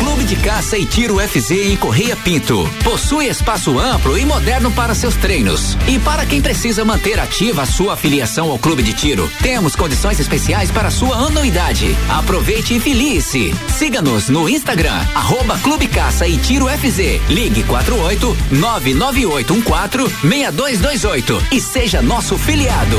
Clube 0.00 0.24
de 0.24 0.34
Caça 0.36 0.76
e 0.76 0.84
Tiro 0.84 1.18
FZ 1.20 1.52
em 1.52 1.76
Correia 1.76 2.16
Pinto. 2.16 2.68
Possui 2.82 3.28
espaço 3.28 3.78
amplo 3.78 4.18
e 4.18 4.24
moderno 4.24 4.72
para 4.72 4.92
seus 4.92 5.14
treinos. 5.14 5.76
E 5.86 6.00
para 6.00 6.26
quem 6.26 6.42
precisa 6.42 6.84
manter 6.84 7.20
ativa 7.20 7.62
a 7.62 7.66
sua 7.66 7.94
afiliação 7.94 8.50
ao 8.50 8.58
clube 8.58 8.82
de 8.82 8.92
tiro, 8.92 9.30
temos 9.40 9.76
condições 9.76 10.18
especiais 10.18 10.68
para 10.72 10.90
sua 10.90 11.14
anuidade. 11.14 11.96
Aproveite 12.08 12.74
e 12.74 12.80
filie-se. 12.80 13.54
Siga-nos 13.68 14.28
no 14.28 14.48
Instagram, 14.48 15.06
arroba 15.14 15.56
Clube 15.58 15.86
Caça 15.86 16.26
e 16.26 16.36
Tiro 16.38 16.66
FZ. 16.66 17.20
Ligue 17.28 17.62
48 17.62 18.36
99814 18.50 20.12
6228 20.22 21.46
e 21.52 21.60
seja 21.60 22.02
nosso 22.02 22.36
filiado. 22.36 22.98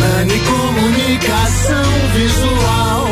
Nani 0.00 0.38
Comunicação 0.40 1.84
Visual. 2.14 3.11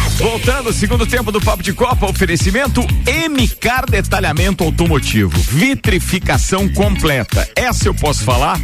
Voltando, 0.21 0.71
segundo 0.71 1.07
tempo 1.07 1.31
do 1.31 1.41
Papo 1.41 1.63
de 1.63 1.73
Copa, 1.73 2.05
oferecimento 2.05 2.81
MCAR 3.07 3.89
Detalhamento 3.89 4.63
Automotivo, 4.63 5.35
vitrificação 5.49 6.69
completa. 6.69 7.49
Essa 7.55 7.87
eu 7.87 7.93
posso 7.95 8.23
falar, 8.23 8.59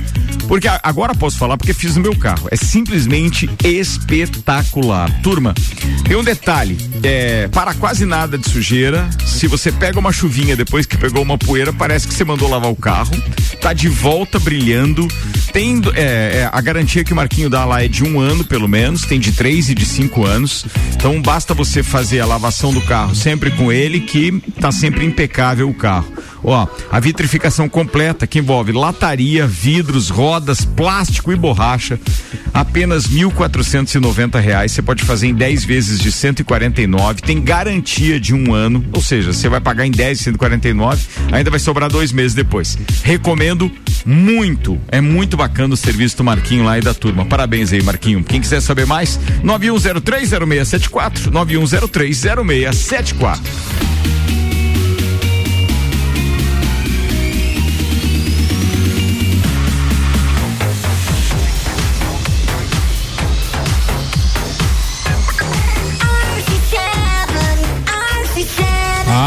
porque 0.47 0.67
agora 0.83 1.15
posso 1.15 1.37
falar 1.37 1.57
porque 1.57 1.73
fiz 1.73 1.95
no 1.95 2.03
meu 2.03 2.15
carro. 2.15 2.47
É 2.51 2.55
simplesmente 2.55 3.49
espetacular. 3.63 5.11
Turma, 5.23 5.55
tem 6.07 6.15
um 6.15 6.23
detalhe, 6.23 6.77
é, 7.01 7.47
para 7.47 7.73
quase 7.73 8.05
nada 8.05 8.37
de 8.37 8.47
sujeira, 8.47 9.09
se 9.25 9.47
você 9.47 9.71
pega 9.71 9.99
uma 9.99 10.11
chuvinha 10.11 10.55
depois 10.55 10.85
que 10.85 10.95
pegou 10.95 11.23
uma 11.23 11.39
poeira, 11.39 11.73
parece 11.73 12.07
que 12.07 12.13
você 12.13 12.23
mandou 12.23 12.47
lavar 12.47 12.71
o 12.71 12.75
carro, 12.75 13.11
tá 13.59 13.73
de 13.73 13.89
volta 13.89 14.39
brilhando, 14.39 15.07
tem 15.57 15.81
é, 15.95 16.01
é, 16.01 16.49
a 16.53 16.61
garantia 16.61 17.03
que 17.03 17.11
o 17.11 17.15
Marquinho 17.15 17.49
dá 17.49 17.65
lá 17.65 17.83
é 17.83 17.87
de 17.87 18.03
um 18.03 18.19
ano 18.19 18.45
pelo 18.45 18.67
menos, 18.67 19.07
tem 19.07 19.19
de 19.19 19.31
três 19.31 19.69
e 19.69 19.73
de 19.73 19.87
cinco 19.87 20.23
anos. 20.23 20.63
Então 20.93 21.19
basta 21.19 21.51
você 21.51 21.81
fazer 21.81 22.19
a 22.19 22.27
lavação 22.27 22.71
do 22.71 22.79
carro 22.81 23.15
sempre 23.15 23.49
com 23.49 23.71
ele 23.71 24.01
que 24.01 24.39
tá 24.61 24.71
sempre 24.71 25.03
impecável 25.03 25.67
o 25.67 25.73
carro. 25.73 26.13
Ó, 26.43 26.67
a 26.91 26.99
vitrificação 26.99 27.69
completa 27.69 28.27
que 28.27 28.39
envolve 28.39 28.71
lataria, 28.71 29.47
vidros, 29.47 30.09
rodas, 30.09 30.63
plástico 30.63 31.31
e 31.31 31.35
borracha, 31.35 31.99
apenas 32.53 33.07
1.490 33.07 34.39
reais. 34.39 34.71
Você 34.71 34.81
pode 34.81 35.03
fazer 35.03 35.27
em 35.27 35.33
10 35.33 35.63
vezes 35.63 35.99
de 35.99 36.11
149, 36.11 37.21
tem 37.21 37.41
garantia 37.41 38.19
de 38.19 38.33
um 38.33 38.53
ano, 38.53 38.85
ou 38.93 39.01
seja, 39.01 39.33
você 39.33 39.49
vai 39.49 39.59
pagar 39.59 39.85
em 39.85 39.91
10 39.91 40.17
de 40.17 40.23
149, 40.25 41.05
ainda 41.31 41.49
vai 41.49 41.59
sobrar 41.59 41.89
dois 41.89 42.11
meses 42.11 42.33
depois. 42.33 42.77
Recomendo 43.03 43.71
muito, 44.05 44.79
é 44.87 45.01
muito 45.01 45.35
bacana 45.35 45.73
o 45.73 45.77
serviço 45.77 46.17
do 46.17 46.23
Marquinho 46.23 46.63
lá 46.63 46.77
e 46.77 46.81
da 46.81 46.93
turma. 46.93 47.25
Parabéns 47.25 47.73
aí, 47.73 47.83
Marquinho. 47.83 48.23
Quem 48.23 48.39
quiser 48.39 48.61
saber 48.61 48.85
mais, 48.85 49.19
91030674, 49.43 51.31
91030674. 51.31 53.39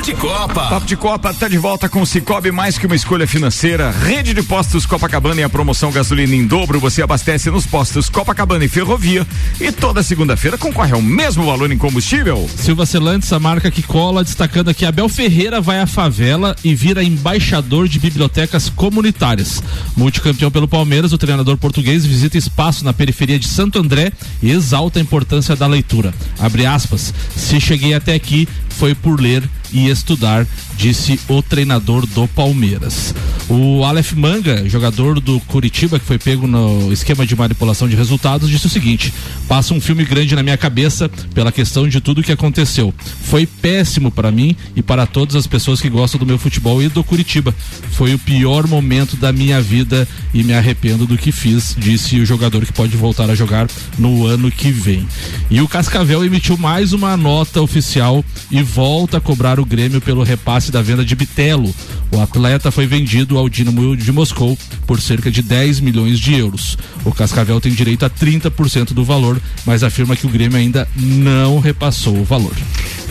Papo 0.00 0.12
de 0.12 0.14
Copa. 0.14 0.68
Papo 0.68 0.86
de 0.86 0.96
Copa 0.96 1.34
tá 1.34 1.46
de 1.46 1.58
volta 1.58 1.86
com 1.86 2.00
o 2.00 2.06
Cicobi, 2.06 2.50
mais 2.50 2.78
que 2.78 2.86
uma 2.86 2.96
escolha 2.96 3.26
financeira. 3.26 3.90
Rede 3.90 4.32
de 4.32 4.42
postos 4.42 4.86
Copacabana 4.86 5.42
e 5.42 5.44
a 5.44 5.48
promoção 5.48 5.92
gasolina 5.92 6.34
em 6.34 6.46
dobro. 6.46 6.80
Você 6.80 7.02
abastece 7.02 7.50
nos 7.50 7.66
postos 7.66 8.08
Copacabana 8.08 8.64
e 8.64 8.68
Ferrovia. 8.68 9.26
E 9.60 9.70
toda 9.70 10.02
segunda-feira 10.02 10.56
concorre 10.56 10.94
ao 10.94 11.02
mesmo 11.02 11.44
valor 11.44 11.70
em 11.70 11.76
combustível. 11.76 12.48
Silva 12.56 12.86
Celantes, 12.86 13.30
a 13.30 13.38
marca 13.38 13.70
que 13.70 13.82
cola, 13.82 14.24
destacando 14.24 14.70
aqui: 14.70 14.86
Abel 14.86 15.06
Ferreira 15.06 15.60
vai 15.60 15.80
à 15.80 15.86
favela 15.86 16.56
e 16.64 16.74
vira 16.74 17.04
embaixador 17.04 17.86
de 17.86 17.98
bibliotecas 17.98 18.70
comunitárias. 18.70 19.62
Multicampeão 19.94 20.50
pelo 20.50 20.66
Palmeiras, 20.66 21.12
o 21.12 21.18
treinador 21.18 21.58
português 21.58 22.06
visita 22.06 22.38
espaço 22.38 22.86
na 22.86 22.94
periferia 22.94 23.38
de 23.38 23.46
Santo 23.46 23.78
André 23.78 24.12
e 24.42 24.50
exalta 24.50 24.98
a 24.98 25.02
importância 25.02 25.54
da 25.54 25.66
leitura. 25.66 26.14
Abre 26.38 26.64
aspas. 26.64 27.12
Se 27.36 27.60
cheguei 27.60 27.92
até 27.92 28.14
aqui, 28.14 28.48
foi 28.70 28.94
por 28.94 29.20
ler 29.20 29.42
e 29.72 29.88
estudar, 29.88 30.46
disse 30.80 31.20
o 31.28 31.42
treinador 31.42 32.06
do 32.06 32.26
Palmeiras. 32.26 33.14
O 33.50 33.84
Aleph 33.84 34.12
Manga, 34.12 34.66
jogador 34.66 35.20
do 35.20 35.38
Curitiba, 35.40 35.98
que 35.98 36.06
foi 36.06 36.18
pego 36.18 36.46
no 36.46 36.90
esquema 36.90 37.26
de 37.26 37.36
manipulação 37.36 37.86
de 37.86 37.94
resultados, 37.94 38.48
disse 38.48 38.66
o 38.66 38.70
seguinte: 38.70 39.12
passa 39.46 39.74
um 39.74 39.80
filme 39.80 40.04
grande 40.04 40.34
na 40.34 40.42
minha 40.42 40.56
cabeça 40.56 41.10
pela 41.34 41.52
questão 41.52 41.86
de 41.86 42.00
tudo 42.00 42.22
que 42.22 42.32
aconteceu. 42.32 42.94
Foi 43.24 43.44
péssimo 43.44 44.10
para 44.10 44.30
mim 44.30 44.56
e 44.74 44.82
para 44.82 45.04
todas 45.04 45.36
as 45.36 45.46
pessoas 45.46 45.82
que 45.82 45.90
gostam 45.90 46.18
do 46.18 46.24
meu 46.24 46.38
futebol 46.38 46.82
e 46.82 46.88
do 46.88 47.04
Curitiba. 47.04 47.54
Foi 47.90 48.14
o 48.14 48.18
pior 48.18 48.66
momento 48.66 49.16
da 49.16 49.32
minha 49.32 49.60
vida 49.60 50.08
e 50.32 50.42
me 50.42 50.54
arrependo 50.54 51.04
do 51.04 51.18
que 51.18 51.30
fiz, 51.30 51.76
disse 51.76 52.18
o 52.20 52.24
jogador 52.24 52.64
que 52.64 52.72
pode 52.72 52.96
voltar 52.96 53.28
a 53.28 53.34
jogar 53.34 53.68
no 53.98 54.24
ano 54.24 54.50
que 54.50 54.70
vem. 54.70 55.06
E 55.50 55.60
o 55.60 55.68
Cascavel 55.68 56.24
emitiu 56.24 56.56
mais 56.56 56.94
uma 56.94 57.16
nota 57.18 57.60
oficial 57.60 58.24
e 58.50 58.62
volta 58.62 59.18
a 59.18 59.20
cobrar 59.20 59.60
o 59.60 59.64
Grêmio 59.66 60.00
pelo 60.00 60.22
repasse 60.22 60.69
da 60.70 60.82
venda 60.82 61.04
de 61.04 61.14
Bitelo. 61.14 61.74
O 62.12 62.20
atleta 62.20 62.70
foi 62.70 62.86
vendido 62.86 63.38
ao 63.38 63.48
Dinamo 63.48 63.96
de 63.96 64.12
Moscou 64.12 64.58
por 64.86 65.00
cerca 65.00 65.30
de 65.30 65.42
10 65.42 65.80
milhões 65.80 66.18
de 66.18 66.34
euros. 66.34 66.76
O 67.04 67.12
Cascavel 67.12 67.60
tem 67.60 67.72
direito 67.72 68.04
a 68.04 68.10
30% 68.10 68.92
do 68.92 69.04
valor, 69.04 69.40
mas 69.64 69.82
afirma 69.82 70.16
que 70.16 70.26
o 70.26 70.30
Grêmio 70.30 70.58
ainda 70.58 70.88
não 70.96 71.60
repassou 71.60 72.18
o 72.18 72.24
valor. 72.24 72.54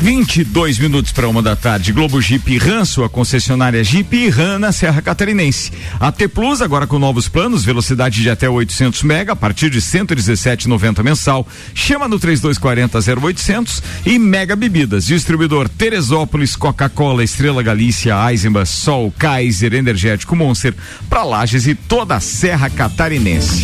22 0.02 0.80
minutos 0.80 1.12
para 1.12 1.28
uma 1.28 1.42
da 1.42 1.56
tarde. 1.56 1.92
Globo 1.92 2.22
Jeep 2.22 2.58
Ram, 2.58 2.86
sua 2.86 3.10
concessionária 3.10 3.84
Jeep 3.84 4.16
e 4.16 4.30
Ram 4.30 4.58
na 4.58 4.72
Serra 4.72 5.02
Catarinense. 5.02 5.72
A 6.00 6.10
T 6.12 6.28
Plus 6.28 6.62
agora 6.62 6.88
com 6.88 6.98
novos 6.98 7.28
planos, 7.28 7.66
velocidade 7.66 8.22
de 8.22 8.30
até 8.30 8.50
800 8.50 9.04
mega 9.04 9.34
a 9.34 9.36
partir 9.36 9.70
de 9.70 9.82
117,90 9.82 11.04
mensal. 11.04 11.46
Chama 11.74 12.08
no 12.08 12.18
3240 12.18 13.00
0800 13.22 13.84
e 14.06 14.18
Mega 14.18 14.56
Bebidas. 14.56 15.06
Distribuidor 15.06 15.68
Teresópolis, 15.68 16.56
Coca-Cola, 16.56 17.24
Estrela 17.24 17.49
Galícia, 17.54 18.16
Eisenbach, 18.30 18.70
Sol, 18.70 19.14
Kaiser, 19.18 19.74
Energético 19.74 20.36
Monster, 20.36 20.74
para 21.10 21.24
Lages 21.24 21.68
e 21.68 21.76
toda 21.76 22.16
a 22.16 22.20
Serra 22.20 22.70
Catarinense. 22.70 23.64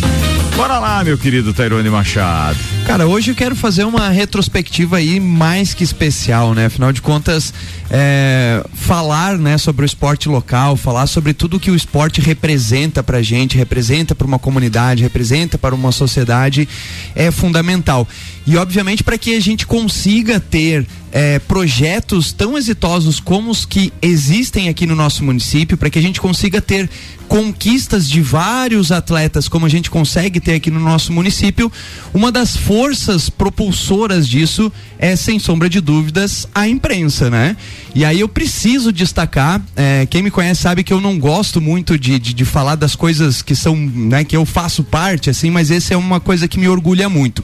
Bora 0.56 0.78
lá, 0.78 1.04
meu 1.04 1.18
querido 1.18 1.52
Tairone 1.52 1.90
Machado. 1.90 2.58
Cara, 2.86 3.06
hoje 3.06 3.30
eu 3.30 3.34
quero 3.34 3.54
fazer 3.54 3.84
uma 3.84 4.08
retrospectiva 4.08 4.96
aí 4.96 5.20
mais 5.20 5.74
que 5.74 5.84
especial, 5.84 6.54
né? 6.54 6.66
Afinal 6.66 6.92
de 6.92 7.02
contas, 7.02 7.52
é, 7.90 8.64
falar, 8.74 9.38
né, 9.38 9.58
sobre 9.58 9.84
o 9.84 9.86
esporte 9.86 10.28
local, 10.28 10.76
falar 10.76 11.06
sobre 11.06 11.32
tudo 11.32 11.60
que 11.60 11.70
o 11.70 11.74
esporte 11.76 12.20
representa 12.20 13.02
pra 13.02 13.22
gente, 13.22 13.56
representa 13.56 14.14
para 14.14 14.26
uma 14.26 14.38
comunidade, 14.38 15.02
representa 15.02 15.56
para 15.56 15.74
uma 15.74 15.92
sociedade, 15.92 16.68
é 17.14 17.30
fundamental. 17.30 18.06
E 18.46 18.56
obviamente 18.56 19.02
para 19.02 19.18
que 19.18 19.34
a 19.34 19.40
gente 19.40 19.66
consiga 19.66 20.38
ter 20.38 20.86
é, 21.12 21.38
projetos 21.38 22.32
tão 22.32 22.58
exitosos 22.58 23.18
como 23.18 23.50
os 23.50 23.64
que 23.64 23.92
existem 24.02 24.68
aqui 24.68 24.86
no 24.86 24.94
nosso 24.94 25.24
município, 25.24 25.76
para 25.76 25.88
que 25.88 25.98
a 25.98 26.02
gente 26.02 26.20
consiga 26.20 26.60
ter 26.60 26.90
conquistas 27.26 28.08
de 28.08 28.20
vários 28.20 28.92
atletas, 28.92 29.48
como 29.48 29.66
a 29.66 29.68
gente 29.68 29.90
consegue 29.90 30.40
ter 30.40 30.54
aqui 30.54 30.70
no 30.70 30.78
nosso 30.78 31.12
município, 31.12 31.72
uma 32.14 32.30
das 32.30 32.56
forças 32.56 33.28
propulsoras 33.28 34.28
disso 34.28 34.72
é, 34.98 35.16
sem 35.16 35.38
sombra 35.38 35.68
de 35.68 35.80
dúvidas, 35.80 36.46
a 36.54 36.68
imprensa, 36.68 37.30
né? 37.30 37.56
E 37.94 38.04
aí 38.04 38.20
eu 38.20 38.28
preciso 38.28 38.92
destacar, 38.92 39.62
é, 39.74 40.06
quem 40.06 40.22
me 40.22 40.30
conhece 40.30 40.62
sabe 40.62 40.84
que 40.84 40.92
eu 40.92 41.00
não 41.00 41.18
gosto 41.18 41.60
muito 41.60 41.98
de, 41.98 42.18
de, 42.18 42.34
de 42.34 42.44
falar 42.44 42.74
das 42.74 42.94
coisas 42.94 43.40
que 43.40 43.54
são, 43.54 43.74
né, 43.76 44.22
que 44.24 44.36
eu 44.36 44.44
faço 44.44 44.84
parte, 44.84 45.30
assim, 45.30 45.50
mas 45.50 45.70
essa 45.70 45.94
é 45.94 45.96
uma 45.96 46.20
coisa 46.20 46.46
que 46.46 46.58
me 46.58 46.68
orgulha 46.68 47.08
muito. 47.08 47.42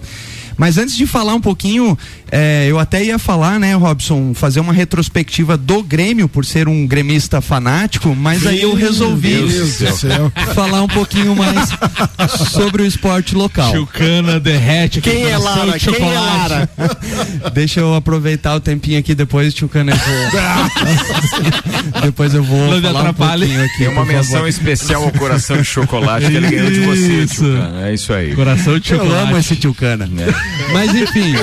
Mas 0.56 0.78
antes 0.78 0.96
de 0.96 1.06
falar 1.06 1.34
um 1.34 1.40
pouquinho, 1.40 1.96
é, 2.30 2.66
eu 2.68 2.78
até 2.78 3.02
ia 3.04 3.18
falar, 3.18 3.58
né, 3.58 3.74
Robson, 3.74 4.32
fazer 4.34 4.60
uma 4.60 4.72
retrospectiva 4.72 5.56
do 5.56 5.82
Grêmio, 5.82 6.28
por 6.28 6.44
ser 6.44 6.68
um 6.68 6.86
gremista 6.86 7.40
fanático, 7.40 8.14
mas 8.14 8.46
aí 8.46 8.62
eu 8.62 8.74
resolvi 8.74 9.42
falar 10.54 10.82
um 10.82 10.88
pouquinho 10.88 11.34
mais 11.34 11.70
sobre 12.50 12.82
o 12.82 12.86
esporte 12.86 13.34
local. 13.34 13.72
Chucana 13.72 14.38
derrete. 14.40 15.00
Quem 15.00 15.24
é 15.24 15.36
Lara? 15.36 15.62
Quem 15.62 15.74
é 15.74 15.78
chocolate. 15.78 16.14
Lara? 16.14 16.70
Deixa 17.52 17.80
eu 17.80 17.94
aproveitar 17.94 18.54
o 18.54 18.60
tempinho 18.60 18.98
aqui, 18.98 19.14
depois, 19.14 19.52
Tchucana, 19.54 19.92
eu 19.92 19.96
vou. 19.98 21.92
depois 22.02 22.34
eu 22.34 22.42
vou 22.42 22.58
Não 22.70 22.76
me 22.76 22.82
falar 22.82 22.94
um 22.94 22.98
atrapalhe. 23.08 23.46
pouquinho 23.46 23.64
aqui. 23.64 23.78
Tem 23.78 23.88
uma 23.88 24.04
menção 24.04 24.32
favor. 24.34 24.48
especial 24.48 25.04
ao 25.04 25.10
coração 25.12 25.56
de 25.58 25.64
chocolate 25.64 26.26
que 26.26 26.32
ele 26.36 26.48
ganhou 26.48 26.70
de 26.70 26.80
você. 26.80 27.26
Tchucana. 27.26 27.88
É 27.88 27.94
isso 27.94 28.12
aí. 28.12 28.34
Coração 28.34 28.78
de 28.78 28.92
Eu 28.92 28.98
chocolate. 28.98 29.22
amo 29.28 29.38
esse 29.38 29.56
Tchucana. 29.56 30.08
É. 30.18 30.32
Mas 30.72 30.94
enfim. 30.94 31.34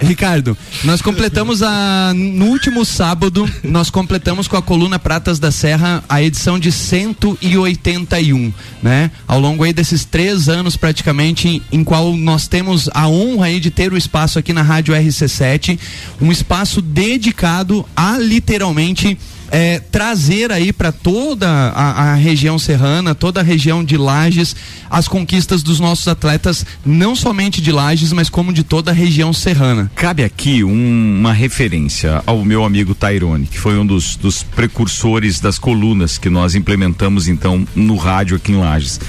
Ricardo, 0.00 0.56
nós 0.82 1.02
completamos 1.02 1.62
a 1.62 2.12
no 2.14 2.46
último 2.46 2.84
sábado, 2.84 3.48
nós 3.62 3.90
completamos 3.90 4.48
com 4.48 4.56
a 4.56 4.62
coluna 4.62 4.98
Pratas 4.98 5.38
da 5.38 5.50
Serra 5.50 6.02
a 6.08 6.22
edição 6.22 6.58
de 6.58 6.72
181, 6.72 8.52
né? 8.82 9.10
Ao 9.28 9.38
longo 9.38 9.62
aí 9.62 9.72
desses 9.72 10.04
três 10.04 10.48
anos 10.48 10.76
praticamente, 10.76 11.48
em, 11.48 11.62
em 11.70 11.84
qual 11.84 12.16
nós 12.16 12.48
temos 12.48 12.88
a 12.94 13.08
honra 13.08 13.46
aí 13.46 13.60
de 13.60 13.70
ter 13.70 13.92
o 13.92 13.96
espaço 13.96 14.38
aqui 14.38 14.52
na 14.52 14.62
Rádio 14.62 14.94
RC7, 14.94 15.78
um 16.20 16.32
espaço 16.32 16.80
dedicado 16.80 17.86
a 17.94 18.18
literalmente 18.18 19.18
é, 19.50 19.80
trazer 19.80 20.52
aí 20.52 20.72
para 20.72 20.92
toda 20.92 21.48
a, 21.48 22.12
a 22.12 22.14
região 22.14 22.58
serrana, 22.58 23.14
toda 23.14 23.40
a 23.40 23.42
região 23.42 23.82
de 23.84 23.96
Lages, 23.96 24.54
as 24.88 25.08
conquistas 25.08 25.62
dos 25.62 25.80
nossos 25.80 26.06
atletas, 26.08 26.64
não 26.86 27.16
somente 27.16 27.60
de 27.60 27.72
Lages, 27.72 28.12
mas 28.12 28.28
como 28.30 28.52
de 28.52 28.62
toda 28.62 28.90
a 28.90 28.94
região 28.94 29.32
serrana. 29.32 29.90
Cabe 29.96 30.22
aqui 30.22 30.62
um- 30.62 31.18
uma 31.20 31.32
referência 31.32 32.22
ao 32.26 32.44
meu 32.44 32.64
amigo 32.64 32.94
Tairone, 32.94 33.46
que 33.46 33.58
foi 33.58 33.76
um 33.78 33.84
dos, 33.84 34.16
dos 34.16 34.42
precursores 34.42 35.40
das 35.40 35.58
colunas 35.58 36.16
que 36.16 36.30
nós 36.30 36.54
implementamos 36.54 37.26
então 37.28 37.66
no 37.74 37.96
rádio 37.96 38.36
aqui 38.36 38.52
em 38.52 38.56
Lages. 38.56 39.00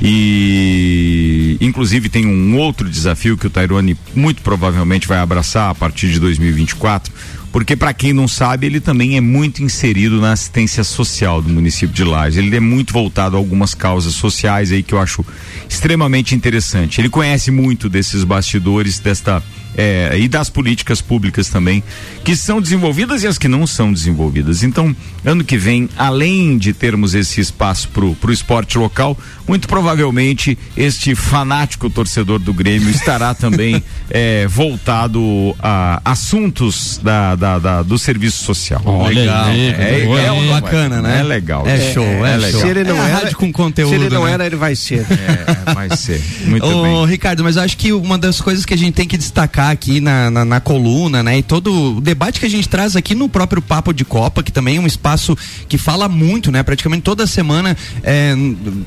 E 0.00 1.56
inclusive 1.60 2.08
tem 2.08 2.26
um 2.26 2.56
outro 2.56 2.88
desafio 2.88 3.36
que 3.36 3.46
o 3.46 3.50
Tairone 3.50 3.96
muito 4.14 4.42
provavelmente 4.42 5.08
vai 5.08 5.18
abraçar 5.18 5.70
a 5.70 5.74
partir 5.74 6.10
de 6.12 6.20
2024, 6.20 7.12
porque 7.52 7.74
para 7.74 7.92
quem 7.92 8.12
não 8.12 8.28
sabe, 8.28 8.66
ele 8.66 8.80
também 8.80 9.16
é 9.16 9.20
muito 9.20 9.62
inserido 9.62 10.20
na 10.20 10.32
assistência 10.32 10.84
social 10.84 11.40
do 11.40 11.48
município 11.48 11.94
de 11.94 12.04
Lages. 12.04 12.38
Ele 12.38 12.54
é 12.54 12.60
muito 12.60 12.92
voltado 12.92 13.36
a 13.36 13.38
algumas 13.38 13.74
causas 13.74 14.14
sociais 14.14 14.70
aí 14.70 14.82
que 14.82 14.94
eu 14.94 15.00
acho 15.00 15.24
extremamente 15.68 16.34
interessante. 16.34 17.00
Ele 17.00 17.08
conhece 17.08 17.50
muito 17.50 17.88
desses 17.88 18.24
bastidores 18.24 18.98
desta 18.98 19.42
é, 19.76 20.16
e 20.18 20.28
das 20.28 20.50
políticas 20.50 21.00
públicas 21.00 21.48
também 21.48 21.82
que 22.24 22.34
são 22.36 22.60
desenvolvidas 22.60 23.22
e 23.22 23.26
as 23.26 23.38
que 23.38 23.48
não 23.48 23.66
são 23.66 23.92
desenvolvidas. 23.92 24.62
Então, 24.62 24.94
ano 25.24 25.42
que 25.44 25.56
vem, 25.56 25.88
além 25.96 26.58
de 26.58 26.72
termos 26.72 27.14
esse 27.14 27.40
espaço 27.40 27.88
pro, 27.88 28.14
pro 28.16 28.32
esporte 28.32 28.76
local, 28.76 29.16
muito 29.46 29.66
provavelmente 29.68 30.58
este 30.76 31.14
fanático 31.14 31.88
torcedor 31.88 32.38
do 32.38 32.52
Grêmio 32.52 32.90
estará 32.90 33.32
também 33.34 33.82
é, 34.10 34.46
voltado 34.48 35.54
a 35.60 36.00
assuntos 36.04 37.00
da, 37.02 37.34
da, 37.34 37.58
da- 37.58 37.82
do 37.82 37.98
serviço 37.98 38.44
social. 38.44 38.82
Olha 38.84 39.20
legal. 39.20 39.44
aí, 39.46 39.68
é, 39.68 40.04
boa, 40.04 40.20
é, 40.20 40.28
hein? 40.34 40.48
bacana, 40.50 41.00
né? 41.02 41.20
É 41.20 41.22
legal. 41.22 41.66
É 41.66 41.92
show, 41.92 42.04
é 42.04 42.36
legal. 42.36 42.50
show. 42.52 42.60
Se 42.60 42.68
ele 42.68 42.84
não 42.84 42.96
É 42.96 43.08
era, 43.10 43.18
rádio 43.20 43.36
com 43.36 43.52
conteúdo, 43.52 43.90
Se 43.90 43.94
ele 43.96 44.10
não 44.14 44.24
né? 44.24 44.32
era, 44.32 44.46
ele 44.46 44.56
vai 44.56 44.76
ser. 44.76 45.06
É, 45.10 45.72
vai 45.74 45.96
ser. 45.96 46.22
Muito 46.44 46.66
Ô, 46.66 46.82
bem. 46.82 47.06
Ricardo, 47.06 47.42
mas 47.42 47.56
eu 47.56 47.62
acho 47.62 47.76
que 47.76 47.92
uma 47.92 48.18
das 48.18 48.40
coisas 48.40 48.64
que 48.66 48.74
a 48.74 48.76
gente 48.78 48.94
tem 48.94 49.06
que 49.06 49.16
destacar 49.16 49.57
aqui 49.58 50.00
na, 50.00 50.30
na, 50.30 50.44
na 50.44 50.60
coluna, 50.60 51.22
né, 51.22 51.38
e 51.38 51.42
todo 51.42 51.96
o 51.96 52.00
debate 52.00 52.40
que 52.40 52.46
a 52.46 52.50
gente 52.50 52.68
traz 52.68 52.96
aqui 52.96 53.14
no 53.14 53.28
próprio 53.28 53.60
Papo 53.60 53.92
de 53.92 54.04
Copa, 54.04 54.42
que 54.42 54.52
também 54.52 54.76
é 54.76 54.80
um 54.80 54.86
espaço 54.86 55.36
que 55.68 55.76
fala 55.76 56.08
muito, 56.08 56.52
né, 56.52 56.62
praticamente 56.62 57.02
toda 57.02 57.26
semana 57.26 57.76
é, 58.02 58.34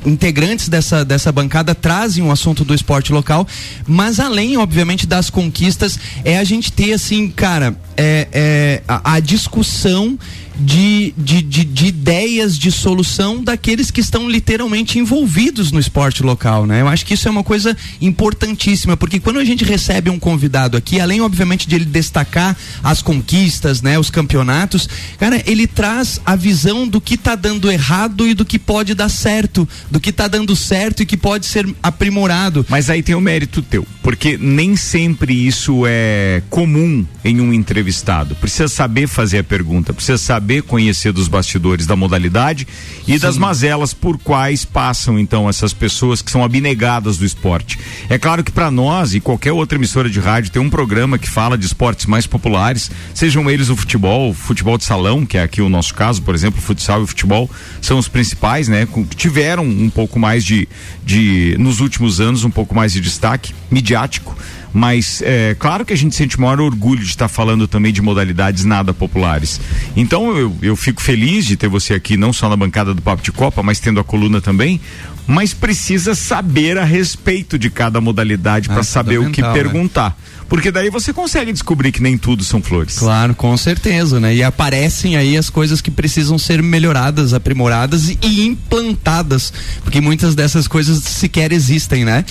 integrantes 0.06 0.70
dessa, 0.70 1.04
dessa 1.04 1.32
bancada 1.32 1.76
trazem 1.76 2.24
um 2.24 2.32
assunto 2.32 2.64
do 2.64 2.74
esporte 2.74 3.12
local, 3.12 3.48
mas 3.88 4.20
além, 4.20 4.58
obviamente, 4.58 5.06
das 5.06 5.30
conquistas, 5.30 6.00
é 6.24 6.38
a 6.38 6.44
gente 6.44 6.72
ter, 6.72 6.94
assim, 6.94 7.30
cara, 7.30 7.76
é, 7.98 8.28
é, 8.32 8.84
a, 8.88 9.16
a 9.16 9.20
discussão 9.20 10.18
de, 10.62 11.14
de, 11.18 11.42
de, 11.42 11.64
de 11.64 11.86
ideias 11.88 12.58
de 12.58 12.72
solução 12.72 13.44
daqueles 13.44 13.90
que 13.90 14.00
estão 14.00 14.30
literalmente 14.30 15.00
envolvidos 15.00 15.72
no 15.72 15.80
esporte 15.80 16.22
local, 16.22 16.66
né? 16.66 16.82
Eu 16.82 16.88
acho 16.88 17.06
que 17.06 17.16
isso 17.16 17.28
é 17.28 17.32
uma 17.32 17.44
coisa 17.44 17.76
importantíssima, 18.00 18.96
porque 18.96 19.20
quando 19.20 19.40
a 19.40 19.46
gente 19.46 19.64
recebe 19.64 20.10
um 20.10 20.20
convidado 20.20 20.78
aqui, 20.78 21.00
além 21.00 21.22
obviamente 21.22 21.68
de 21.68 21.76
ele 21.76 21.86
destacar 21.86 22.56
as 22.84 23.02
conquistas, 23.02 23.82
né, 23.82 23.98
os 23.98 24.10
campeonatos, 24.10 24.88
cara, 25.18 25.42
ele 25.46 25.66
traz 25.66 26.22
a 26.26 26.36
visão 26.36 26.88
do 26.88 27.02
que 27.02 27.18
tá 27.18 27.36
dando 27.36 27.72
errado 27.72 28.28
e 28.28 28.34
do 28.34 28.46
que 28.46 28.60
pode 28.60 28.94
dar 28.94 29.10
certo, 29.10 29.68
do 29.90 30.00
que 30.00 30.12
tá 30.12 30.28
dando 30.28 30.56
certo 30.56 31.02
e 31.02 31.06
que 31.06 31.18
pode 31.18 31.46
ser 31.46 31.68
aprimorado. 31.82 32.66
Mas 32.70 32.90
aí 32.90 33.02
tem 33.02 33.16
o 33.16 33.22
mérito 33.22 33.62
teu, 33.62 33.86
porque 34.04 34.38
nem 34.38 34.76
sempre 34.76 35.34
isso 35.34 35.84
é 35.88 36.44
comum 36.50 37.06
em 37.24 37.42
um 37.42 37.54
entrevistado. 37.54 38.36
Precisa 38.36 38.68
saber 38.68 39.08
fazer 39.08 39.40
a 39.40 39.44
pergunta, 39.44 39.94
precisa 39.94 40.18
saber 40.18 40.51
conhecer 40.60 41.12
dos 41.12 41.28
bastidores 41.28 41.86
da 41.86 41.96
modalidade 41.96 42.68
e 43.08 43.20
das 43.20 43.38
mazelas 43.38 43.94
por 43.94 44.18
quais 44.18 44.66
passam 44.66 45.20
então 45.20 45.48
essas 45.48 45.72
pessoas 45.72 46.20
que 46.20 46.32
são 46.32 46.44
abnegadas 46.44 47.20
do 47.20 47.26
esporte. 47.26 47.78
É 48.10 48.18
claro 48.18 48.44
que 48.44 48.52
para 48.52 48.72
nós 48.72 49.14
e 49.14 49.20
qualquer 49.20 49.52
outra 49.52 49.78
emissora 49.78 50.10
de 50.10 50.20
rádio 50.20 50.52
tem 50.52 50.60
um 50.60 50.70
programa 50.70 51.20
que 51.20 51.30
fala 51.30 51.56
de 51.56 51.68
esportes 51.68 52.08
mais 52.08 52.26
populares, 52.26 52.90
sejam 53.14 53.48
eles 53.50 53.70
o 53.70 53.76
futebol, 53.76 54.32
o 54.32 54.34
futebol 54.34 54.80
de 54.80 54.84
salão, 54.84 55.26
que 55.26 55.38
é 55.38 55.44
aqui 55.44 55.62
o 55.62 55.70
nosso 55.70 55.94
caso, 55.94 56.24
por 56.24 56.34
exemplo, 56.34 56.60
o 56.60 56.64
futsal 56.64 57.02
e 57.02 57.04
o 57.04 57.08
futebol 57.08 57.48
são 57.82 58.00
os 58.00 58.08
principais, 58.08 58.68
né? 58.68 58.88
tiveram 59.16 59.64
um 59.64 59.90
pouco 59.90 60.20
mais 60.20 60.44
de, 60.44 60.68
de 61.06 61.56
nos 61.60 61.80
últimos 61.80 62.20
anos 62.20 62.44
um 62.44 62.50
pouco 62.50 62.74
mais 62.74 62.94
de 62.94 63.00
destaque 63.00 63.54
midiático. 63.70 64.36
Mas 64.74 65.22
é 65.22 65.56
claro 65.58 65.86
que 65.86 65.94
a 65.94 65.98
gente 65.98 66.16
sente 66.16 66.40
maior 66.40 66.62
orgulho 66.62 67.02
de 67.02 67.10
estar 67.10 67.28
falando 67.28 67.68
também 67.68 67.92
de 67.92 68.02
modalidades 68.02 68.64
nada 68.64 68.94
populares. 68.94 69.60
Então 69.96 70.36
eu, 70.38 70.56
eu 70.62 70.76
fico 70.76 71.02
feliz 71.02 71.46
de 71.46 71.58
ter 71.58 71.68
você 71.68 71.94
aqui, 71.94 72.16
não 72.16 72.32
só 72.32 72.48
na 72.48 72.56
bancada 72.56 72.94
do 72.94 73.02
Papo 73.02 73.22
de 73.22 73.32
Copa, 73.32 73.62
mas 73.62 73.80
tendo 73.80 74.00
a 74.00 74.04
coluna 74.04 74.40
também. 74.40 74.80
Mas 75.28 75.54
precisa 75.54 76.16
saber 76.16 76.78
a 76.78 76.84
respeito 76.84 77.58
de 77.58 77.70
cada 77.70 78.02
modalidade 78.02 78.68
para 78.68 78.84
saber 78.84 79.20
o 79.20 79.30
que 79.30 79.42
fundamental, 79.42 80.10
né? 80.10 80.16
Porque 80.52 80.70
daí 80.70 80.90
você 80.90 81.14
consegue 81.14 81.54
descobrir 81.54 81.94
que 81.94 82.04
nem 82.04 82.18
tudo 82.18 82.44
são 82.44 82.62
flores. 82.62 83.00
Claro, 83.00 83.34
com 83.34 83.56
certeza, 83.56 84.20
né? 84.20 84.36
E 84.36 84.44
aparecem 84.44 85.16
aí 85.16 85.38
as 85.38 85.50
coisas 85.50 85.80
que 85.80 85.90
precisam 85.90 86.38
ser 86.38 86.62
melhoradas, 86.62 87.34
aprimoradas 87.34 88.10
e, 88.10 88.18
implantadas, 88.48 89.54
porque 89.82 90.02
muitas 90.02 90.36
dessas 90.36 90.68
coisas 90.68 91.02
sequer 91.06 91.54
existem, 91.54 92.04
né? 92.04 92.26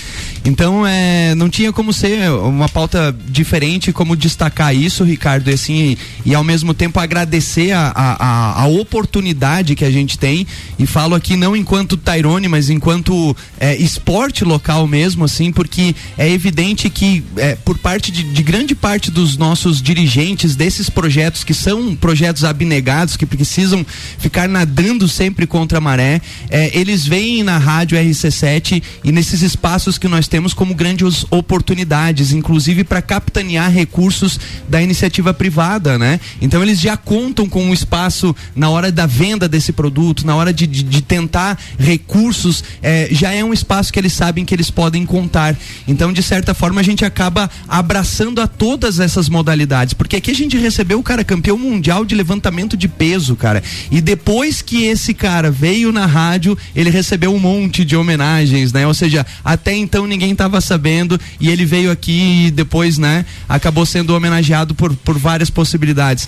Então, 0.45 0.85
é, 0.85 1.33
não 1.33 1.49
tinha 1.49 1.73
como 1.73 1.91
ser 1.91 2.29
uma 2.29 2.69
pauta 2.69 3.11
diferente, 3.27 3.91
como 3.91 4.15
destacar 4.15 4.75
isso, 4.75 5.03
Ricardo, 5.03 5.49
e 5.49 5.53
assim, 5.55 5.97
e, 6.23 6.35
ao 6.35 6.43
mesmo 6.43 6.75
tempo 6.75 6.99
agradecer 6.99 7.71
a, 7.71 7.91
a, 7.95 8.61
a- 8.61 8.67
oportunidade 8.67 9.73
que 9.75 9.83
a 9.83 9.89
gente 9.89 10.19
tem, 10.19 10.45
e 10.77 10.85
falo 10.85 11.15
aqui 11.15 11.35
não 11.35 11.55
enquanto 11.55 11.97
Tairone, 11.97 12.47
mas 12.47 12.69
enquanto 12.69 13.35
é, 13.59 13.75
esporte 13.77 14.45
local 14.45 14.85
mesmo, 14.85 15.25
assim, 15.25 15.51
porque 15.51 15.95
é 16.19 16.29
evidente 16.29 16.87
que 16.87 17.23
é, 17.37 17.55
por 17.55 17.79
parte 17.79 18.10
de, 18.11 18.23
de 18.23 18.43
grande 18.43 18.75
parte 18.75 19.09
dos 19.09 19.37
nossos 19.37 19.81
dirigentes 19.81 20.55
desses 20.55 20.89
projetos 20.89 21.43
que 21.43 21.53
são 21.53 21.95
projetos 21.95 22.43
abnegados 22.43 23.15
que 23.15 23.25
precisam 23.25 23.85
ficar 24.19 24.47
nadando 24.47 25.07
sempre 25.07 25.47
contra 25.47 25.77
a 25.77 25.81
maré, 25.81 26.21
é, 26.49 26.77
eles 26.77 27.07
veem 27.07 27.43
na 27.43 27.57
rádio 27.57 27.97
RC7 27.97 28.83
e 29.03 29.11
nesses 29.11 29.41
espaços 29.41 29.97
que 29.97 30.07
nós 30.07 30.27
temos 30.27 30.53
como 30.53 30.75
grandes 30.75 31.25
oportunidades, 31.31 32.33
inclusive 32.33 32.83
para 32.83 33.01
capitanear 33.01 33.71
recursos 33.71 34.39
da 34.67 34.81
iniciativa 34.81 35.33
privada, 35.33 35.97
né? 35.97 36.19
Então 36.41 36.61
eles 36.61 36.79
já 36.79 36.97
contam 36.97 37.47
com 37.47 37.63
um 37.63 37.73
espaço 37.73 38.35
na 38.55 38.69
hora 38.69 38.91
da 38.91 39.05
venda 39.05 39.47
desse 39.47 39.71
produto, 39.71 40.27
na 40.27 40.35
hora 40.35 40.53
de, 40.53 40.67
de, 40.67 40.83
de 40.83 41.01
tentar 41.01 41.57
recursos, 41.79 42.63
é, 42.83 43.07
já 43.11 43.31
é 43.31 43.43
um 43.43 43.53
espaço 43.53 43.91
que 43.91 43.99
eles 43.99 44.13
sabem 44.13 44.43
que 44.43 44.53
eles 44.53 44.69
podem 44.69 45.05
contar. 45.05 45.55
Então, 45.87 46.11
de 46.11 46.21
certa 46.21 46.53
forma, 46.53 46.81
a 46.81 46.83
gente 46.83 47.05
acaba 47.05 47.49
abraçando 47.67 48.00
a 48.41 48.47
todas 48.47 48.99
essas 48.99 49.29
modalidades, 49.29 49.93
porque 49.93 50.15
aqui 50.15 50.31
a 50.31 50.35
gente 50.35 50.57
recebeu 50.57 50.99
o 50.99 51.03
cara 51.03 51.23
campeão 51.23 51.57
mundial 51.57 52.05
de 52.05 52.15
levantamento 52.15 52.75
de 52.75 52.87
peso, 52.87 53.35
cara. 53.35 53.63
E 53.89 54.01
depois 54.01 54.61
que 54.61 54.85
esse 54.85 55.13
cara 55.13 55.49
veio 55.51 55.91
na 55.91 56.05
rádio, 56.05 56.57
ele 56.75 56.89
recebeu 56.89 57.33
um 57.33 57.39
monte 57.39 57.83
de 57.85 57.95
homenagens, 57.95 58.73
né? 58.73 58.85
Ou 58.87 58.93
seja, 58.93 59.25
até 59.43 59.75
então 59.75 60.07
ninguém 60.07 60.31
estava 60.31 60.59
sabendo 60.61 61.19
e 61.39 61.49
ele 61.49 61.65
veio 61.65 61.91
aqui 61.91 62.47
e 62.47 62.51
depois, 62.51 62.97
né, 62.97 63.25
acabou 63.47 63.85
sendo 63.85 64.15
homenageado 64.15 64.73
por, 64.75 64.95
por 64.95 65.17
várias 65.17 65.49
possibilidades. 65.49 66.27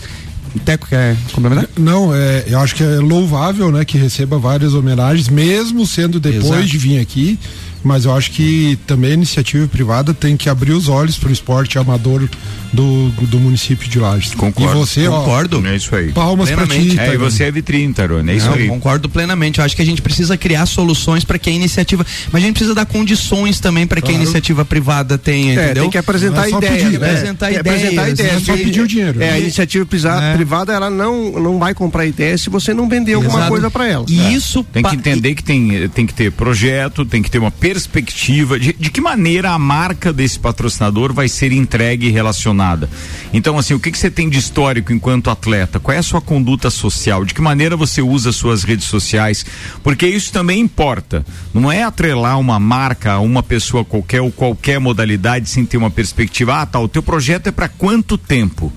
Teco 0.66 0.88
quer 0.88 1.18
complementar? 1.32 1.68
Não, 1.78 2.14
é, 2.14 2.44
eu 2.48 2.60
acho 2.60 2.76
que 2.76 2.84
é 2.84 2.98
louvável, 2.98 3.72
né, 3.72 3.84
que 3.84 3.98
receba 3.98 4.38
várias 4.38 4.74
homenagens, 4.74 5.28
mesmo 5.28 5.86
sendo 5.86 6.20
depois 6.20 6.46
Exato. 6.46 6.68
de 6.68 6.78
vir 6.78 7.00
aqui. 7.00 7.40
Mas 7.84 8.06
eu 8.06 8.16
acho 8.16 8.32
que 8.32 8.78
também 8.88 9.12
a 9.12 9.14
iniciativa 9.16 9.68
privada 9.68 10.14
tem 10.14 10.38
que 10.38 10.50
abrir 10.50 10.72
os 10.72 10.88
olhos 10.88 11.18
para 11.18 11.30
o 11.30 11.32
esporte 11.32 11.78
amador 11.78 12.28
do, 12.72 13.10
do 13.28 13.40
município 13.40 13.88
de 13.90 14.00
Lages. 14.00 14.34
Concordo. 14.34 14.72
E 14.72 14.80
você, 14.80 15.08
ó, 15.08 15.20
Concordo. 15.20 15.68
É 15.68 15.76
isso 15.76 15.96
aí. 15.96 16.12
palmas 16.12 16.50
para 16.50 16.66
Plenamente. 16.66 16.96
ti. 16.96 17.00
É, 17.00 17.14
e 17.14 17.18
você 17.18 17.44
é 17.44 17.52
vitrine, 17.52 17.94
Tarone. 17.94 18.32
É 18.32 18.36
isso 18.36 18.48
Não, 18.48 18.54
aí. 18.54 18.68
concordo 18.68 19.08
plenamente. 19.10 19.60
Eu 19.60 19.66
acho 19.66 19.76
que 19.76 19.82
a 19.82 19.86
gente 19.86 20.02
precisa 20.02 20.38
criar 20.38 20.66
soluções 20.66 21.24
para 21.24 21.38
que 21.38 21.50
a 21.50 21.54
iniciativa. 21.54 22.06
Mas 22.32 22.42
a 22.42 22.46
gente 22.46 22.56
precisa 22.56 22.74
dar 22.74 22.86
condições 22.86 23.60
também 23.60 23.86
para 23.86 24.00
que 24.02 24.08
a 24.08 24.10
Claro. 24.14 24.24
iniciativa 24.24 24.64
privada 24.66 25.18
tenha, 25.18 25.60
É, 25.60 25.66
entendeu? 25.66 25.84
tem 25.84 25.92
que 25.92 25.98
apresentar 25.98 26.48
Não 26.50 26.56
é 26.60 26.66
ideias. 26.66 26.84
pedir, 26.84 27.00
né? 27.00 27.08
apresentar 27.10 27.52
É, 27.54 27.58
apresentar 27.60 28.10
ideias, 28.10 28.32
não 28.34 28.38
é 28.38 28.58
só 28.58 28.64
pedir 28.64 28.82
o 28.82 28.88
dinheiro. 28.88 29.22
É, 29.22 29.32
a 29.32 29.40
iniciativa 29.40 29.86
É. 29.86 30.34
privada, 30.36 30.74
ela 30.74 30.90
não, 30.90 31.32
não 31.34 31.60
vai 31.60 31.74
comprar 31.74 32.06
ideia 32.06 32.38
se 32.38 32.50
você 32.50 32.74
não 32.74 32.88
vender 32.90 33.14
alguma 33.14 33.34
Exato. 33.40 33.50
coisa 33.52 33.70
para 33.70 33.88
ela. 33.88 34.06
E 34.08 34.34
isso 34.34 34.64
Tem 34.72 34.82
que 34.84 34.96
entender 34.96 35.36
que 35.36 35.44
tem, 35.44 35.90
tem 35.90 36.06
que 36.08 36.14
ter 36.14 36.32
projeto, 36.32 37.06
tem 37.06 37.22
que 37.22 37.30
ter 37.30 37.40
uma 37.40 37.52
perspectiva 37.74 38.60
de, 38.60 38.72
de 38.72 38.92
que 38.92 39.02
maneira 39.02 39.50
a 39.50 39.58
marca 39.58 40.14
desse 40.14 40.38
patrocinador 40.38 41.12
vai 41.12 41.28
ser 41.28 41.52
entregue 41.52 42.06
e 42.06 42.12
relacionada. 42.12 42.88
Então, 43.34 43.58
assim, 43.58 43.74
o 43.74 43.80
que, 43.80 43.92
que 43.92 43.98
você 43.98 44.12
tem 44.12 44.30
de 44.30 44.38
histórico 44.38 44.94
enquanto 44.94 45.32
atleta? 45.32 45.80
Qual 45.80 45.96
é 45.96 45.98
a 45.98 46.04
sua 46.04 46.22
conduta 46.22 46.70
social? 46.70 47.26
De 47.26 47.34
que 47.34 47.42
maneira 47.42 47.76
você 47.76 48.00
usa 48.00 48.32
suas 48.32 48.64
redes 48.64 48.86
sociais? 48.86 49.44
Porque 49.82 50.06
isso 50.06 50.32
também 50.32 50.60
importa. 50.60 51.26
Não 51.52 51.72
é 51.72 51.82
atrelar 51.82 52.40
uma 52.40 52.60
marca 52.60 53.14
a 53.14 53.20
uma 53.20 53.42
pessoa 53.42 53.84
qualquer 53.84 54.22
ou 54.22 54.32
qualquer 54.32 54.80
modalidade 54.80 55.50
sem 55.50 55.66
ter 55.66 55.78
uma 55.78 55.90
perspectiva. 55.90 56.62
Ah, 56.62 56.66
tá, 56.68 56.80
o 56.80 56.88
teu 56.88 57.02
projeto 57.02 57.48
é 57.48 57.52
para 57.52 57.68
quanto 57.68 58.20
tempo? 58.20 58.72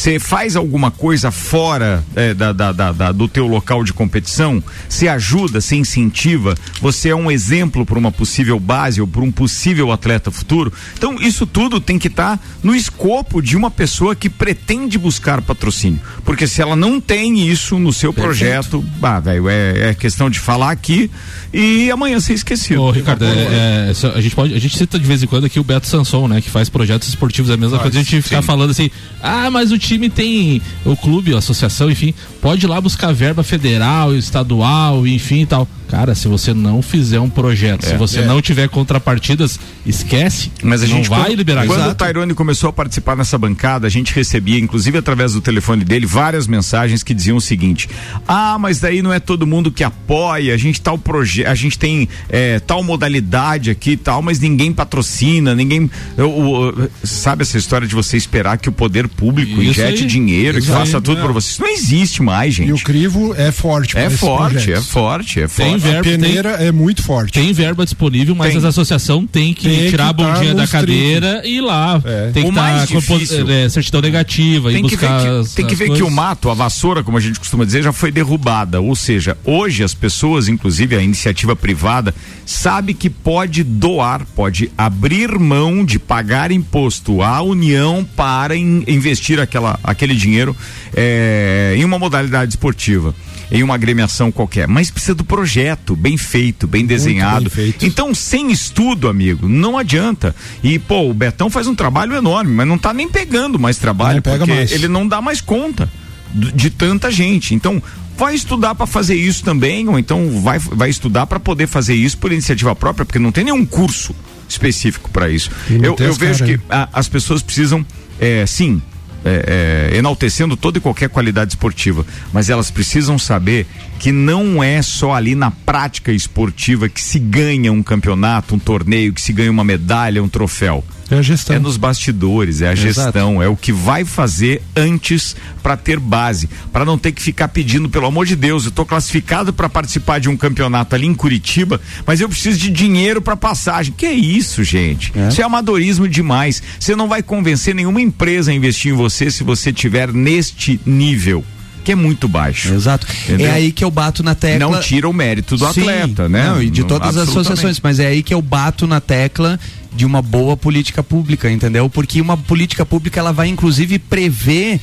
Você 0.00 0.18
faz 0.18 0.56
alguma 0.56 0.90
coisa 0.90 1.30
fora 1.30 2.02
é, 2.16 2.32
da, 2.32 2.54
da, 2.54 2.72
da, 2.72 3.12
do 3.12 3.28
teu 3.28 3.46
local 3.46 3.84
de 3.84 3.92
competição? 3.92 4.64
Você 4.88 5.06
ajuda, 5.06 5.60
você 5.60 5.76
incentiva? 5.76 6.54
Você 6.80 7.10
é 7.10 7.14
um 7.14 7.30
exemplo 7.30 7.84
para 7.84 7.98
uma 7.98 8.10
possível 8.10 8.58
base 8.58 9.02
ou 9.02 9.06
para 9.06 9.20
um 9.20 9.30
possível 9.30 9.92
atleta 9.92 10.30
futuro? 10.30 10.72
Então, 10.96 11.16
isso 11.20 11.46
tudo 11.46 11.82
tem 11.82 11.98
que 11.98 12.08
estar 12.08 12.42
no 12.62 12.74
escopo 12.74 13.42
de 13.42 13.58
uma 13.58 13.70
pessoa 13.70 14.16
que 14.16 14.30
pretende 14.30 14.96
buscar 14.96 15.42
patrocínio. 15.42 16.00
Porque 16.24 16.46
se 16.46 16.62
ela 16.62 16.74
não 16.74 16.98
tem 16.98 17.46
isso 17.46 17.78
no 17.78 17.92
seu 17.92 18.10
projeto, 18.10 18.82
bah, 18.98 19.20
velho, 19.20 19.50
é, 19.50 19.90
é 19.90 19.94
questão 19.94 20.30
de 20.30 20.38
falar 20.40 20.70
aqui 20.70 21.10
e 21.52 21.90
amanhã 21.90 22.18
ser 22.20 22.32
esquecido. 22.32 22.80
Ô, 22.84 22.90
Ricardo, 22.90 23.26
é, 23.26 23.90
é, 23.90 23.92
só- 23.92 24.12
a 24.12 24.20
gente 24.22 24.34
pode, 24.34 24.54
a 24.54 24.58
gente 24.58 24.78
cita 24.78 24.98
de 24.98 25.04
vez 25.04 25.22
em 25.22 25.26
quando 25.26 25.44
aqui 25.44 25.60
o 25.60 25.64
Beto 25.64 25.86
Sanson, 25.86 26.26
né, 26.26 26.40
que 26.40 26.48
faz 26.48 26.70
projetos 26.70 27.06
esportivos, 27.06 27.50
é 27.50 27.54
a 27.54 27.58
mesma 27.58 27.78
coisa 27.78 27.98
a 27.98 28.02
gente 28.02 28.22
ficar 28.22 28.40
falando 28.40 28.70
assim, 28.70 28.90
ah, 29.22 29.50
mas 29.50 29.70
o 29.70 29.76
time 29.76 29.89
tem 30.10 30.60
o 30.84 30.96
clube, 30.96 31.34
a 31.34 31.38
associação, 31.38 31.90
enfim, 31.90 32.14
pode 32.40 32.66
ir 32.66 32.68
lá 32.68 32.80
buscar 32.80 33.12
verba 33.12 33.42
federal, 33.42 34.14
estadual, 34.14 35.06
enfim 35.06 35.42
e 35.42 35.46
tal. 35.46 35.68
Cara, 35.90 36.14
se 36.14 36.28
você 36.28 36.54
não 36.54 36.80
fizer 36.82 37.18
um 37.20 37.28
projeto, 37.28 37.84
se 37.84 37.92
É. 37.94 37.96
você 37.96 38.20
É. 38.20 38.24
não 38.24 38.40
tiver 38.40 38.68
contrapartidas, 38.68 39.58
esquece. 39.84 40.50
Mas 40.62 40.82
a 40.82 40.86
não 40.86 40.96
gente 40.96 41.08
vai 41.08 41.24
quando, 41.24 41.36
liberar 41.36 41.66
Quando 41.66 41.78
Exato. 41.80 41.92
o 41.92 41.94
Tairone 41.96 42.34
começou 42.34 42.70
a 42.70 42.72
participar 42.72 43.16
nessa 43.16 43.36
bancada, 43.36 43.86
a 43.86 43.90
gente 43.90 44.14
recebia, 44.14 44.58
inclusive 44.58 44.96
através 44.98 45.32
do 45.32 45.40
telefone 45.40 45.84
dele, 45.84 46.06
várias 46.06 46.46
mensagens 46.46 47.02
que 47.02 47.12
diziam 47.12 47.36
o 47.36 47.40
seguinte: 47.40 47.88
Ah, 48.26 48.56
mas 48.58 48.78
daí 48.80 49.02
não 49.02 49.12
é 49.12 49.18
todo 49.20 49.46
mundo 49.46 49.70
que 49.70 49.82
apoia, 49.84 50.54
a 50.54 50.56
gente 50.56 50.80
tal 50.80 50.96
projeto, 50.98 51.48
a 51.48 51.54
gente 51.54 51.78
tem 51.78 52.08
é, 52.28 52.58
tal 52.60 52.82
modalidade 52.82 53.70
aqui 53.70 53.92
e 53.92 53.96
tal, 53.96 54.22
mas 54.22 54.38
ninguém 54.38 54.72
patrocina, 54.72 55.54
ninguém. 55.54 55.90
eu- 56.16 56.74
eu- 56.78 56.90
sabe 57.06 57.42
essa 57.42 57.58
história 57.58 57.86
de 57.86 57.94
você 57.94 58.16
esperar 58.16 58.58
que 58.58 58.68
o 58.68 58.72
poder 58.72 59.08
público 59.08 59.60
Isso 59.60 59.70
injete 59.70 60.02
aí. 60.02 60.06
dinheiro, 60.08 60.58
que 60.58 60.64
Isso 60.64 60.72
faça 60.72 60.98
aí, 60.98 61.02
tudo 61.02 61.18
é. 61.18 61.22
para 61.22 61.32
você? 61.32 61.50
Isso 61.50 61.62
não 61.62 61.68
existe 61.68 62.22
mais, 62.22 62.54
gente. 62.54 62.68
E 62.68 62.72
o 62.72 62.78
crivo 62.78 63.34
é 63.36 63.50
forte. 63.50 63.96
É 63.96 64.00
pra 64.02 64.06
esses 64.08 64.20
forte, 64.20 64.72
é 64.72 64.80
forte, 64.80 65.40
é 65.40 65.46
Tem 65.48 65.70
forte. 65.78 65.79
Verba, 65.80 66.00
A 66.00 66.02
peneira 66.04 66.48
é 66.50 66.70
muito 66.70 67.02
forte. 67.02 67.32
Tem 67.32 67.52
verba 67.52 67.84
disponível, 67.84 68.34
mas 68.34 68.52
Tem. 68.54 68.64
a 68.64 68.68
associação 68.68 69.26
tem 69.26 69.52
que 69.52 69.68
Tem 69.68 69.78
que 69.84 69.90
tirar 69.90 70.10
a 70.10 70.14
tá 70.14 70.22
bundinha 70.32 70.54
da 70.54 70.66
cadeira 70.66 71.42
e 71.44 71.56
ir 71.56 71.60
lá. 71.60 72.00
Tem 72.32 72.44
O 72.44 72.46
que 72.46 72.50
estar 72.58 72.86
com 72.86 72.98
difícil- 72.98 73.50
é, 73.50 73.68
certidão 73.68 74.00
negativa 74.00 74.70
e 74.70 74.74
tem 74.74 74.84
que 74.84 74.96
ver, 74.96 75.06
buscar 75.08 75.20
que, 75.22 75.28
as- 75.40 75.54
tem 75.54 75.66
que, 75.66 75.72
as 75.72 75.78
ver 75.78 75.84
que 75.86 75.90
coisas. 75.92 76.08
o 76.08 76.10
mato, 76.10 76.50
a 76.50 76.54
vassoura, 76.54 77.02
como 77.02 77.16
a 77.16 77.20
gente 77.20 77.38
costuma 77.38 77.64
dizer, 77.64 77.82
já 77.82 77.92
foi 77.92 78.12
derrubada. 78.12 78.80
Ou 78.80 78.94
seja, 78.94 79.36
hoje 79.44 79.82
as 79.82 79.94
pessoas, 79.94 80.48
inclusive 80.48 80.94
a 80.96 81.02
iniciativa 81.02 81.56
privada, 81.56 82.14
sabe 82.46 82.94
que 82.94 83.08
pode 83.10 83.62
doar, 83.62 84.24
pode 84.36 84.70
abrir 84.76 85.38
mão 85.38 85.84
de 85.84 85.98
pagar 85.98 86.50
imposto 86.50 87.22
à 87.22 87.40
União 87.42 88.06
para 88.16 88.56
in- 88.56 88.84
investir 88.86 89.40
aquela, 89.40 89.78
aquele 89.82 90.14
dinheiro 90.14 90.54
eh, 90.94 91.74
em 91.76 91.84
uma 91.84 91.98
modalidade 91.98 92.50
esportiva. 92.52 93.14
Em 93.50 93.62
uma 93.64 93.74
agremiação 93.74 94.30
qualquer, 94.30 94.68
mas 94.68 94.90
precisa 94.90 95.14
do 95.14 95.24
projeto 95.24 95.96
bem 95.96 96.16
feito, 96.16 96.66
bem 96.68 96.86
desenhado. 96.86 97.50
Então, 97.84 98.14
sem 98.14 98.50
estudo, 98.52 99.08
amigo, 99.08 99.48
não 99.48 99.76
adianta. 99.76 100.34
E, 100.62 100.78
pô, 100.78 101.10
o 101.10 101.14
Betão 101.14 101.50
faz 101.50 101.66
um 101.66 101.74
trabalho 101.74 102.14
enorme, 102.14 102.52
mas 102.54 102.66
não 102.68 102.78
tá 102.78 102.94
nem 102.94 103.08
pegando 103.08 103.58
mais 103.58 103.76
trabalho, 103.76 104.16
Não 104.16 104.22
pega 104.22 104.38
porque 104.38 104.52
mais. 104.54 104.70
ele 104.72 104.86
não 104.86 105.06
dá 105.06 105.20
mais 105.20 105.40
conta 105.40 105.90
de 106.32 106.70
tanta 106.70 107.10
gente. 107.10 107.52
Então, 107.54 107.82
vai 108.16 108.34
estudar 108.36 108.74
para 108.76 108.86
fazer 108.86 109.16
isso 109.16 109.42
também, 109.42 109.88
ou 109.88 109.98
então 109.98 110.40
vai, 110.42 110.58
vai 110.60 110.88
estudar 110.90 111.26
para 111.26 111.40
poder 111.40 111.66
fazer 111.66 111.94
isso 111.94 112.18
por 112.18 112.30
iniciativa 112.30 112.74
própria, 112.76 113.04
porque 113.04 113.18
não 113.18 113.32
tem 113.32 113.42
nenhum 113.44 113.66
curso 113.66 114.14
específico 114.48 115.10
para 115.10 115.28
isso. 115.28 115.50
Eu, 115.68 115.96
eu 115.98 116.14
vejo 116.14 116.44
que 116.44 116.60
a- 116.68 116.88
as 116.92 117.08
pessoas 117.08 117.42
precisam, 117.42 117.84
é, 118.20 118.44
sim, 118.46 118.80
é, 119.24 119.90
é, 119.92 119.96
enaltecendo 119.96 120.56
toda 120.56 120.78
e 120.78 120.80
qualquer 120.80 121.08
qualidade 121.08 121.52
esportiva, 121.52 122.04
mas 122.32 122.48
elas 122.48 122.70
precisam 122.70 123.18
saber 123.18 123.66
que 123.98 124.12
não 124.12 124.62
é 124.62 124.80
só 124.82 125.14
ali 125.14 125.34
na 125.34 125.50
prática 125.50 126.12
esportiva 126.12 126.88
que 126.88 127.00
se 127.00 127.18
ganha 127.18 127.72
um 127.72 127.82
campeonato, 127.82 128.54
um 128.54 128.58
torneio, 128.58 129.12
que 129.12 129.20
se 129.20 129.32
ganha 129.32 129.50
uma 129.50 129.64
medalha, 129.64 130.22
um 130.22 130.28
troféu. 130.28 130.84
É 131.10 131.16
a 131.16 131.22
gestão. 131.22 131.56
É 131.56 131.58
nos 131.58 131.76
bastidores, 131.76 132.62
é 132.62 132.68
a 132.68 132.72
Exato. 132.72 132.92
gestão, 132.92 133.42
é 133.42 133.48
o 133.48 133.56
que 133.56 133.72
vai 133.72 134.04
fazer 134.04 134.62
antes 134.76 135.34
para 135.62 135.76
ter 135.76 135.98
base, 135.98 136.48
para 136.72 136.84
não 136.84 136.96
ter 136.96 137.12
que 137.12 137.20
ficar 137.20 137.48
pedindo, 137.48 137.88
pelo 137.88 138.06
amor 138.06 138.26
de 138.26 138.36
Deus, 138.36 138.64
eu 138.64 138.70
tô 138.70 138.86
classificado 138.86 139.52
para 139.52 139.68
participar 139.68 140.20
de 140.20 140.28
um 140.28 140.36
campeonato 140.36 140.94
ali 140.94 141.06
em 141.06 141.14
Curitiba, 141.14 141.80
mas 142.06 142.20
eu 142.20 142.28
preciso 142.28 142.58
de 142.58 142.70
dinheiro 142.70 143.20
para 143.20 143.36
passagem. 143.36 143.92
Que 143.96 144.06
é 144.06 144.12
isso, 144.12 144.62
gente? 144.62 145.12
Isso 145.28 145.40
é 145.40 145.44
amadorismo 145.44 146.08
demais. 146.08 146.62
Você 146.78 146.94
não 146.94 147.08
vai 147.08 147.22
convencer 147.22 147.74
nenhuma 147.74 148.00
empresa 148.00 148.50
a 148.50 148.54
investir 148.54 148.92
em 148.92 148.96
você 148.96 149.30
se 149.30 149.42
você 149.42 149.72
tiver 149.72 150.12
neste 150.12 150.80
nível, 150.86 151.44
que 151.84 151.92
é 151.92 151.94
muito 151.94 152.28
baixo. 152.28 152.72
Exato. 152.72 153.06
Entendeu? 153.24 153.46
É 153.46 153.50
aí 153.50 153.72
que 153.72 153.84
eu 153.84 153.90
bato 153.90 154.22
na 154.22 154.34
tecla. 154.34 154.70
Não 154.70 154.80
tira 154.80 155.08
o 155.08 155.12
mérito 155.12 155.56
do 155.56 155.72
Sim, 155.72 155.80
atleta, 155.80 156.28
né? 156.28 156.48
Não, 156.48 156.62
e 156.62 156.70
de 156.70 156.84
todas 156.84 157.16
as 157.16 157.28
associações, 157.28 157.80
mas 157.82 157.98
é 157.98 158.06
aí 158.06 158.22
que 158.22 158.34
eu 158.34 158.42
bato 158.42 158.86
na 158.86 159.00
tecla 159.00 159.58
de 159.92 160.04
uma 160.04 160.22
boa 160.22 160.56
política 160.56 161.02
pública, 161.02 161.50
entendeu? 161.50 161.88
Porque 161.88 162.20
uma 162.20 162.36
política 162.36 162.86
pública 162.86 163.18
ela 163.18 163.32
vai 163.32 163.48
inclusive 163.48 163.98
prever 163.98 164.80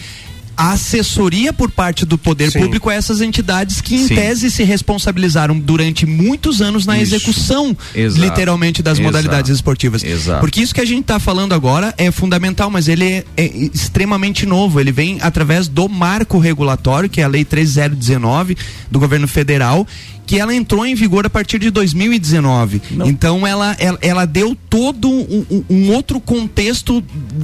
a 0.58 0.72
assessoria 0.72 1.54
por 1.54 1.70
parte 1.70 2.06
do 2.06 2.18
poder 2.18 2.52
Sim. 2.52 2.62
público 2.62 2.90
a 2.90 2.94
essas 2.94 3.22
entidades 3.22 3.80
que 3.80 3.96
em 3.96 4.08
Sim. 4.08 4.16
tese 4.16 4.50
se 4.50 4.64
responsabilizaram 4.64 5.58
durante 5.58 6.06
muitos 6.06 6.62
anos 6.62 6.86
na 6.86 6.98
Isso. 6.98 7.16
execução 7.16 7.78
Exato. 7.94 8.22
literalmente 8.22 8.82
das 8.82 8.98
Exato. 8.98 9.06
modalidades 9.06 9.52
esportivas. 9.52 10.04
Exato. 10.04 10.40
Porque 10.40 10.62
isso 10.62 10.74
que 10.74 10.82
a 10.82 10.86
gente 10.86 11.02
está 11.02 11.20
falando 11.20 11.54
agora 11.54 11.94
é 11.98 12.10
fundamental, 12.10 12.72
mas 12.72 12.88
ele 12.88 13.06
é, 13.06 13.26
é 13.38 13.46
extremamente 13.46 14.46
novo. 14.46 14.80
Ele 14.80 14.92
vem 14.92 15.20
através 15.22 15.68
do 15.68 15.88
marco 15.88 16.40
regulatório, 16.40 17.10
que 17.10 17.22
é 17.22 17.24
a 17.24 17.28
Lei 17.28 17.46
13019 17.46 18.58
do 18.90 19.00
governo 19.00 19.28
federal, 19.28 19.86
que 20.28 20.38
ela 20.40 20.54
entrou 20.54 20.86
em 20.86 20.94
vigor 20.94 21.26
a 21.26 21.30
partir 21.30 21.58
de 21.58 21.72
2019. 21.72 22.82
Então 23.08 23.48
ela, 23.48 23.76
ela, 23.80 23.98
ela 24.02 24.26
deu 24.26 24.56
todo 24.70 25.10
um, 25.10 25.46
um- 25.50 25.64
um 25.70 25.92
outro 25.94 26.20
contexto 26.20 27.02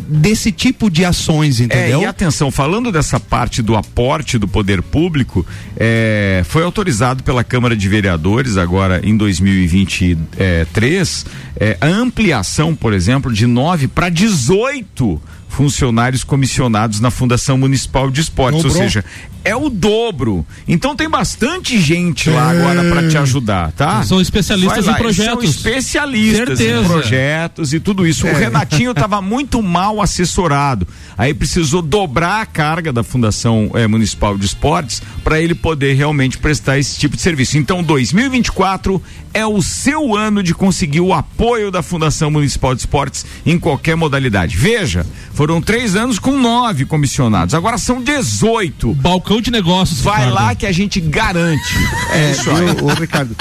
desse 0.10 0.52
tipo 0.52 0.90
de 0.92 1.06
ações, 1.06 1.60
entendeu? 1.62 2.02
É, 2.02 2.04
e 2.04 2.06
atenção, 2.06 2.52
falando 2.52 2.92
dessa 2.92 3.20
parte 3.20 3.62
do 3.62 3.76
aporte 3.76 4.38
do 4.38 4.48
poder 4.48 4.82
público, 4.82 5.46
é, 5.78 6.44
foi 6.46 6.64
autorizado 6.64 7.24
pela 7.24 7.44
Câmara 7.44 7.76
de 7.76 7.88
Vereadores 7.88 8.58
agora 8.58 9.00
em 9.04 9.16
2023 9.16 11.26
é, 11.60 11.78
a 11.80 11.88
ampliação, 11.88 12.76
por 12.76 12.94
exemplo, 12.94 13.32
de 13.32 13.46
9 13.46 13.88
para 13.88 14.10
18 14.10 15.22
funcionários 15.54 16.24
comissionados 16.24 17.00
na 17.00 17.12
Fundação 17.12 17.58
Municipal 17.60 18.10
de 18.10 18.22
Esportes, 18.22 18.64
Dobrou. 18.64 18.76
ou 18.76 18.84
seja, 18.84 19.06
é 19.46 19.56
o 19.56 19.70
dobro. 19.70 20.46
Então 20.68 20.96
tem 20.96 21.08
bastante 21.08 21.80
gente 21.80 22.30
lá 22.30 22.50
agora 22.50 22.84
para 22.90 23.08
te 23.08 23.18
ajudar, 23.18 23.72
tá? 23.74 24.04
São 24.04 24.20
especialistas 24.20 24.88
em 24.88 24.94
projetos. 24.94 25.34
São 25.34 25.44
especialistas 25.44 26.58
Certeza. 26.58 26.82
em 26.82 26.86
projetos 26.86 27.74
e 27.74 27.80
tudo 27.80 28.08
isso. 28.08 28.26
O 28.26 28.34
Renatinho 28.34 28.92
estava 28.98 29.22
muito 29.22 29.62
mal 29.62 30.02
assessorado. 30.02 30.88
Aí 31.16 31.34
precisou 31.34 31.82
dobrar 31.82 32.42
a 32.42 32.46
carga 32.46 32.92
da 32.92 33.04
Fundação 33.04 33.70
eh, 33.76 33.86
Municipal 33.86 34.38
de 34.38 34.46
Esportes 34.46 35.04
para 35.24 35.40
ele 35.40 35.54
poder 35.54 35.94
realmente 35.94 36.38
prestar 36.40 36.80
esse 36.80 36.98
tipo 36.98 37.16
de 37.16 37.22
serviço. 37.22 37.58
Então, 37.58 37.84
2024 37.84 39.02
é 39.34 39.46
o 39.46 39.62
seu 39.62 40.16
ano 40.16 40.44
de 40.44 40.54
conseguir 40.54 41.02
o 41.02 41.14
apoio 41.14 41.72
da 41.72 41.82
Fundação 41.82 42.30
Municipal 42.30 42.76
de 42.76 42.82
Esportes 42.82 43.26
em 43.46 43.58
qualquer 43.58 43.96
modalidade. 43.96 44.56
Veja, 44.56 45.06
foram 45.34 45.62
três 45.62 45.96
anos 45.96 46.20
com 46.20 46.38
nove 46.38 46.86
comissionados, 46.86 47.56
agora 47.56 47.78
são 47.78 48.02
18. 48.02 48.94
Balcão 48.94 49.42
de 49.42 49.50
negócios. 49.50 50.02
Vai 50.02 50.26
Ricardo. 50.26 50.36
lá 50.36 50.56
que 50.56 50.66
a 50.66 50.72
gente 50.72 51.02
garante. 51.02 51.74
É, 52.12 52.32
isso 52.32 52.50
aí. 52.50 52.82
Ô, 52.82 52.86
ô, 52.86 52.94
Ricardo, 52.94 53.36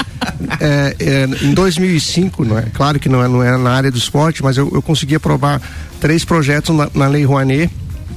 é, 0.59 0.95
é, 0.99 1.45
em 1.45 1.53
2005, 1.53 2.43
não 2.43 2.57
é, 2.57 2.63
claro 2.73 2.99
que 2.99 3.07
não 3.07 3.23
é, 3.23 3.27
não 3.27 3.43
é 3.43 3.55
na 3.57 3.71
área 3.71 3.91
do 3.91 3.97
esporte, 3.97 4.43
mas 4.43 4.57
eu, 4.57 4.71
eu 4.73 4.81
consegui 4.81 5.15
aprovar 5.15 5.61
três 5.99 6.25
projetos 6.25 6.75
na, 6.75 6.89
na 6.93 7.07
Lei 7.07 7.23
Rouanet, 7.23 7.69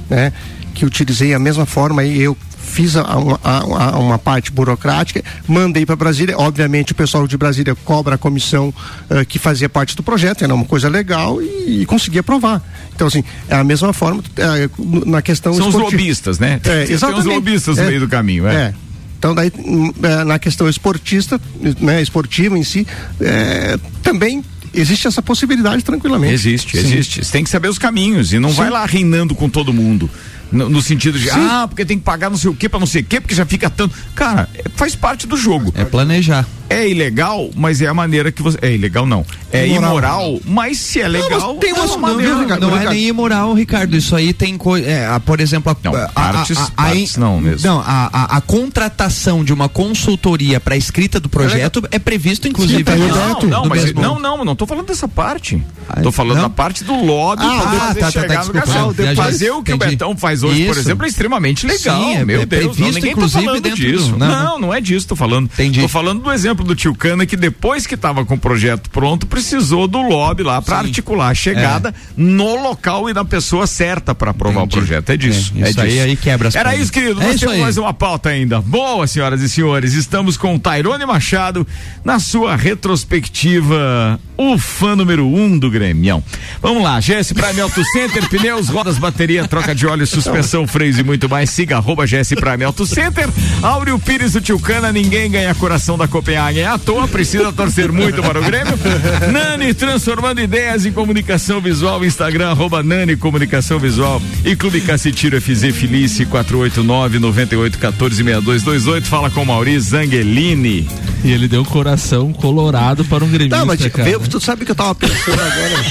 né, 0.09 0.33
que 0.73 0.85
utilizei 0.85 1.33
a 1.33 1.39
mesma 1.39 1.65
forma 1.65 2.03
e 2.03 2.19
eu 2.21 2.35
fiz 2.67 2.95
a, 2.95 3.03
uma, 3.17 3.39
a- 3.43 3.59
a- 3.95 3.97
uma 3.99 4.19
parte 4.19 4.51
burocrática, 4.51 5.23
mandei 5.47 5.85
para 5.85 5.95
Brasília. 5.95 6.37
Obviamente, 6.37 6.91
o 6.91 6.95
pessoal 6.95 7.27
de 7.27 7.37
Brasília 7.37 7.73
cobra 7.85 8.15
a 8.15 8.17
comissão 8.17 8.73
eh, 9.09 9.25
que 9.25 9.39
fazia 9.39 9.67
parte 9.69 9.95
do 9.95 10.03
projeto, 10.03 10.43
era 10.43 10.53
uma 10.53 10.65
coisa 10.65 10.87
legal 10.89 11.41
e, 11.41 11.81
e 11.81 11.85
consegui 11.85 12.19
aprovar. 12.19 12.61
Então, 12.95 13.07
assim, 13.07 13.23
é 13.49 13.55
a 13.55 13.63
mesma 13.63 13.93
forma 13.93 14.23
eh, 14.37 14.69
na 15.05 15.21
questão 15.21 15.53
São 15.53 15.69
os 15.69 15.73
esportiva. 15.75 16.01
lobistas, 16.01 16.39
né? 16.39 16.59
É, 16.63 16.83
Tem 16.85 16.93
exatamente. 16.95 17.19
os 17.27 17.33
lobistas 17.33 17.77
no 17.77 17.83
É. 17.83 17.87
meio 17.87 17.99
do 18.01 18.07
caminho, 18.07 18.47
é. 18.47 18.55
É. 18.55 18.73
Então 19.17 19.33
daí 19.33 19.51
hum, 19.57 19.91
é, 20.03 20.23
na 20.23 20.37
questão 20.37 20.69
esportista, 20.69 21.41
né, 21.81 22.01
esportiva 22.03 22.55
em 22.57 22.63
si, 22.63 22.85
é, 23.19 23.75
também 24.03 24.43
existe 24.73 25.07
essa 25.07 25.23
possibilidade 25.23 25.83
tranquilamente. 25.83 26.33
Existe, 26.35 26.77
Sim. 26.79 26.85
existe. 26.87 27.25
Você 27.25 27.31
tem 27.31 27.43
que 27.43 27.49
saber 27.49 27.67
os 27.67 27.79
caminhos 27.79 28.31
e 28.31 28.37
não 28.37 28.49
vai 28.51 28.69
lá 28.69 28.85
reinando 28.85 29.33
com 29.33 29.49
todo 29.49 29.73
mundo. 29.73 30.07
No, 30.51 30.69
no 30.69 30.81
sentido 30.81 31.19
de, 31.19 31.25
Sim. 31.29 31.35
ah, 31.49 31.65
porque 31.67 31.83
tem 31.85 31.97
que 31.97 32.03
pagar 32.03 32.29
não 32.29 32.37
sei 32.37 32.49
o 32.49 32.55
que 32.55 32.69
pra 32.69 32.79
não 32.79 32.87
sei 32.87 33.01
o 33.01 33.05
que, 33.05 33.19
porque 33.19 33.35
já 33.35 33.45
fica 33.45 33.69
tanto. 33.69 33.93
Cara, 34.15 34.49
é- 34.53 34.63
faz 34.75 34.95
parte 34.95 35.27
do 35.27 35.35
jogo. 35.37 35.73
É 35.75 35.83
planejar. 35.83 36.45
É 36.69 36.87
ilegal, 36.87 37.49
mas 37.55 37.81
é 37.81 37.87
a 37.87 37.93
maneira 37.93 38.31
que 38.31 38.41
você. 38.41 38.57
É 38.61 38.73
ilegal 38.73 39.05
não. 39.05 39.25
é 39.51 39.65
Imoral. 39.67 39.87
imoral, 40.21 40.39
mas 40.45 40.77
se 40.77 40.99
é 41.01 41.07
legal, 41.07 41.55
tem 41.55 41.71
umas 41.73 41.91
não, 41.91 41.99
maneiras, 41.99 42.33
não, 42.35 42.41
Ricardo. 42.43 42.67
Não 42.67 42.77
é 42.77 42.89
nem 42.89 43.07
imoral, 43.07 43.53
Ricardo. 43.53 43.95
Isso 43.95 44.15
aí 44.15 44.33
tem 44.33 44.57
coisa. 44.57 44.85
É, 44.85 45.07
a- 45.07 45.19
por 45.19 45.39
exemplo, 45.39 45.71
a, 45.71 45.87
a- 45.89 46.03
a- 46.05 46.07
partes- 46.09 46.57
a- 46.57 46.63
a- 46.65 46.71
partes 46.71 47.15
não 47.17 47.39
mesmo. 47.39 47.65
Não, 47.67 47.79
a, 47.79 48.09
a- 48.11 48.37
a 48.37 48.41
contratação 48.41 49.43
de 49.43 49.53
uma 49.53 49.69
consultoria 49.69 50.59
para 50.59 50.75
escrita 50.75 51.19
do 51.19 51.29
projeto 51.29 51.81
é 51.89 51.97
previsto, 51.99 52.47
inclusive. 52.47 52.83
Sim, 52.83 52.91
aqui 52.91 53.07
não, 53.07 53.39
no- 53.41 53.47
não, 53.47 53.65
mas 53.65 53.83
mesmo- 53.85 54.01
não, 54.01 54.19
não, 54.19 54.43
não 54.45 54.55
tô 54.55 54.67
falando 54.67 54.87
dessa 54.87 55.07
parte. 55.07 55.61
tô 56.03 56.11
falando 56.11 56.35
não? 56.37 56.43
da 56.43 56.49
parte 56.49 56.83
do 56.83 56.93
lobby 57.05 57.43
Ah, 57.45 57.61
pra 57.61 57.69
ah, 57.71 57.79
fazer 57.87 57.99
tá, 58.01 58.11
tá, 58.11 58.21
tá, 58.27 58.35
desculpa, 58.35 58.65
não, 59.05 59.15
fazer 59.15 59.51
o 59.51 59.63
que 59.63 59.71
Entendi. 59.71 59.85
o 59.85 59.97
Betão 59.97 60.17
faz 60.17 60.43
hoje, 60.43 60.65
por 60.65 60.71
Isso. 60.71 60.79
exemplo, 60.81 61.05
é 61.05 61.09
extremamente 61.09 61.65
legal. 61.65 62.01
Sim, 62.01 62.15
é- 62.17 62.25
meu 62.25 62.41
é 62.41 62.45
Deus, 62.45 62.65
não, 62.65 62.73
previsto, 62.73 62.95
ninguém 62.95 63.01
tá 63.01 63.07
inclusive, 63.17 63.45
falando 63.45 63.61
dentro 63.61 63.79
disso. 63.79 64.15
Não, 64.17 64.27
não, 64.27 64.43
não, 64.43 64.59
não 64.59 64.73
é 64.73 64.81
disso, 64.81 65.07
tô 65.07 65.15
falando. 65.15 65.49
Tô 65.81 65.87
falando 65.87 66.21
do 66.21 66.31
exemplo 66.31 66.56
do 66.63 66.75
Tio 66.75 66.93
Cana 66.95 67.25
que 67.25 67.35
depois 67.35 67.85
que 67.87 67.95
tava 67.97 68.25
com 68.25 68.35
o 68.35 68.39
projeto 68.39 68.89
pronto, 68.89 69.25
precisou 69.27 69.87
do 69.87 70.01
lobby 70.01 70.43
lá 70.43 70.61
pra 70.61 70.79
articular 70.79 71.29
a 71.29 71.33
chegada 71.33 71.93
no 72.15 72.55
local 72.61 73.09
e 73.09 73.13
na 73.13 73.23
pessoa 73.25 73.67
certa 73.67 74.13
pra 74.15 74.31
aprovar 74.31 74.63
o 74.63 74.67
projeto. 74.67 75.09
É 75.09 75.17
disso. 75.17 75.53
É, 75.55 75.61
É, 75.61 75.69
isso 75.69 75.81
aí- 75.81 75.89
disso. 75.89 76.03
aí 76.03 76.15
quebra 76.15 76.47
as 76.47 76.55
Era 76.55 76.75
isso, 76.75 76.91
querido. 76.91 77.21
É 77.21 77.27
Nós 77.27 77.39
temos 77.39 77.55
aí. 77.55 77.61
mais 77.61 77.77
uma 77.77 77.93
pauta 77.93 78.29
ainda. 78.29 78.61
Boa, 78.61 79.05
senhoras 79.07 79.41
e 79.41 79.49
senhores. 79.49 79.93
Estamos 79.93 80.37
com 80.37 80.55
o 80.55 80.59
Tairone 80.59 81.05
Machado 81.05 81.65
na 82.03 82.19
sua 82.19 82.55
retrospectiva, 82.55 84.19
o 84.37 84.57
fã 84.57 84.95
número 84.95 85.25
um 85.27 85.57
do 85.57 85.69
Grêmio. 85.69 86.23
Vamos 86.61 86.83
lá, 86.83 86.99
GS 86.99 87.33
Prime 87.33 87.59
Auto 87.61 87.83
Center, 87.91 88.27
pneus, 88.29 88.69
rodas, 88.69 88.97
bateria, 88.97 89.47
troca 89.47 89.73
de 89.73 89.85
óleo, 89.87 90.05
suspensão, 90.05 90.67
freios 90.67 90.97
e 90.99 91.03
muito 91.03 91.27
mais. 91.29 91.49
Siga 91.49 91.77
arroba 91.77 92.05
GS 92.05 92.35
Prime 92.35 92.63
Auto 92.63 92.85
Center. 92.85 93.27
Áureo 93.61 93.97
Pires 93.99 94.33
do 94.33 94.41
Tilcana, 94.41 94.91
ninguém 94.91 95.29
ganha 95.29 95.53
coração 95.55 95.97
da 95.97 96.07
Copenhagen 96.47 96.65
à 96.65 96.77
toa, 96.77 97.07
precisa 97.07 97.51
torcer 97.51 97.91
muito 97.91 98.21
para 98.21 98.39
o 98.39 98.43
Grêmio. 98.43 98.73
Nani, 99.31 99.73
transformando 99.73 100.39
ideias 100.39 100.85
em 100.85 100.91
comunicação 100.91 101.59
visual, 101.59 102.03
Instagram, 102.05 102.49
arroba 102.51 102.81
Nani 102.81 103.15
Comunicação 103.17 103.77
Visual 103.79 104.21
e 104.45 104.55
Clube 104.55 104.79
Cacetiro 104.81 105.41
FZ 105.41 105.75
Felice 105.75 106.25
489 106.25 107.19
9814 107.19 108.15
6228. 108.15 109.07
Fala 109.07 109.29
com 109.29 109.41
o 109.41 109.45
Maurício 109.45 109.91
Zangelini. 109.91 110.87
E 111.23 111.31
ele 111.31 111.47
deu 111.47 111.65
coração 111.65 112.31
colorado 112.31 113.03
para 113.03 113.23
um 113.25 113.27
gremista, 113.29 113.57
Tá, 113.57 113.65
mas 113.65 113.85
cara. 113.87 114.03
veio- 114.03 114.19
tu 114.19 114.39
sabe 114.39 114.63
que 114.65 114.71
eu 114.71 114.75
tava 114.75 114.93
pensando 114.95 115.41
agora. 115.41 115.85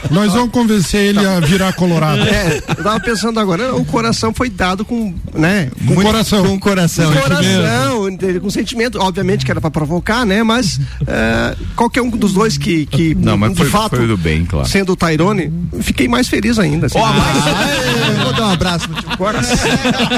Nós 0.10 0.32
vamos 0.32 0.50
convencer 0.50 1.00
ele 1.06 1.24
a 1.24 1.38
virar 1.40 1.72
colorado. 1.72 2.22
É, 2.22 2.60
eu 2.68 2.82
tava 2.82 2.98
pensando 3.00 3.38
agora, 3.38 3.74
o 3.76 3.84
coração 3.84 4.34
foi 4.34 4.50
dado 4.50 4.84
com, 4.84 5.14
né? 5.32 5.70
Com 5.86 5.94
coração. 5.94 6.44
Com 6.44 6.58
coração. 6.58 7.12
Com 7.12 7.20
coração, 7.20 8.08
entendeu? 8.08 8.40
com 8.40 8.50
sentimento, 8.50 8.98
obviamente 9.00 9.44
que 9.44 9.50
era 9.50 9.60
pra 9.60 9.69
provocar, 9.70 10.24
né? 10.26 10.42
Mas 10.42 10.80
é, 11.06 11.56
qualquer 11.76 12.02
um 12.02 12.10
dos 12.10 12.32
dois 12.32 12.58
que, 12.58 12.86
que 12.86 13.14
Não, 13.14 13.36
mas 13.36 13.52
de 13.52 13.58
foi- 13.58 13.68
fato, 13.70 13.96
foi 13.96 14.06
do 14.06 14.16
bem, 14.16 14.44
claro. 14.44 14.68
sendo 14.68 14.92
o 14.92 14.96
Tyrone, 14.96 15.52
fiquei 15.80 16.08
mais 16.08 16.28
feliz 16.28 16.58
ainda. 16.58 16.86
assim. 16.86 16.98
Vou 16.98 18.32
dar 18.32 18.48
um 18.48 18.50
abraço 18.52 18.88
no 18.90 18.96
tio 18.96 19.16
Coração. 19.16 19.56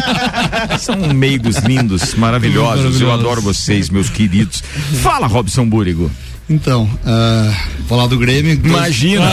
São 0.78 0.96
meigos 1.14 1.56
lindos, 1.58 2.14
maravilhosos. 2.14 3.00
Eu 3.00 3.12
adoro 3.12 3.40
vocês, 3.40 3.88
meus 3.90 4.08
queridos. 4.10 4.62
Fala, 5.02 5.26
Robson 5.26 5.66
Búrigo. 5.66 6.10
Então, 6.50 6.88
ah, 7.06 7.52
falar 7.88 8.06
do 8.08 8.18
Grêmio. 8.18 8.56
dois- 8.58 8.74
Imagina. 8.74 9.30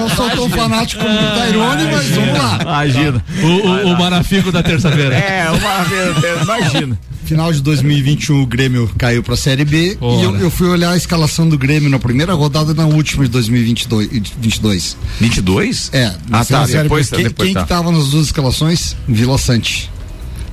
Não 0.00 0.08
sou 0.16 0.30
tão 0.30 0.48
fanático 0.50 1.02
como 1.02 1.14
o 1.14 1.22
Tairone, 1.34 1.84
mas 1.92 2.06
vamos 2.10 2.38
lá. 2.38 2.58
Imagina. 2.62 3.24
O, 3.42 3.46
o, 3.46 3.92
o 3.92 3.98
marafico 3.98 4.50
da 4.52 4.62
terça-feira. 4.62 5.14
É, 5.14 5.46
uma 5.50 6.42
imagina. 6.42 6.98
Final 7.24 7.52
de 7.52 7.60
2021 7.62 8.42
o 8.42 8.46
Grêmio 8.46 8.90
caiu 8.98 9.22
pra 9.22 9.36
Série 9.36 9.64
B 9.64 9.96
Ora. 10.00 10.20
e 10.20 10.24
eu, 10.24 10.36
eu 10.36 10.50
fui 10.50 10.66
olhar 10.68 10.90
a 10.90 10.96
escalação 10.96 11.48
do 11.48 11.56
Grêmio 11.56 11.88
na 11.88 11.98
primeira 11.98 12.34
rodada 12.34 12.72
e 12.72 12.74
na 12.74 12.86
última 12.86 13.22
de 13.24 13.30
2022. 13.30 14.08
22. 14.40 14.96
22? 15.20 15.90
É, 15.92 16.06
na 16.28 16.40
Ah, 16.40 16.44
tá, 16.44 16.66
Série 16.66 16.82
depois- 16.84 17.08
B. 17.08 17.16
Quem, 17.16 17.24
depois 17.26 17.46
quem 17.48 17.54
tá. 17.54 17.62
que 17.62 17.68
tava 17.68 17.92
nas 17.92 18.08
duas 18.08 18.26
escalações? 18.26 18.96
Vila 19.06 19.38
Sante. 19.38 19.88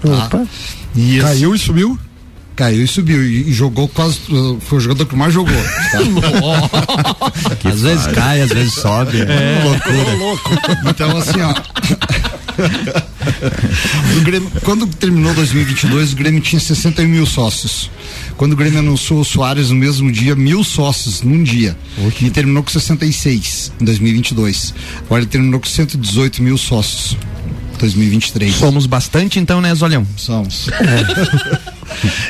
Opa. 0.04 0.46
E 0.96 1.18
esse- 1.18 1.26
Caiu 1.26 1.56
e 1.56 1.60
subiu? 1.60 1.98
Caiu 2.58 2.84
e 2.84 2.88
subiu. 2.88 3.24
E, 3.24 3.50
e 3.50 3.54
jogou 3.54 3.88
quase. 3.88 4.20
Foi 4.62 4.80
o 4.80 4.82
jogador 4.82 5.06
que 5.06 5.16
mais 5.16 5.32
jogou. 5.34 5.54
tá? 5.92 7.70
às 7.70 7.82
vezes 7.82 8.08
cai, 8.08 8.42
às 8.42 8.50
vezes 8.50 8.74
sobe. 8.74 9.22
É, 9.22 9.62
loucura. 9.64 10.82
Então, 10.90 11.16
assim, 11.16 11.40
ó. 11.42 11.54
O 14.18 14.22
Grêmio- 14.22 14.52
quando 14.64 14.88
terminou 14.88 15.32
2022, 15.36 16.14
o 16.14 16.16
Grêmio 16.16 16.42
tinha 16.42 16.60
61 16.60 17.08
mil 17.08 17.26
sócios. 17.28 17.92
Quando 18.36 18.54
o 18.54 18.56
Grêmio 18.56 18.80
anunciou 18.80 19.20
o 19.20 19.26
Soares 19.26 19.70
no 19.70 19.76
mesmo 19.76 20.12
dia, 20.12 20.36
mil 20.36 20.64
sócios 20.64 21.22
num 21.22 21.44
dia. 21.44 21.78
E 22.26 22.32
terminou 22.32 22.64
com 22.64 22.72
66 22.72 23.72
em 23.80 23.86
2022. 23.86 24.74
Agora 25.06 25.22
ele 25.22 25.30
terminou 25.30 25.60
com 25.60 25.68
118 25.68 26.42
mil 26.42 26.58
sócios. 26.58 27.16
2023. 27.78 28.56
Somos 28.56 28.86
bastante 28.86 29.40
então, 29.40 29.62
né, 29.62 29.74
Zolhão? 29.76 30.06
Somos. 30.16 30.70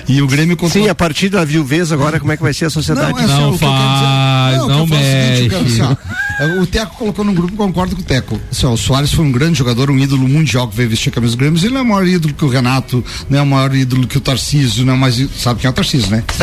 E 0.08 0.22
o 0.22 0.28
Grêmio 0.28 0.56
contratou. 0.56 0.84
Sim, 0.84 0.90
a 0.90 0.96
partir 0.96 1.30
da 1.30 1.44
viuvez 1.44 1.92
agora, 1.92 2.20
como 2.20 2.32
é 2.32 2.38
que 2.38 2.44
vai 2.44 2.54
ser 2.54 2.66
a 2.66 2.70
sociedade? 2.70 3.14
Não, 3.14 3.20
é 3.20 3.24
assim, 3.24 3.34
Não 3.34 3.50
ó, 3.50 3.54
o 3.54 3.58
que 3.58 3.66
eu 3.66 3.70
quero 3.70 3.90
faz, 4.00 4.68
não 4.68 4.84
é 4.84 4.86
mexe. 4.86 5.98
É, 6.40 6.46
o 6.62 6.66
Teco 6.68 6.96
colocou 6.98 7.26
no 7.26 7.34
grupo, 7.34 7.56
concordo 7.56 7.96
com 7.96 8.02
o 8.02 8.06
Teco. 8.06 8.40
Assim, 8.52 8.66
o 8.68 8.78
Soares 8.78 9.12
foi 9.12 9.26
um 9.26 9.32
grande 9.32 9.58
jogador, 9.58 9.90
um 9.90 9.98
ídolo 9.98 10.28
mundial 10.28 10.68
que 10.68 10.76
veio 10.76 10.90
vestir 10.90 11.10
a 11.10 11.12
camisa 11.14 11.36
do 11.36 11.40
Grêmio. 11.40 11.60
Ele 11.60 11.70
não 11.74 11.80
é 11.80 11.84
o 11.84 11.86
maior 11.88 12.08
ídolo 12.08 12.34
que 12.34 12.46
o 12.46 12.48
Renato, 12.50 13.04
não 13.30 13.40
é 13.40 13.42
o 13.42 13.46
maior 13.46 13.74
ídolo 13.76 14.08
que 14.08 14.18
o 14.18 14.22
Tarcísio, 14.22 14.86
não 14.86 14.94
é 14.94 14.98
mais. 14.98 15.16
Sabe 15.38 15.60
quem 15.62 15.68
é 15.68 15.72
o 15.72 15.74
Tarcísio, 15.74 16.10
né? 16.12 16.24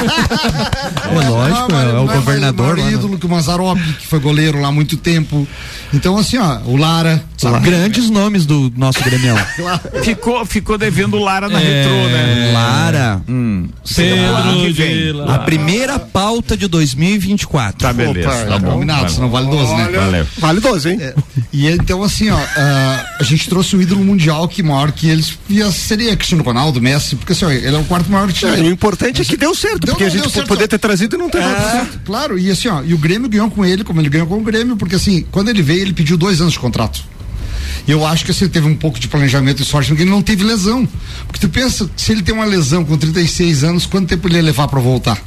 É 0.00 1.28
lógico, 1.28 1.72
Não, 1.72 1.80
é, 1.80 1.98
o 2.00 2.06
governador 2.06 2.76
mais 2.76 2.78
o 2.78 2.82
maior 2.82 2.90
né? 2.90 2.92
ídolo 2.92 3.18
que 3.18 3.26
o 3.26 3.28
Mazarope, 3.28 3.82
que 3.94 4.06
foi 4.06 4.18
goleiro 4.20 4.60
lá 4.60 4.68
há 4.68 4.72
muito 4.72 4.96
tempo. 4.96 5.46
Então, 5.92 6.16
assim, 6.16 6.38
ó, 6.38 6.58
o 6.64 6.76
Lara. 6.76 7.22
Sabe? 7.36 7.60
Grandes 7.60 8.08
nomes 8.10 8.44
do 8.46 8.72
nosso 8.76 9.02
gremião. 9.02 9.36
Ficou, 10.04 10.44
ficou 10.44 10.76
devendo 10.78 11.18
Lara 11.18 11.48
na 11.48 11.60
É. 11.60 11.64
retrô, 11.82 11.94
né? 12.08 12.50
Lara, 12.52 13.22
Pedro 13.26 14.60
que 14.66 14.72
vem. 14.72 14.94
de 15.06 15.12
La- 15.12 15.34
a 15.36 15.38
primeira 15.40 15.98
pauta 15.98 16.56
de 16.56 16.66
2024. 16.68 17.78
Tá 17.78 17.92
beleza, 17.92 18.28
Opa, 18.28 18.44
tá 18.46 18.58
bom. 18.58 18.72
combinado, 18.72 18.99
Vai. 19.02 19.10
senão 19.10 19.30
vale 19.30 19.46
12, 19.48 19.74
né? 19.74 19.88
Valeu. 19.88 20.26
Vale 20.38 20.60
12, 20.60 20.88
hein? 20.90 20.98
É, 21.00 21.14
e 21.52 21.66
então, 21.68 22.02
assim, 22.02 22.30
ó, 22.30 22.36
ah, 22.56 23.06
a 23.18 23.22
gente 23.22 23.48
trouxe 23.48 23.74
um 23.76 23.80
ídolo 23.82 24.04
mundial 24.04 24.46
que 24.48 24.62
maior 24.62 24.92
que 24.92 25.08
eles 25.08 25.38
ia, 25.48 25.70
seria 25.70 26.16
Cristiano 26.16 26.42
Ronaldo, 26.42 26.80
Messi, 26.80 27.16
porque 27.16 27.32
assim, 27.32 27.44
ó, 27.44 27.50
ele 27.50 27.74
é 27.74 27.78
o 27.78 27.84
quarto 27.84 28.10
maior 28.10 28.30
que 28.32 28.44
É, 28.44 28.50
o 28.60 28.66
importante 28.70 29.22
é 29.22 29.24
que 29.24 29.36
deu 29.36 29.54
certo, 29.54 29.80
Deu, 29.80 29.94
porque 29.94 30.04
a 30.04 30.06
não, 30.06 30.12
gente 30.12 30.22
deu 30.22 30.30
certo. 30.30 30.48
poder 30.48 30.68
ter 30.68 30.78
trazido 30.78 31.16
e 31.16 31.18
não 31.18 31.28
ter 31.30 31.40
dado 31.40 31.66
É, 31.66 31.70
certo. 31.72 32.00
claro, 32.04 32.38
e 32.38 32.50
assim, 32.50 32.68
ó, 32.68 32.82
e 32.82 32.94
o 32.94 32.98
Grêmio 32.98 33.28
ganhou 33.28 33.50
com 33.50 33.64
ele, 33.64 33.84
como 33.84 34.00
ele 34.00 34.08
ganhou 34.08 34.26
com 34.26 34.36
o 34.38 34.42
Grêmio, 34.42 34.76
porque 34.76 34.94
assim, 34.96 35.24
quando 35.30 35.48
ele 35.48 35.62
veio, 35.62 35.80
ele 35.82 35.92
pediu 35.92 36.16
dois 36.16 36.40
anos 36.40 36.52
de 36.52 36.58
contrato. 36.58 37.02
E 37.88 37.90
eu 37.92 38.06
acho 38.06 38.24
que 38.24 38.30
assim, 38.30 38.44
ele 38.44 38.52
teve 38.52 38.66
um 38.66 38.76
pouco 38.76 39.00
de 39.00 39.08
planejamento 39.08 39.62
e 39.62 39.64
sorte, 39.64 39.88
porque 39.88 40.02
ele 40.02 40.10
não 40.10 40.20
teve 40.22 40.44
lesão. 40.44 40.86
Porque 41.26 41.40
tu 41.40 41.48
pensa, 41.48 41.88
se 41.96 42.12
ele 42.12 42.22
tem 42.22 42.34
uma 42.34 42.44
lesão 42.44 42.84
com 42.84 42.96
36 42.96 43.64
anos, 43.64 43.86
quanto 43.86 44.06
tempo 44.08 44.28
ele 44.28 44.36
ia 44.36 44.42
levar 44.42 44.68
pra 44.68 44.78
voltar? 44.80 45.18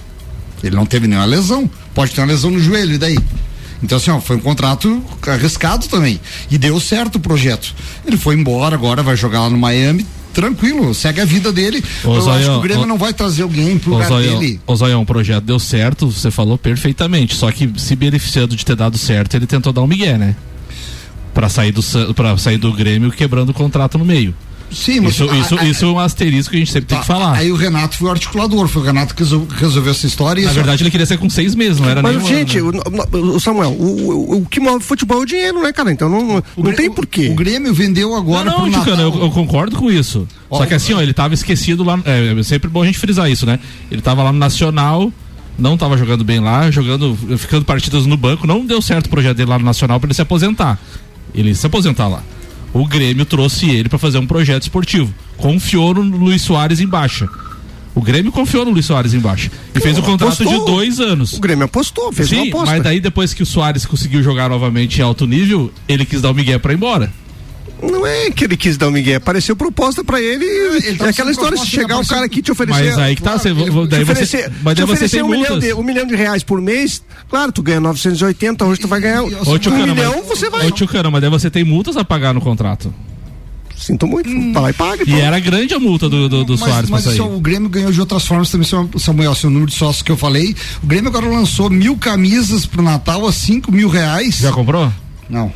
Ele 0.63 0.75
não 0.75 0.85
teve 0.85 1.07
nenhuma 1.07 1.25
lesão. 1.25 1.69
Pode 1.95 2.11
ter 2.11 2.21
uma 2.21 2.27
lesão 2.27 2.51
no 2.51 2.59
joelho, 2.59 2.93
e 2.93 2.97
daí? 2.97 3.17
Então, 3.83 3.97
assim, 3.97 4.09
ó, 4.11 4.19
foi 4.21 4.37
um 4.37 4.39
contrato 4.39 5.03
arriscado 5.27 5.87
também. 5.87 6.19
E 6.49 6.57
deu 6.57 6.79
certo 6.79 7.15
o 7.17 7.19
projeto. 7.19 7.75
Ele 8.05 8.15
foi 8.17 8.35
embora, 8.35 8.75
agora 8.75 9.03
vai 9.03 9.15
jogar 9.17 9.41
lá 9.41 9.49
no 9.49 9.57
Miami. 9.57 10.05
Tranquilo, 10.33 10.93
segue 10.95 11.21
a 11.21 11.25
vida 11.25 11.51
dele. 11.51 11.83
Ô, 12.03 12.15
eu 12.15 12.31
acho 12.31 12.45
que 12.45 12.49
o 12.55 12.61
Grêmio 12.61 12.83
ô- 12.83 12.87
não 12.87 12.97
vai 12.97 13.13
trazer 13.13 13.43
alguém 13.43 13.77
pro 13.77 13.91
Ô, 13.91 13.93
lugar 13.95 14.07
Zoião, 14.07 14.39
dele. 14.39 14.59
ô, 14.65 14.75
Zoião, 14.75 15.01
o 15.01 15.05
projeto 15.05 15.43
deu 15.43 15.59
certo, 15.59 16.09
você 16.09 16.31
falou 16.31 16.57
perfeitamente. 16.57 17.35
Só 17.35 17.51
que 17.51 17.71
se 17.77 17.95
beneficiando 17.95 18.55
de 18.55 18.65
ter 18.65 18.75
dado 18.75 18.97
certo, 18.97 19.35
ele 19.35 19.45
tentou 19.45 19.71
dar 19.71 19.81
um 19.81 19.87
migué, 19.87 20.17
né? 20.17 20.35
Pra 21.35 21.49
sair 21.49 21.71
do, 21.71 21.83
pra 22.15 22.35
sair 22.37 22.57
do 22.57 22.71
Grêmio 22.73 23.11
quebrando 23.11 23.49
o 23.49 23.53
contrato 23.53 23.97
no 23.99 24.05
meio. 24.05 24.33
Sim, 24.73 25.01
mas 25.01 25.13
Isso, 25.13 25.29
a- 25.29 25.37
isso, 25.37 25.55
a- 25.59 25.65
isso 25.65 25.85
é 25.85 25.87
um 25.87 25.99
asterisco 25.99 26.51
que 26.51 26.57
a 26.57 26.59
gente 26.59 26.71
sempre 26.71 26.87
tem 26.87 26.99
que 26.99 27.05
Tá, 27.07 27.13
falar. 27.13 27.33
Aí 27.37 27.51
o 27.51 27.55
Renato 27.55 27.95
foi 27.97 28.07
o 28.07 28.11
articulador, 28.11 28.67
foi 28.67 28.81
o 28.81 28.85
Renato 28.85 29.13
que 29.15 29.21
resol- 29.23 29.47
resolveu 29.57 29.91
essa 29.91 30.05
história. 30.07 30.43
Na 30.45 30.51
verdade, 30.51 30.83
ele 30.83 30.91
queria 30.91 31.05
ser 31.05 31.17
com 31.17 31.29
seis 31.29 31.55
meses, 31.55 31.79
não 31.79 31.89
era 31.89 32.01
Mas, 32.01 32.17
nem 32.17 32.25
gente, 32.27 32.57
ano, 32.57 32.71
né? 32.73 32.79
o, 33.11 33.39
Samuel, 33.39 33.71
o, 33.71 33.83
o, 33.85 34.41
o 34.41 34.45
que 34.45 34.59
move 34.59 34.83
futebol 34.83 35.19
é 35.19 35.21
o 35.21 35.25
dinheiro, 35.25 35.61
né, 35.61 35.71
cara? 35.71 35.91
Então 35.91 36.09
não, 36.09 36.43
não 36.57 36.73
tem 36.73 36.91
porquê. 36.91 37.29
O 37.29 37.35
Grêmio 37.35 37.73
vendeu 37.73 38.15
agora 38.15 38.45
não, 38.49 38.69
pro 38.71 38.95
não, 38.95 38.99
eu, 39.01 39.21
eu 39.23 39.31
concordo 39.31 39.75
com 39.75 39.91
isso. 39.91 40.27
Ó, 40.49 40.57
Só 40.57 40.65
que 40.65 40.73
assim, 40.73 40.93
ó, 40.93 41.01
ele 41.01 41.13
tava 41.13 41.33
esquecido 41.33 41.83
lá. 41.83 41.99
É, 42.05 42.35
é 42.39 42.43
sempre 42.43 42.69
bom 42.69 42.81
a 42.83 42.85
gente 42.85 42.97
frisar 42.99 43.29
isso, 43.29 43.45
né? 43.45 43.59
Ele 43.91 44.01
tava 44.01 44.23
lá 44.23 44.31
no 44.31 44.39
Nacional, 44.39 45.11
não 45.57 45.77
tava 45.77 45.97
jogando 45.97 46.23
bem 46.23 46.39
lá, 46.39 46.69
jogando, 46.71 47.17
ficando 47.37 47.65
partidas 47.65 48.05
no 48.05 48.17
banco. 48.17 48.45
Não 48.47 48.65
deu 48.65 48.81
certo 48.81 49.05
o 49.07 49.09
projeto 49.09 49.37
dele 49.37 49.49
lá 49.49 49.59
no 49.59 49.65
Nacional 49.65 49.99
pra 49.99 50.07
ele 50.07 50.13
se 50.13 50.21
aposentar. 50.21 50.79
Ele 51.33 51.53
se 51.55 51.65
aposentar 51.65 52.07
lá. 52.07 52.21
O 52.73 52.87
Grêmio 52.87 53.25
trouxe 53.25 53.69
ele 53.69 53.87
pra 53.87 53.99
fazer 53.99 54.17
um 54.17 54.25
projeto 54.25 54.63
esportivo. 54.63 55.13
Confiou 55.37 55.93
no 55.93 56.17
Luiz 56.17 56.41
Soares 56.41 56.79
em 56.79 56.87
baixa. 56.87 57.29
O 57.95 58.01
Grêmio 58.01 58.31
confiou 58.31 58.65
no 58.65 58.71
Luiz 58.71 58.87
Soares 58.87 59.13
em 59.13 59.19
baixa. 59.19 59.51
E 59.75 59.79
fez 59.79 59.97
um 59.97 60.01
contrato 60.01 60.41
apostou. 60.41 60.65
de 60.65 60.71
dois 60.71 60.99
anos. 60.99 61.33
O 61.33 61.39
Grêmio 61.39 61.65
apostou, 61.65 62.11
fez 62.11 62.31
uma 62.31 62.41
Sim, 62.41 62.49
aposta. 62.49 62.71
mas 62.73 62.83
daí 62.83 62.99
depois 62.99 63.33
que 63.35 63.43
o 63.43 63.45
Soares 63.45 63.85
conseguiu 63.85 64.23
jogar 64.23 64.49
novamente 64.49 64.97
em 64.97 65.03
alto 65.03 65.27
nível, 65.27 65.71
ele 65.87 66.03
quis 66.03 66.19
dar 66.19 66.31
o 66.31 66.33
Miguel 66.33 66.59
pra 66.59 66.73
ir 66.73 66.77
embora. 66.77 67.13
Não 67.91 68.07
é 68.07 68.31
que 68.31 68.45
ele 68.45 68.55
quis 68.55 68.77
dar 68.77 68.87
o 68.87 68.91
Miguel, 68.91 69.17
apareceu 69.17 69.55
proposta 69.55 70.03
pra 70.03 70.21
ele 70.21 70.45
e 70.45 70.95
tá 70.95 71.07
é 71.07 71.09
aquela 71.09 71.31
história, 71.31 71.57
se 71.57 71.65
chegar 71.67 71.99
o 71.99 72.07
cara 72.07 72.25
aqui 72.25 72.41
te 72.41 72.51
oferecer. 72.51 72.83
Mas 72.91 72.97
aí 72.97 73.15
que 73.15 73.21
tá, 73.21 73.37
você- 73.37 73.49
ele- 73.49 73.59
daí 73.87 74.03
você- 74.03 74.11
oferecer, 74.11 74.51
mas 74.63 74.75
daí 74.75 74.85
você 74.85 74.93
oferecer 74.93 75.17
tem 75.17 75.25
um 75.25 75.29
milhão, 75.29 75.59
de, 75.59 75.73
um 75.73 75.83
milhão 75.83 76.05
de 76.05 76.15
reais 76.15 76.43
por 76.43 76.61
mês, 76.61 77.03
claro, 77.29 77.51
tu 77.51 77.61
ganha 77.61 77.79
980, 77.79 78.65
hoje 78.65 78.79
tu 78.79 78.87
vai 78.87 78.99
ganhar 79.01 79.23
Ô, 79.23 79.25
um 79.27 79.57
Tchucano, 79.59 79.93
milhão, 79.95 80.15
mas, 80.17 80.39
você 80.39 80.49
vai. 80.49 80.67
Ô, 80.67 80.71
Tchucano, 80.71 81.11
mas 81.11 81.21
daí 81.21 81.29
você 81.29 81.49
tem 81.49 81.63
multas 81.63 81.97
a 81.97 82.05
pagar 82.05 82.33
no 82.33 82.41
contrato. 82.41 82.93
Sinto 83.75 84.07
muito, 84.07 84.29
vai 84.53 84.61
lá 84.63 84.69
e 84.69 84.73
paga. 84.73 85.03
E 85.05 85.19
era 85.19 85.37
grande 85.39 85.73
a 85.73 85.79
multa 85.79 86.07
do, 86.07 86.29
do, 86.29 86.45
do 86.45 86.57
mas, 86.57 86.69
Soares 86.69 86.89
mas 86.89 87.05
isso, 87.05 87.25
o 87.25 87.39
Grêmio 87.41 87.67
ganhou 87.67 87.91
de 87.91 87.99
outras 87.99 88.25
formas 88.25 88.49
também, 88.49 88.65
Samuel, 88.97 89.35
seu 89.35 89.49
número 89.49 89.69
de 89.69 89.75
sócios 89.75 90.01
que 90.01 90.11
eu 90.11 90.15
falei. 90.15 90.55
O 90.81 90.87
Grêmio 90.87 91.09
agora 91.09 91.25
lançou 91.27 91.69
mil 91.69 91.97
camisas 91.97 92.65
pro 92.65 92.81
Natal 92.81 93.27
a 93.27 93.33
cinco 93.33 93.71
mil 93.73 93.89
reais. 93.89 94.37
Já 94.37 94.51
comprou? 94.53 94.89
Não. 95.29 95.51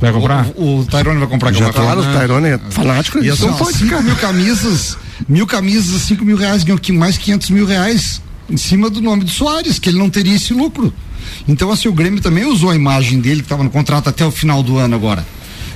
Vai 0.00 0.12
comprar? 0.12 0.46
O, 0.56 0.80
o 0.80 0.84
Tyrone 0.86 1.18
vai 1.18 1.28
comprar. 1.28 1.52
Já 1.52 1.72
claro, 1.72 2.02
falar. 2.02 2.16
o 2.16 2.20
Tyrone 2.20 2.48
é 2.48 2.58
fanático, 2.70 3.18
E 3.24 3.30
assim, 3.30 3.50
pode 3.52 3.78
cinco 3.78 3.90
ficar. 3.90 4.02
mil 4.02 4.16
camisas, 4.16 4.98
mil 5.28 5.46
camisas 5.46 5.94
a 5.94 5.98
cinco 5.98 6.24
mil 6.24 6.36
reais, 6.36 6.62
ganhou 6.64 6.78
que 6.78 6.92
mais 6.92 7.16
500 7.16 7.50
mil 7.50 7.66
reais 7.66 8.20
em 8.50 8.56
cima 8.56 8.90
do 8.90 9.00
nome 9.00 9.24
do 9.24 9.30
Soares, 9.30 9.78
que 9.78 9.88
ele 9.88 9.98
não 9.98 10.10
teria 10.10 10.34
esse 10.34 10.52
lucro. 10.52 10.92
Então, 11.48 11.70
assim, 11.70 11.88
o 11.88 11.92
Grêmio 11.92 12.20
também 12.20 12.44
usou 12.44 12.70
a 12.70 12.76
imagem 12.76 13.20
dele, 13.20 13.36
que 13.36 13.46
estava 13.46 13.64
no 13.64 13.70
contrato 13.70 14.08
até 14.08 14.26
o 14.26 14.30
final 14.30 14.62
do 14.62 14.76
ano 14.76 14.94
agora. 14.94 15.24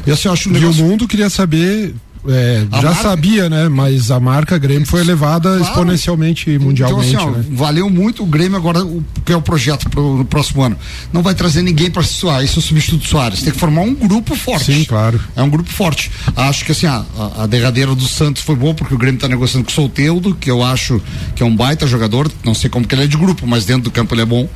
Eu, 0.07 0.15
assim, 0.15 0.29
eu 0.29 0.33
acho 0.33 0.49
um 0.49 0.53
E 0.53 0.57
o 0.57 0.61
negócio... 0.61 0.85
mundo 0.85 1.09
queria 1.09 1.31
saber. 1.31 1.95
É, 2.27 2.67
já 2.71 2.83
marca- 2.83 3.03
sabia, 3.03 3.49
né? 3.49 3.69
Mas 3.69 4.11
a 4.11 4.19
marca 4.19 4.59
Grêmio 4.59 4.87
foi 4.87 5.01
elevada 5.01 5.51
Claro. 5.51 5.63
exponencialmente 5.63 6.59
mundialmente, 6.59 7.11
então, 7.11 7.29
assim, 7.29 7.31
ó, 7.31 7.39
né? 7.39 7.45
valeu 7.51 7.89
muito 7.89 8.23
o 8.23 8.27
Grêmio 8.27 8.57
agora, 8.57 8.85
o 8.85 9.05
que 9.25 9.33
é 9.33 9.37
o 9.37 9.43
projeto 9.43 9.89
pro, 9.91 10.19
no 10.19 10.25
próximo 10.25 10.63
ano. 10.63 10.77
Não 11.13 11.23
vai 11.23 11.35
trazer 11.35 11.63
ninguém 11.63 11.91
para 11.91 12.03
Soares, 12.03 12.51
esse 12.51 12.59
é 12.59 12.61
o 12.61 12.63
substituto 12.63 13.07
Soares. 13.07 13.43
Tem 13.43 13.53
que 13.53 13.59
formar 13.59 13.83
um 13.83 13.95
grupo 13.95 14.35
forte. 14.35 14.73
Sim, 14.73 14.85
claro. 14.85 15.21
É 15.37 15.43
um 15.43 15.51
grupo 15.51 15.71
forte. 15.71 16.11
Acho 16.37 16.65
que 16.65 16.73
assim, 16.73 16.87
a, 16.87 17.05
a, 17.39 17.47
derradeira 17.47 17.95
do 17.95 18.07
Santos 18.09 18.43
foi 18.43 18.57
boa, 18.57 18.75
porque 18.75 18.95
o 18.95 18.99
Grêmio 18.99 19.19
está 19.19 19.29
negociando 19.29 19.65
com 19.65 19.71
o 19.71 19.75
Solteudo, 19.75 20.35
que 20.35 20.51
eu 20.51 20.63
acho 20.63 21.01
que 21.35 21.43
é 21.43 21.47
um 21.47 21.55
baita 21.55 21.87
jogador. 21.87 22.31
Não 22.45 22.55
sei 22.55 22.69
como 22.69 22.87
que 22.87 22.95
ele 22.95 23.05
é 23.05 23.07
de 23.07 23.17
grupo, 23.17 23.47
mas 23.47 23.65
dentro 23.65 23.83
do 23.85 23.91
campo 23.91 24.15
ele 24.15 24.23
é 24.23 24.27
bom. 24.27 24.49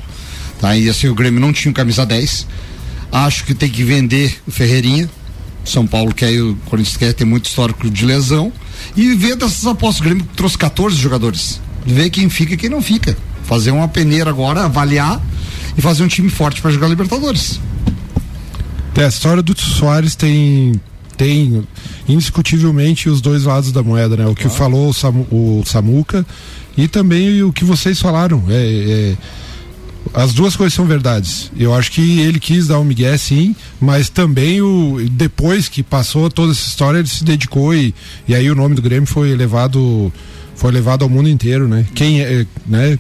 Tá? 0.61 0.77
E 0.77 0.89
assim, 0.89 1.09
o 1.09 1.15
Grêmio 1.15 1.41
não 1.41 1.53
tinha 1.53 1.73
camisa 1.73 2.05
10. 2.07 2.47
Acho 3.11 3.45
que 3.45 3.55
tem 3.55 3.69
que 3.69 3.83
vender 3.85 4.41
o 4.47 4.51
Ferreirinha. 4.51 5.09
São 5.65 5.87
Paulo 5.87 6.15
quer 6.15 6.33
e 6.33 6.41
o 6.41 6.57
Corinthians 6.67 6.97
quer, 6.97 7.13
tem 7.13 7.27
muito 7.27 7.47
histórico 7.47 7.89
de 7.91 8.05
lesão. 8.05 8.53
E 8.97 9.15
ver 9.15 9.37
dessas 9.37 9.67
apostas. 9.67 10.01
O 10.01 10.05
Grêmio 10.05 10.27
trouxe 10.35 10.59
14 10.59 10.97
jogadores. 10.97 11.61
Ver 11.87 12.11
quem 12.11 12.29
fica 12.29 12.55
e 12.55 12.57
quem 12.57 12.69
não 12.69 12.83
fica. 12.83 13.17
Fazer 13.45 13.71
uma 13.71 13.89
peneira 13.89 14.31
agora, 14.31 14.65
avaliar 14.65 15.21
e 15.77 15.81
fazer 15.81 16.03
um 16.03 16.09
time 16.09 16.29
forte 16.29 16.61
para 16.61 16.71
jogar 16.71 16.89
Libertadores. 16.89 17.61
É, 18.95 19.05
a 19.05 19.09
história 19.09 19.43
do 19.43 19.59
Soares 19.59 20.15
tem 20.15 20.81
tem 21.17 21.67
indiscutivelmente 22.09 23.09
os 23.09 23.21
dois 23.21 23.45
lados 23.45 23.71
da 23.71 23.83
moeda, 23.83 24.17
né? 24.17 24.27
O 24.27 24.35
que 24.35 24.49
falou 24.49 24.89
o, 24.89 24.95
Samu, 24.95 25.27
o 25.31 25.63
Samuca 25.65 26.27
e 26.77 26.89
também 26.89 27.43
o 27.43 27.53
que 27.53 27.65
vocês 27.65 28.01
falaram. 28.01 28.43
É, 28.49 28.55
é, 28.55 29.17
as 30.15 30.33
duas 30.33 30.55
coisas 30.57 30.75
são 30.75 30.85
verdades. 30.87 31.51
Eu 31.57 31.73
acho 31.75 31.91
que 31.93 32.21
ele 32.21 32.39
quis 32.39 32.67
dar 32.67 32.79
um 32.79 32.85
migué 32.85 33.17
sim, 33.17 33.55
mas 33.81 34.09
também 34.09 34.61
o 34.61 34.99
depois 35.11 35.69
que 35.69 35.83
passou 35.83 36.31
toda 36.31 36.53
essa 36.53 36.67
história 36.67 36.99
ele 36.99 37.09
se 37.09 37.25
dedicou 37.25 37.75
e, 37.75 37.95
e 38.29 38.35
aí 38.35 38.51
o 38.51 38.55
nome 38.55 38.75
do 38.75 38.83
Grêmio 38.83 39.07
foi 39.07 39.35
levado 39.35 40.13
foi 40.55 40.71
levado 40.71 41.03
ao 41.03 41.09
mundo 41.09 41.29
inteiro, 41.29 41.67
né? 41.67 41.87
Quem 41.95 42.21
é, 42.21 42.47
né? 42.67 42.99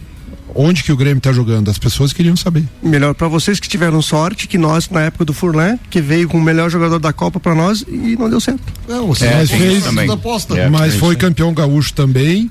Onde 0.54 0.82
que 0.82 0.92
o 0.92 0.96
Grêmio 0.96 1.18
tá 1.20 1.32
jogando? 1.32 1.70
As 1.70 1.78
pessoas 1.78 2.12
queriam 2.12 2.36
saber. 2.36 2.64
Melhor 2.82 3.14
pra 3.14 3.26
vocês 3.26 3.58
que 3.58 3.66
tiveram 3.68 4.02
sorte, 4.02 4.46
que 4.46 4.58
nós, 4.58 4.86
na 4.90 5.00
época 5.00 5.24
do 5.24 5.32
Furlan, 5.32 5.78
que 5.88 5.98
veio 6.00 6.28
com 6.28 6.36
o 6.36 6.42
melhor 6.42 6.68
jogador 6.68 6.98
da 6.98 7.10
Copa 7.10 7.40
pra 7.40 7.54
nós 7.54 7.82
e 7.88 8.16
não 8.18 8.28
deu 8.28 8.38
certo. 8.38 8.60
É, 8.86 8.98
você 9.00 9.26
É, 9.26 9.36
mas 9.36 9.50
fez 9.50 9.82
também. 9.84 10.06
da 10.06 10.12
aposta. 10.14 10.54
É, 10.58 10.68
mas 10.68 10.94
é 10.94 10.98
foi 10.98 11.10
aí. 11.10 11.16
campeão 11.16 11.54
gaúcho 11.54 11.94
também, 11.94 12.50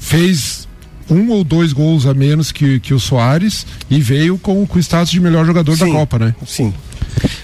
fez 0.00 0.63
um 1.10 1.30
ou 1.30 1.44
dois 1.44 1.72
gols 1.72 2.06
a 2.06 2.14
menos 2.14 2.52
que, 2.52 2.80
que 2.80 2.94
o 2.94 3.00
Soares 3.00 3.66
e 3.90 4.00
veio 4.00 4.38
com, 4.38 4.66
com 4.66 4.78
o 4.78 4.80
status 4.80 5.10
de 5.10 5.20
melhor 5.20 5.44
jogador 5.44 5.76
da 5.76 5.86
Sim. 5.86 5.92
Copa, 5.92 6.18
né? 6.18 6.34
Sim. 6.46 6.72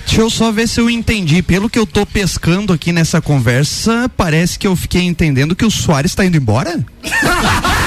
Deixa 0.07 0.23
eu 0.23 0.31
só 0.31 0.51
ver 0.51 0.69
se 0.69 0.81
eu 0.81 0.91
entendi. 0.91 1.43
Pelo 1.43 1.71
que 1.71 1.79
eu 1.79 1.87
tô 1.87 2.05
pescando 2.05 2.73
aqui 2.73 2.93
nessa 2.93 3.21
conversa, 3.21 4.11
parece 4.17 4.59
que 4.59 4.67
eu 4.67 4.75
fiquei 4.75 5.03
entendendo 5.03 5.55
que 5.55 5.65
o 5.65 5.71
Soares 5.71 6.15
tá 6.15 6.25
indo 6.25 6.37
embora? 6.37 6.85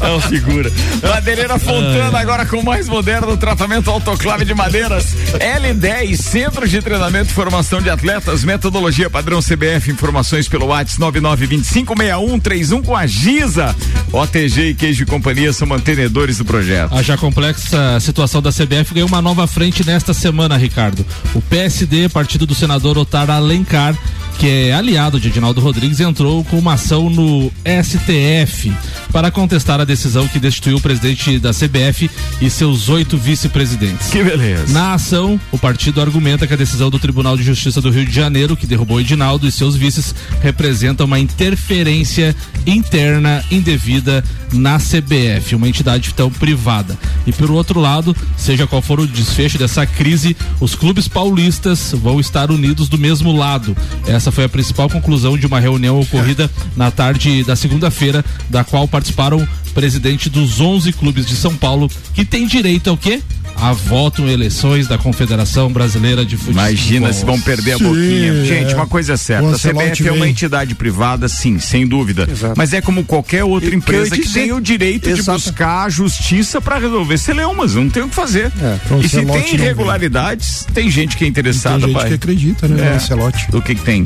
É 0.00 0.08
uma 0.08 0.20
figura. 0.20 0.72
Madeireira 1.02 1.58
Fontana, 1.58 2.18
agora 2.18 2.46
com 2.46 2.58
o 2.58 2.64
mais 2.64 2.88
moderno 2.88 3.36
tratamento 3.36 3.90
autoclave 3.90 4.44
de 4.44 4.54
madeiras. 4.54 5.14
L10, 5.38 6.16
Centro 6.16 6.68
de 6.68 6.80
Treinamento 6.82 7.30
e 7.30 7.34
Formação 7.34 7.80
de 7.80 7.90
Atletas, 7.90 8.44
metodologia 8.44 9.08
padrão 9.10 9.40
CBF, 9.40 9.90
informações 9.90 10.48
pelo 10.48 10.66
WhatsApp 10.66 11.00
99256131 11.00 12.84
com 12.84 12.96
a 12.96 13.06
Giza. 13.06 13.74
OTG 14.12 14.70
e 14.70 14.74
Queijo 14.74 15.02
e 15.02 15.06
Companhia 15.06 15.52
são 15.52 15.66
mantenedores 15.66 16.38
do 16.38 16.44
projeto. 16.44 16.94
A 16.94 17.02
já 17.02 17.16
complexa 17.16 17.98
situação 18.00 18.42
da 18.42 18.50
CBF 18.50 18.94
ganhou 18.94 19.08
uma 19.08 19.22
nova 19.22 19.46
frente 19.46 19.84
nesta 19.84 20.12
semana, 20.12 20.56
Ricardo. 20.56 21.04
O 21.34 21.40
PSD, 21.40 22.08
partido 22.08 22.46
do 22.46 22.54
senador 22.54 22.98
Otar 22.98 23.30
Alencar, 23.30 23.96
que 24.42 24.48
é 24.48 24.72
aliado 24.72 25.20
de 25.20 25.28
Edinaldo 25.28 25.60
Rodrigues, 25.60 26.00
entrou 26.00 26.42
com 26.42 26.58
uma 26.58 26.72
ação 26.72 27.08
no 27.08 27.48
STF 27.64 28.72
para 29.12 29.30
contestar 29.30 29.80
a 29.80 29.84
decisão 29.84 30.26
que 30.26 30.40
destituiu 30.40 30.78
o 30.78 30.80
presidente 30.80 31.38
da 31.38 31.50
CBF 31.52 32.10
e 32.40 32.50
seus 32.50 32.88
oito 32.88 33.16
vice-presidentes. 33.16 34.08
Que 34.08 34.24
beleza. 34.24 34.72
Na 34.72 34.94
ação, 34.94 35.40
o 35.52 35.58
partido 35.58 36.00
argumenta 36.00 36.44
que 36.44 36.54
a 36.54 36.56
decisão 36.56 36.90
do 36.90 36.98
Tribunal 36.98 37.36
de 37.36 37.44
Justiça 37.44 37.80
do 37.80 37.88
Rio 37.88 38.04
de 38.04 38.10
Janeiro, 38.10 38.56
que 38.56 38.66
derrubou 38.66 39.00
Edinaldo 39.00 39.46
e 39.46 39.52
seus 39.52 39.76
vices, 39.76 40.12
representa 40.40 41.04
uma 41.04 41.20
interferência 41.20 42.34
interna 42.66 43.44
indevida 43.48 44.24
na 44.52 44.78
CBF, 44.78 45.54
uma 45.54 45.68
entidade 45.68 46.12
tão 46.14 46.30
privada. 46.30 46.98
E 47.26 47.32
por 47.32 47.50
outro 47.50 47.80
lado, 47.80 48.16
seja 48.36 48.66
qual 48.66 48.82
for 48.82 49.00
o 49.00 49.06
desfecho 49.06 49.58
dessa 49.58 49.86
crise, 49.86 50.36
os 50.60 50.74
clubes 50.74 51.08
paulistas 51.08 51.92
vão 51.92 52.20
estar 52.20 52.50
unidos 52.50 52.88
do 52.88 52.98
mesmo 52.98 53.36
lado. 53.36 53.76
Essa 54.06 54.30
foi 54.30 54.44
a 54.44 54.48
principal 54.48 54.88
conclusão 54.88 55.36
de 55.36 55.46
uma 55.46 55.60
reunião 55.60 56.00
ocorrida 56.00 56.50
na 56.76 56.90
tarde 56.90 57.44
da 57.44 57.56
segunda-feira, 57.56 58.24
da 58.48 58.64
qual 58.64 58.86
participaram 58.86 59.46
presidente 59.72 60.28
dos 60.28 60.60
11 60.60 60.92
clubes 60.92 61.26
de 61.26 61.34
São 61.34 61.56
Paulo, 61.56 61.90
que 62.14 62.24
tem 62.24 62.46
direito 62.46 62.90
ao 62.90 62.96
quê? 62.96 63.22
A 63.56 63.72
voto 63.72 64.22
em 64.22 64.30
eleições 64.32 64.88
da 64.88 64.98
Confederação 64.98 65.72
Brasileira 65.72 66.24
de 66.24 66.36
Futebol. 66.36 66.64
Imagina 66.64 67.12
se 67.12 67.24
vão 67.24 67.40
perder 67.40 67.74
a 67.74 67.78
Sim, 67.78 67.84
boquinha. 67.84 68.32
é. 68.32 68.44
Gente, 68.44 68.74
uma 68.74 68.88
coisa 68.88 69.12
é 69.12 69.16
certa, 69.16 69.48
a 69.50 69.58
CBF 69.58 70.08
é 70.08 70.10
uma 70.12 70.28
entidade 70.28 70.74
privada, 70.74 71.28
sim, 71.28 71.60
sem 71.60 71.86
dúvida. 71.86 72.26
Exato. 72.28 72.54
Mas 72.56 72.72
é 72.72 72.80
como 72.80 73.04
qualquer 73.04 73.44
outra 73.44 73.68
E 73.68 73.70
que 73.70 73.76
empresa 73.76 74.16
que 74.16 74.22
dizer- 74.22 74.40
tem 74.40 74.52
o 74.52 74.60
direito 74.60 75.12
de 75.12 75.20
Exato. 75.20 75.38
buscar 75.38 75.84
a 75.84 75.88
justiça 75.88 76.60
para 76.60 76.78
resolver 76.78 77.16
celeumas, 77.18 77.74
não 77.76 77.88
tem 77.88 78.02
o 78.02 78.08
que 78.08 78.14
fazer. 78.16 78.50
o 78.90 79.00
e 79.00 79.08
se 79.08 79.24
tem 79.24 79.54
irregularidades, 79.54 80.66
tem 80.74 80.90
gente 80.90 81.16
que 81.16 81.22
é 81.22 81.26
Tem 81.26 81.30
interessada, 81.30 81.86
gente 81.86 81.92
pai. 81.94 82.08
que 82.08 82.14
acredita, 82.14 82.66
né? 82.66 82.84
É. 82.84 82.94
Ancelotti. 82.96 83.46
O 83.52 83.62
que 83.62 83.76
que 83.76 83.82
tem? 83.82 84.04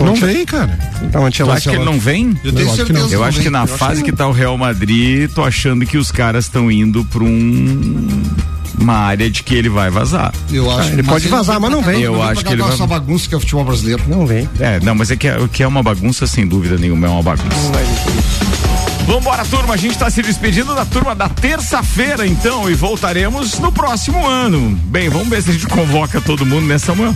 Não 0.00 0.14
vem, 0.16 0.44
cara. 0.44 0.76
Então, 1.04 1.22
Tu 1.22 1.26
Ancelotti. 1.28 1.56
acha 1.58 1.70
que 1.70 1.76
ele 1.76 1.84
não 1.84 1.98
vem? 2.00 2.36
Eu 2.44 2.52
tenho 2.52 2.66
acho 2.66 2.70
que 2.84 2.86
certeza. 2.86 3.00
não. 3.06 3.12
Eu 3.12 3.24
acho 3.24 3.40
que 3.40 3.50
na 3.50 3.60
Eu 3.60 3.62
acho 3.64 3.74
fase 3.76 4.02
que 4.02 4.10
tá 4.12 4.26
o 4.26 4.32
Real 4.32 4.56
Madrid, 4.58 5.30
tô 5.32 5.44
achando 5.44 5.86
que 5.86 5.96
os 5.98 6.10
caras 6.10 6.46
estão 6.46 6.70
indo 6.70 7.04
para 7.04 7.22
um 7.24 8.06
uma 8.78 8.94
área 8.94 9.30
de 9.30 9.42
que 9.42 9.54
ele 9.54 9.68
vai 9.68 9.90
vazar. 9.90 10.32
Eu 10.52 10.70
acho, 10.70 10.90
ele 10.90 11.02
pode 11.02 11.28
vazar, 11.28 11.60
mas 11.60 11.70
não 11.70 11.82
vem. 11.82 12.00
Eu 12.00 12.22
acho 12.22 12.44
que 12.44 12.52
ele 12.52 12.62
vai- 12.62 12.72
essa 12.72 12.86
bagunça 12.86 13.28
que 13.28 13.34
é 13.34 13.36
o 13.36 13.40
futebol 13.40 13.64
brasileiro. 13.64 14.02
Não 14.08 14.26
vem. 14.26 14.48
É, 14.58 14.80
não, 14.80 14.94
mas 14.94 15.10
é 15.10 15.16
que 15.16 15.28
é, 15.28 15.38
o 15.38 15.48
que 15.48 15.62
é 15.62 15.66
uma 15.66 15.82
bagunça, 15.82 16.26
sem 16.26 16.46
dúvida 16.46 16.76
nenhuma, 16.76 17.06
é 17.06 17.10
uma 17.10 17.22
bagunça. 17.22 17.72
Vambora, 19.06 19.44
turma. 19.46 19.74
A 19.74 19.76
gente 19.76 19.92
está 19.92 20.10
se 20.10 20.20
despedindo 20.20 20.74
da 20.74 20.84
turma 20.84 21.14
da 21.14 21.28
terça-feira, 21.28 22.26
então, 22.26 22.68
e 22.70 22.74
voltaremos 22.74 23.58
no 23.58 23.72
próximo 23.72 24.26
ano. 24.26 24.78
Bem, 24.84 25.08
vamos 25.08 25.28
ver 25.28 25.42
se 25.42 25.50
a 25.50 25.52
gente 25.54 25.66
convoca 25.66 26.20
todo 26.20 26.44
mundo 26.44 26.66
nessa 26.66 26.94
manhã. 26.94 27.14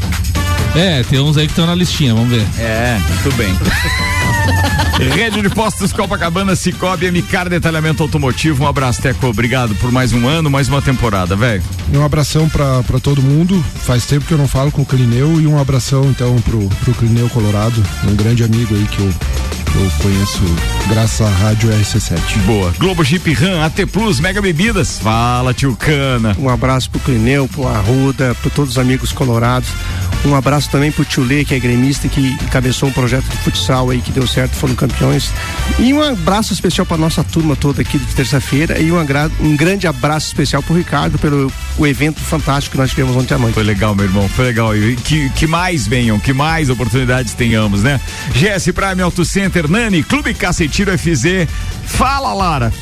É, 0.75 1.03
tem 1.03 1.21
uns 1.21 1.37
aí 1.37 1.47
que 1.47 1.53
estão 1.53 1.67
na 1.67 1.75
listinha, 1.75 2.15
vamos 2.15 2.31
ver. 2.31 2.47
É, 2.59 2.99
tudo 3.23 3.37
bem. 3.37 3.53
Rede 4.99 5.43
de 5.43 5.49
Postos 5.51 5.93
Copacabana, 5.93 6.55
Cicobi, 6.55 7.11
MCAR 7.11 7.49
Detalhamento 7.49 8.03
Automotivo. 8.03 8.64
Um 8.64 8.66
abraço, 8.66 9.01
Teco. 9.01 9.26
Obrigado 9.26 9.74
por 9.76 9.90
mais 9.90 10.12
um 10.12 10.28
ano, 10.28 10.51
mais 10.51 10.68
uma 10.68 10.82
temporada, 10.82 11.34
velho. 11.34 11.62
Um 11.93 12.05
abração 12.05 12.49
pra, 12.49 12.82
pra 12.82 13.01
todo 13.01 13.22
mundo. 13.22 13.62
Faz 13.84 14.07
tempo 14.07 14.26
que 14.26 14.32
eu 14.32 14.38
não 14.38 14.47
falo 14.47 14.70
com 14.70 14.82
o 14.82 14.86
Clineu 14.86 15.40
e 15.40 15.47
um 15.47 15.59
abração 15.59 16.05
então 16.11 16.36
pro, 16.43 16.68
pro 16.84 16.95
Clineu 16.95 17.28
Colorado, 17.30 17.82
um 18.05 18.14
grande 18.14 18.45
amigo 18.45 18.74
aí 18.74 18.84
que 18.84 19.01
eu, 19.01 19.07
eu 19.07 19.90
conheço 20.03 20.43
graças 20.88 21.26
à 21.26 21.30
Rádio 21.30 21.70
RC7. 21.70 22.38
Boa. 22.45 22.72
Globo 22.78 23.03
Jeep 23.03 23.32
Ram, 23.32 23.62
AT 23.64 23.86
Plus, 23.90 24.20
Mega 24.20 24.40
Bebidas. 24.43 24.99
Fala, 24.99 25.55
tio 25.55 25.74
Cana. 25.76 26.36
Um 26.38 26.49
abraço 26.49 26.90
pro 26.90 27.01
Clineu, 27.01 27.49
pro 27.49 27.66
Arruda, 27.66 28.34
pro 28.40 28.51
todos 28.51 28.72
os 28.72 28.78
amigos 28.78 29.11
colorados. 29.12 29.70
Um 30.24 30.36
abraço 30.36 30.70
também 30.70 30.93
pro 30.93 31.05
Tio 31.05 31.24
Lê, 31.24 31.45
que 31.45 31.55
é 31.55 31.59
gremista 31.59 32.07
e 32.07 32.11
que 32.11 32.20
encabeçou 32.20 32.88
um 32.88 32.93
projeto 32.93 33.24
de 33.24 33.36
futsal 33.38 33.90
aí 33.90 34.01
que 34.01 34.12
deu 34.12 34.26
certo, 34.26 34.55
foi 34.55 34.70
no 34.70 34.76
campeões. 34.83 35.30
E 35.78 35.93
um 35.95 36.03
abraço 36.03 36.53
especial 36.53 36.85
para 36.85 36.97
nossa 36.97 37.22
turma 37.22 37.55
toda 37.55 37.83
aqui 37.83 37.99
de 37.99 38.14
terça-feira 38.14 38.80
e 38.80 38.91
um, 38.91 38.99
um 39.41 39.57
grande 39.57 39.87
abraço 39.87 40.26
especial 40.26 40.62
pro 40.62 40.74
Ricardo 40.74 41.18
pelo 41.18 41.53
o 41.78 41.87
evento 41.87 42.20
fantástico 42.20 42.72
que 42.72 42.78
nós 42.78 42.91
tivemos 42.91 43.14
ontem 43.16 43.35
à 43.35 43.39
noite. 43.39 43.55
Foi 43.55 43.62
legal, 43.62 43.95
meu 43.95 44.05
irmão, 44.05 44.28
foi 44.28 44.47
legal. 44.47 44.76
E 44.76 44.97
que, 44.97 45.30
que 45.30 45.47
mais 45.47 45.87
venham, 45.87 46.18
que 46.18 46.33
mais 46.33 46.68
oportunidades 46.68 47.35
tenhamos, 47.35 47.83
né? 47.83 48.01
GS 48.35 48.72
Prime 48.72 49.03
Auto 49.03 49.24
Center, 49.24 49.70
Nani, 49.70 50.03
Clube 50.03 50.35
Cacetiro 50.35 50.91
FZ. 50.99 51.47
Fala, 51.85 52.33
Lara. 52.33 52.72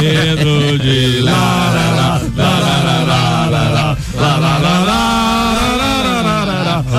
Pedro 0.00 0.78
de 0.78 1.20
Lara, 1.20 2.22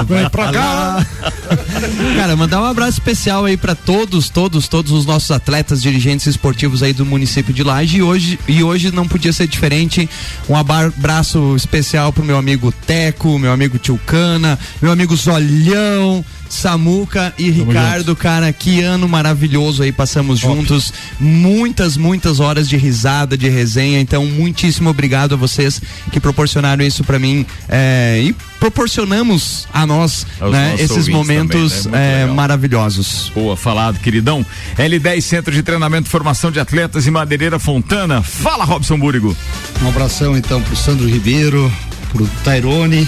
Vem 0.08 0.30
pra 0.30 0.52
cá. 0.52 1.06
Cara, 2.16 2.36
mandar 2.36 2.62
um 2.62 2.66
abraço 2.66 3.00
especial 3.00 3.46
aí 3.46 3.56
pra 3.56 3.74
todos, 3.74 4.30
todos, 4.30 4.68
todos 4.68 4.92
os 4.92 5.06
nossos 5.06 5.32
atletas, 5.32 5.82
dirigentes 5.82 6.28
esportivos 6.28 6.84
aí 6.84 6.92
do 6.92 7.06
município 7.06 7.54
de 7.54 7.64
Laje 7.64 7.98
e 7.98 8.02
hoje, 8.02 8.40
e 8.48 8.62
hoje 8.62 8.92
não 8.92 9.08
podia 9.08 9.32
ser 9.32 9.48
diferente. 9.48 10.10
Um 10.50 10.56
abraço 10.56 11.56
especial 11.56 12.12
pro 12.12 12.24
meu 12.24 12.38
amigo 12.38 12.74
Teco, 12.86 13.40
meu 13.40 13.52
amigo 13.52 13.78
Tilcana, 13.78 14.60
meu 14.82 14.92
amigo 14.92 15.16
Zolhão, 15.16 16.24
Samuca 16.50 17.34
e 17.38 17.52
Ricardo, 17.52 18.16
cara, 18.16 18.52
que 18.52 18.82
ano 18.82 19.08
maravilhoso 19.08 19.84
aí 19.84 19.92
passamos 19.92 20.40
juntos. 20.40 20.92
Muitas, 21.20 21.96
muitas 21.96 22.40
horas 22.40 22.68
de 22.68 22.76
risada, 22.76 23.38
de 23.38 23.48
resenha. 23.48 24.02
Então, 24.02 24.26
muitíssimo 24.26 24.90
obrigado 24.90 25.34
a 25.34 25.38
vocês 25.38 25.80
que 26.12 26.20
proporcionaram 26.20 26.84
isso 26.84 27.04
pra 27.04 27.20
mim 27.20 27.46
é, 27.70 28.22
e 28.24 28.36
proporcionamos 28.60 29.68
a 29.72 29.86
nós 29.86 30.26
né, 30.42 30.76
esses 30.80 31.08
momentos 31.08 31.84
também, 31.84 32.00
né? 32.02 32.22
É, 32.24 32.26
maravilhosos. 32.26 33.32
Boa, 33.34 33.56
falado, 33.56 34.00
queridão. 34.00 34.46
L10 34.78 35.22
Centro 35.22 35.54
de 35.54 35.62
Treinamento 35.62 36.08
e 36.08 36.12
Formação 36.12 36.52
de 36.52 36.60
Atletas 36.60 37.06
e 37.06 37.12
Madeireira 37.12 37.60
Fontana. 37.60 38.22
Fala, 38.24 38.66
Robson 38.66 38.98
Búrigo. 38.98 39.38
Um 39.84 39.88
abração 39.88 40.36
então 40.36 40.62
pro 40.62 40.76
Sandro 40.76 41.08
Ribeiro, 41.08 41.72
pro 42.12 42.28
Tairone 42.44 43.08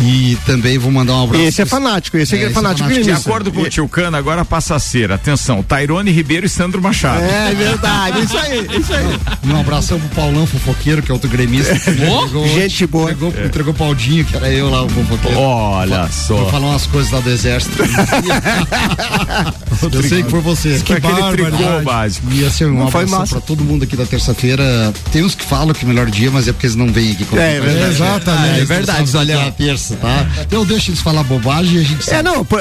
e 0.00 0.36
também 0.46 0.78
vou 0.78 0.90
mandar 0.92 1.14
um 1.14 1.24
abraço. 1.24 1.44
Esse 1.44 1.62
é 1.62 1.66
fanático, 1.66 2.16
esse 2.16 2.36
é, 2.36 2.44
esse 2.44 2.54
fanático. 2.54 2.88
De 2.88 2.94
gremista. 2.94 3.28
acordo 3.28 3.50
com 3.52 3.62
o 3.62 3.68
Tio 3.68 3.88
Cana, 3.88 4.18
agora 4.18 4.44
passa 4.44 4.74
a 4.74 4.78
ser, 4.78 5.10
atenção, 5.10 5.62
Tairone 5.62 6.10
Ribeiro 6.10 6.46
e 6.46 6.48
Sandro 6.48 6.80
Machado. 6.82 7.22
É 7.22 7.54
verdade, 7.54 8.20
isso 8.22 8.36
aí, 8.38 8.66
isso 8.78 8.92
aí. 8.92 9.50
Um 9.50 9.60
abração 9.60 9.98
pro 9.98 10.08
Paulão 10.10 10.46
Fofoqueiro, 10.46 11.02
que 11.02 11.10
é 11.10 11.14
outro 11.14 11.28
gremista. 11.30 11.74
que 11.78 11.90
entregou- 11.90 12.46
Gente 12.48 12.86
boa. 12.86 13.10
Entregou, 13.10 13.34
entregou 13.44 13.72
o 13.72 13.76
Paudinho, 13.76 14.24
que 14.24 14.36
era 14.36 14.50
eu 14.50 14.68
lá, 14.70 14.82
o 14.84 14.88
fofoqueiro. 14.88 15.38
Olha 15.38 15.96
Pra 15.96 16.08
só. 16.10 16.46
falar 16.46 16.66
umas 16.68 16.86
coisas 16.86 17.10
lá 17.12 17.20
do 17.20 17.30
exército. 17.30 17.76
eu 19.92 20.02
sei 20.02 20.22
que 20.22 20.30
foi 20.30 20.40
você. 20.40 20.80
Com 20.86 20.92
aquele 20.92 21.30
tricô 21.32 21.80
básico. 21.84 22.26
E 22.32 22.44
assim, 22.44 22.64
um 22.66 22.86
abraço 22.86 23.32
pra 23.32 23.40
todo 23.40 23.64
mundo 23.64 23.84
aqui 23.84 23.96
da 23.96 24.04
terça-feira. 24.06 24.92
Tem 25.12 25.24
uns 25.24 25.34
que 25.34 25.44
falam 25.44 25.74
que 25.74 25.84
é 25.84 25.86
o 25.86 25.88
melhor 25.88 26.06
dia, 26.10 26.30
mas 26.30 26.48
é 26.48 26.52
porque 26.52 26.66
eles 26.66 26.76
não 26.76 26.88
vêm 26.92 27.12
aqui. 27.12 27.26
É, 27.36 27.56
é 27.56 27.60
verdade. 27.60 27.90
Exatamente. 27.94 28.48
Eles 28.56 28.70
É 28.70 28.74
verdade, 28.74 29.10
que 29.10 29.16
olha. 29.16 29.32
É 29.34 29.50
tá? 29.94 30.26
Então 30.40 30.64
deixa 30.64 30.90
eles 30.90 31.00
falar 31.00 31.22
bobagem 31.22 31.76
e 31.76 31.78
a 31.80 31.84
gente 31.84 32.00
É, 32.02 32.16
sabe. 32.16 32.22
não, 32.24 32.44
po- 32.44 32.56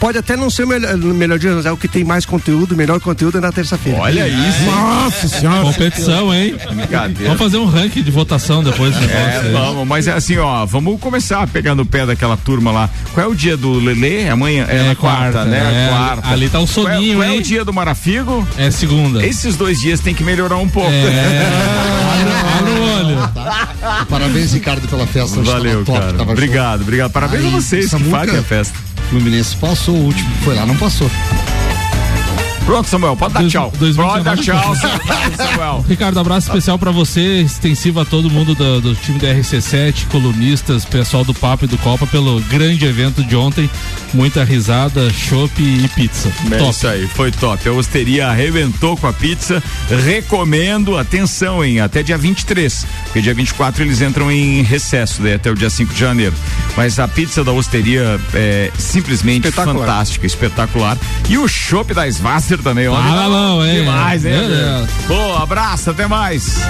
pode 0.00 0.16
até 0.18 0.36
não 0.36 0.48
ser 0.48 0.64
o 0.64 0.68
melhor, 0.68 0.94
o 0.94 0.98
melhor 1.14 1.38
dia, 1.38 1.52
mas 1.52 1.66
é 1.66 1.72
o 1.72 1.76
que 1.76 1.88
tem 1.88 2.04
mais 2.04 2.24
conteúdo, 2.24 2.72
o 2.72 2.76
melhor 2.76 2.98
conteúdo 3.00 3.38
é 3.38 3.40
na 3.40 3.52
terça-feira. 3.52 3.98
Olha 3.98 4.26
isso. 4.28 4.62
Nossa 4.64 5.28
senhora. 5.28 5.62
Competição, 5.62 6.32
hein? 6.34 6.54
Brincadeira. 6.72 7.24
Vamos 7.24 7.38
fazer 7.38 7.56
um 7.58 7.66
ranking 7.66 8.02
de 8.02 8.10
votação 8.10 8.62
depois 8.62 8.94
do 8.96 9.04
É, 9.04 9.50
vamos, 9.52 9.86
mas 9.86 10.06
é 10.06 10.12
assim, 10.12 10.38
ó, 10.38 10.64
vamos 10.64 10.98
começar 11.00 11.42
a 11.42 11.46
pegar 11.46 11.74
no 11.74 11.84
pé 11.84 12.06
daquela 12.06 12.36
turma 12.36 12.70
lá. 12.70 12.88
Qual 13.12 13.26
é 13.26 13.28
o 13.28 13.34
dia 13.34 13.56
do 13.56 13.72
Lelê? 13.74 14.28
Amanhã? 14.28 14.66
É, 14.68 14.76
É 14.76 14.82
na 14.88 14.94
quarta, 14.94 15.32
quarta, 15.32 15.44
né? 15.44 15.86
é, 15.86 15.88
quarta. 15.88 16.28
ali 16.28 16.48
tá 16.48 16.60
o 16.60 16.66
Qual 16.66 16.88
é- 16.88 16.94
soninho, 16.94 17.18
qual 17.18 17.24
é, 17.28 17.32
hein? 17.32 17.38
o 17.38 17.42
dia 17.42 17.64
do 17.64 17.72
Marafigo? 17.72 18.46
É 18.56 18.70
segunda. 18.70 19.24
Esses 19.26 19.56
dois 19.56 19.80
dias 19.80 20.00
tem 20.00 20.14
que 20.14 20.22
melhorar 20.22 20.56
um 20.56 20.68
pouco. 20.68 20.90
É. 20.90 21.42
Olha 22.12 22.70
no 22.70 22.82
olho. 23.08 23.32
Parabéns, 24.08 24.52
Ricardo, 24.52 24.86
pela 24.88 25.06
festa. 25.06 25.40
Valeu, 25.42 25.84
top, 25.84 25.98
cara. 25.98 26.12
Obrigado, 26.62 26.82
obrigado. 26.82 27.10
Parabéns 27.10 27.44
Aí, 27.44 27.48
a 27.48 27.50
vocês 27.50 27.84
que 27.86 27.90
Samuca, 27.90 28.18
fazem 28.18 28.38
a 28.38 28.42
festa. 28.42 28.78
Fluminense 29.10 29.56
passou, 29.56 29.94
o 29.96 30.04
último 30.04 30.30
que 30.36 30.44
foi 30.44 30.54
lá 30.54 30.64
não 30.64 30.76
passou. 30.76 31.10
Pronto, 32.64 32.88
Samuel, 32.88 33.16
pode 33.16 33.34
dar 33.34 33.40
Dois- 33.40 33.52
tchau. 33.52 33.72
2019. 33.78 34.12
Pode 34.12 34.24
dar 34.24 34.36
tchau, 34.42 34.74
Samuel. 35.36 35.84
Ricardo, 35.88 36.20
abraço 36.20 36.46
especial 36.46 36.78
pra 36.78 36.90
você, 36.90 37.40
extensivo 37.42 38.00
a 38.00 38.04
todo 38.04 38.30
mundo 38.30 38.54
do, 38.54 38.80
do 38.80 38.94
time 38.94 39.18
da 39.18 39.28
RC7, 39.34 40.06
colunistas, 40.08 40.84
pessoal 40.84 41.24
do 41.24 41.34
Papo 41.34 41.64
e 41.64 41.68
do 41.68 41.76
Copa, 41.78 42.06
pelo 42.06 42.40
grande 42.42 42.86
evento 42.86 43.22
de 43.24 43.34
ontem. 43.36 43.68
Muita 44.14 44.44
risada, 44.44 45.10
chopp 45.10 45.60
e 45.60 45.88
pizza. 45.88 46.30
É 46.50 46.56
Top. 46.58 46.70
isso 46.70 46.86
aí, 46.86 47.06
foi 47.08 47.30
top. 47.32 47.66
A 47.68 47.72
Osteria 47.72 48.28
arrebentou 48.28 48.96
com 48.96 49.06
a 49.06 49.12
pizza. 49.12 49.62
Recomendo, 50.04 50.96
atenção, 50.98 51.64
hein? 51.64 51.80
Até 51.80 52.02
dia 52.02 52.16
23. 52.18 52.86
Porque 53.04 53.20
dia 53.22 53.32
24 53.34 53.82
eles 53.82 54.00
entram 54.02 54.30
em 54.30 54.62
recesso, 54.62 55.22
daí 55.22 55.34
até 55.34 55.50
o 55.50 55.54
dia 55.54 55.70
5 55.70 55.92
de 55.94 55.98
janeiro. 56.00 56.34
Mas 56.76 56.98
a 56.98 57.08
pizza 57.08 57.42
da 57.42 57.52
Osteria 57.52 58.20
é 58.34 58.70
simplesmente 58.78 59.48
Espetacular. 59.48 59.78
fantástica, 59.86 60.26
espetacular. 60.26 60.96
E 61.28 61.38
o 61.38 61.48
chopp 61.48 61.92
da 61.94 62.06
Svasser 62.06 62.51
também, 62.58 62.88
olha. 62.88 62.98
Ah, 62.98 63.28
não, 63.28 63.64
hein? 63.64 63.74
Demais, 63.80 64.24
hein? 64.24 64.32
Meu 64.32 64.48
Deus. 64.48 64.90
Boa, 65.06 65.42
abraço, 65.42 65.90
até 65.90 66.06
mais. 66.06 66.60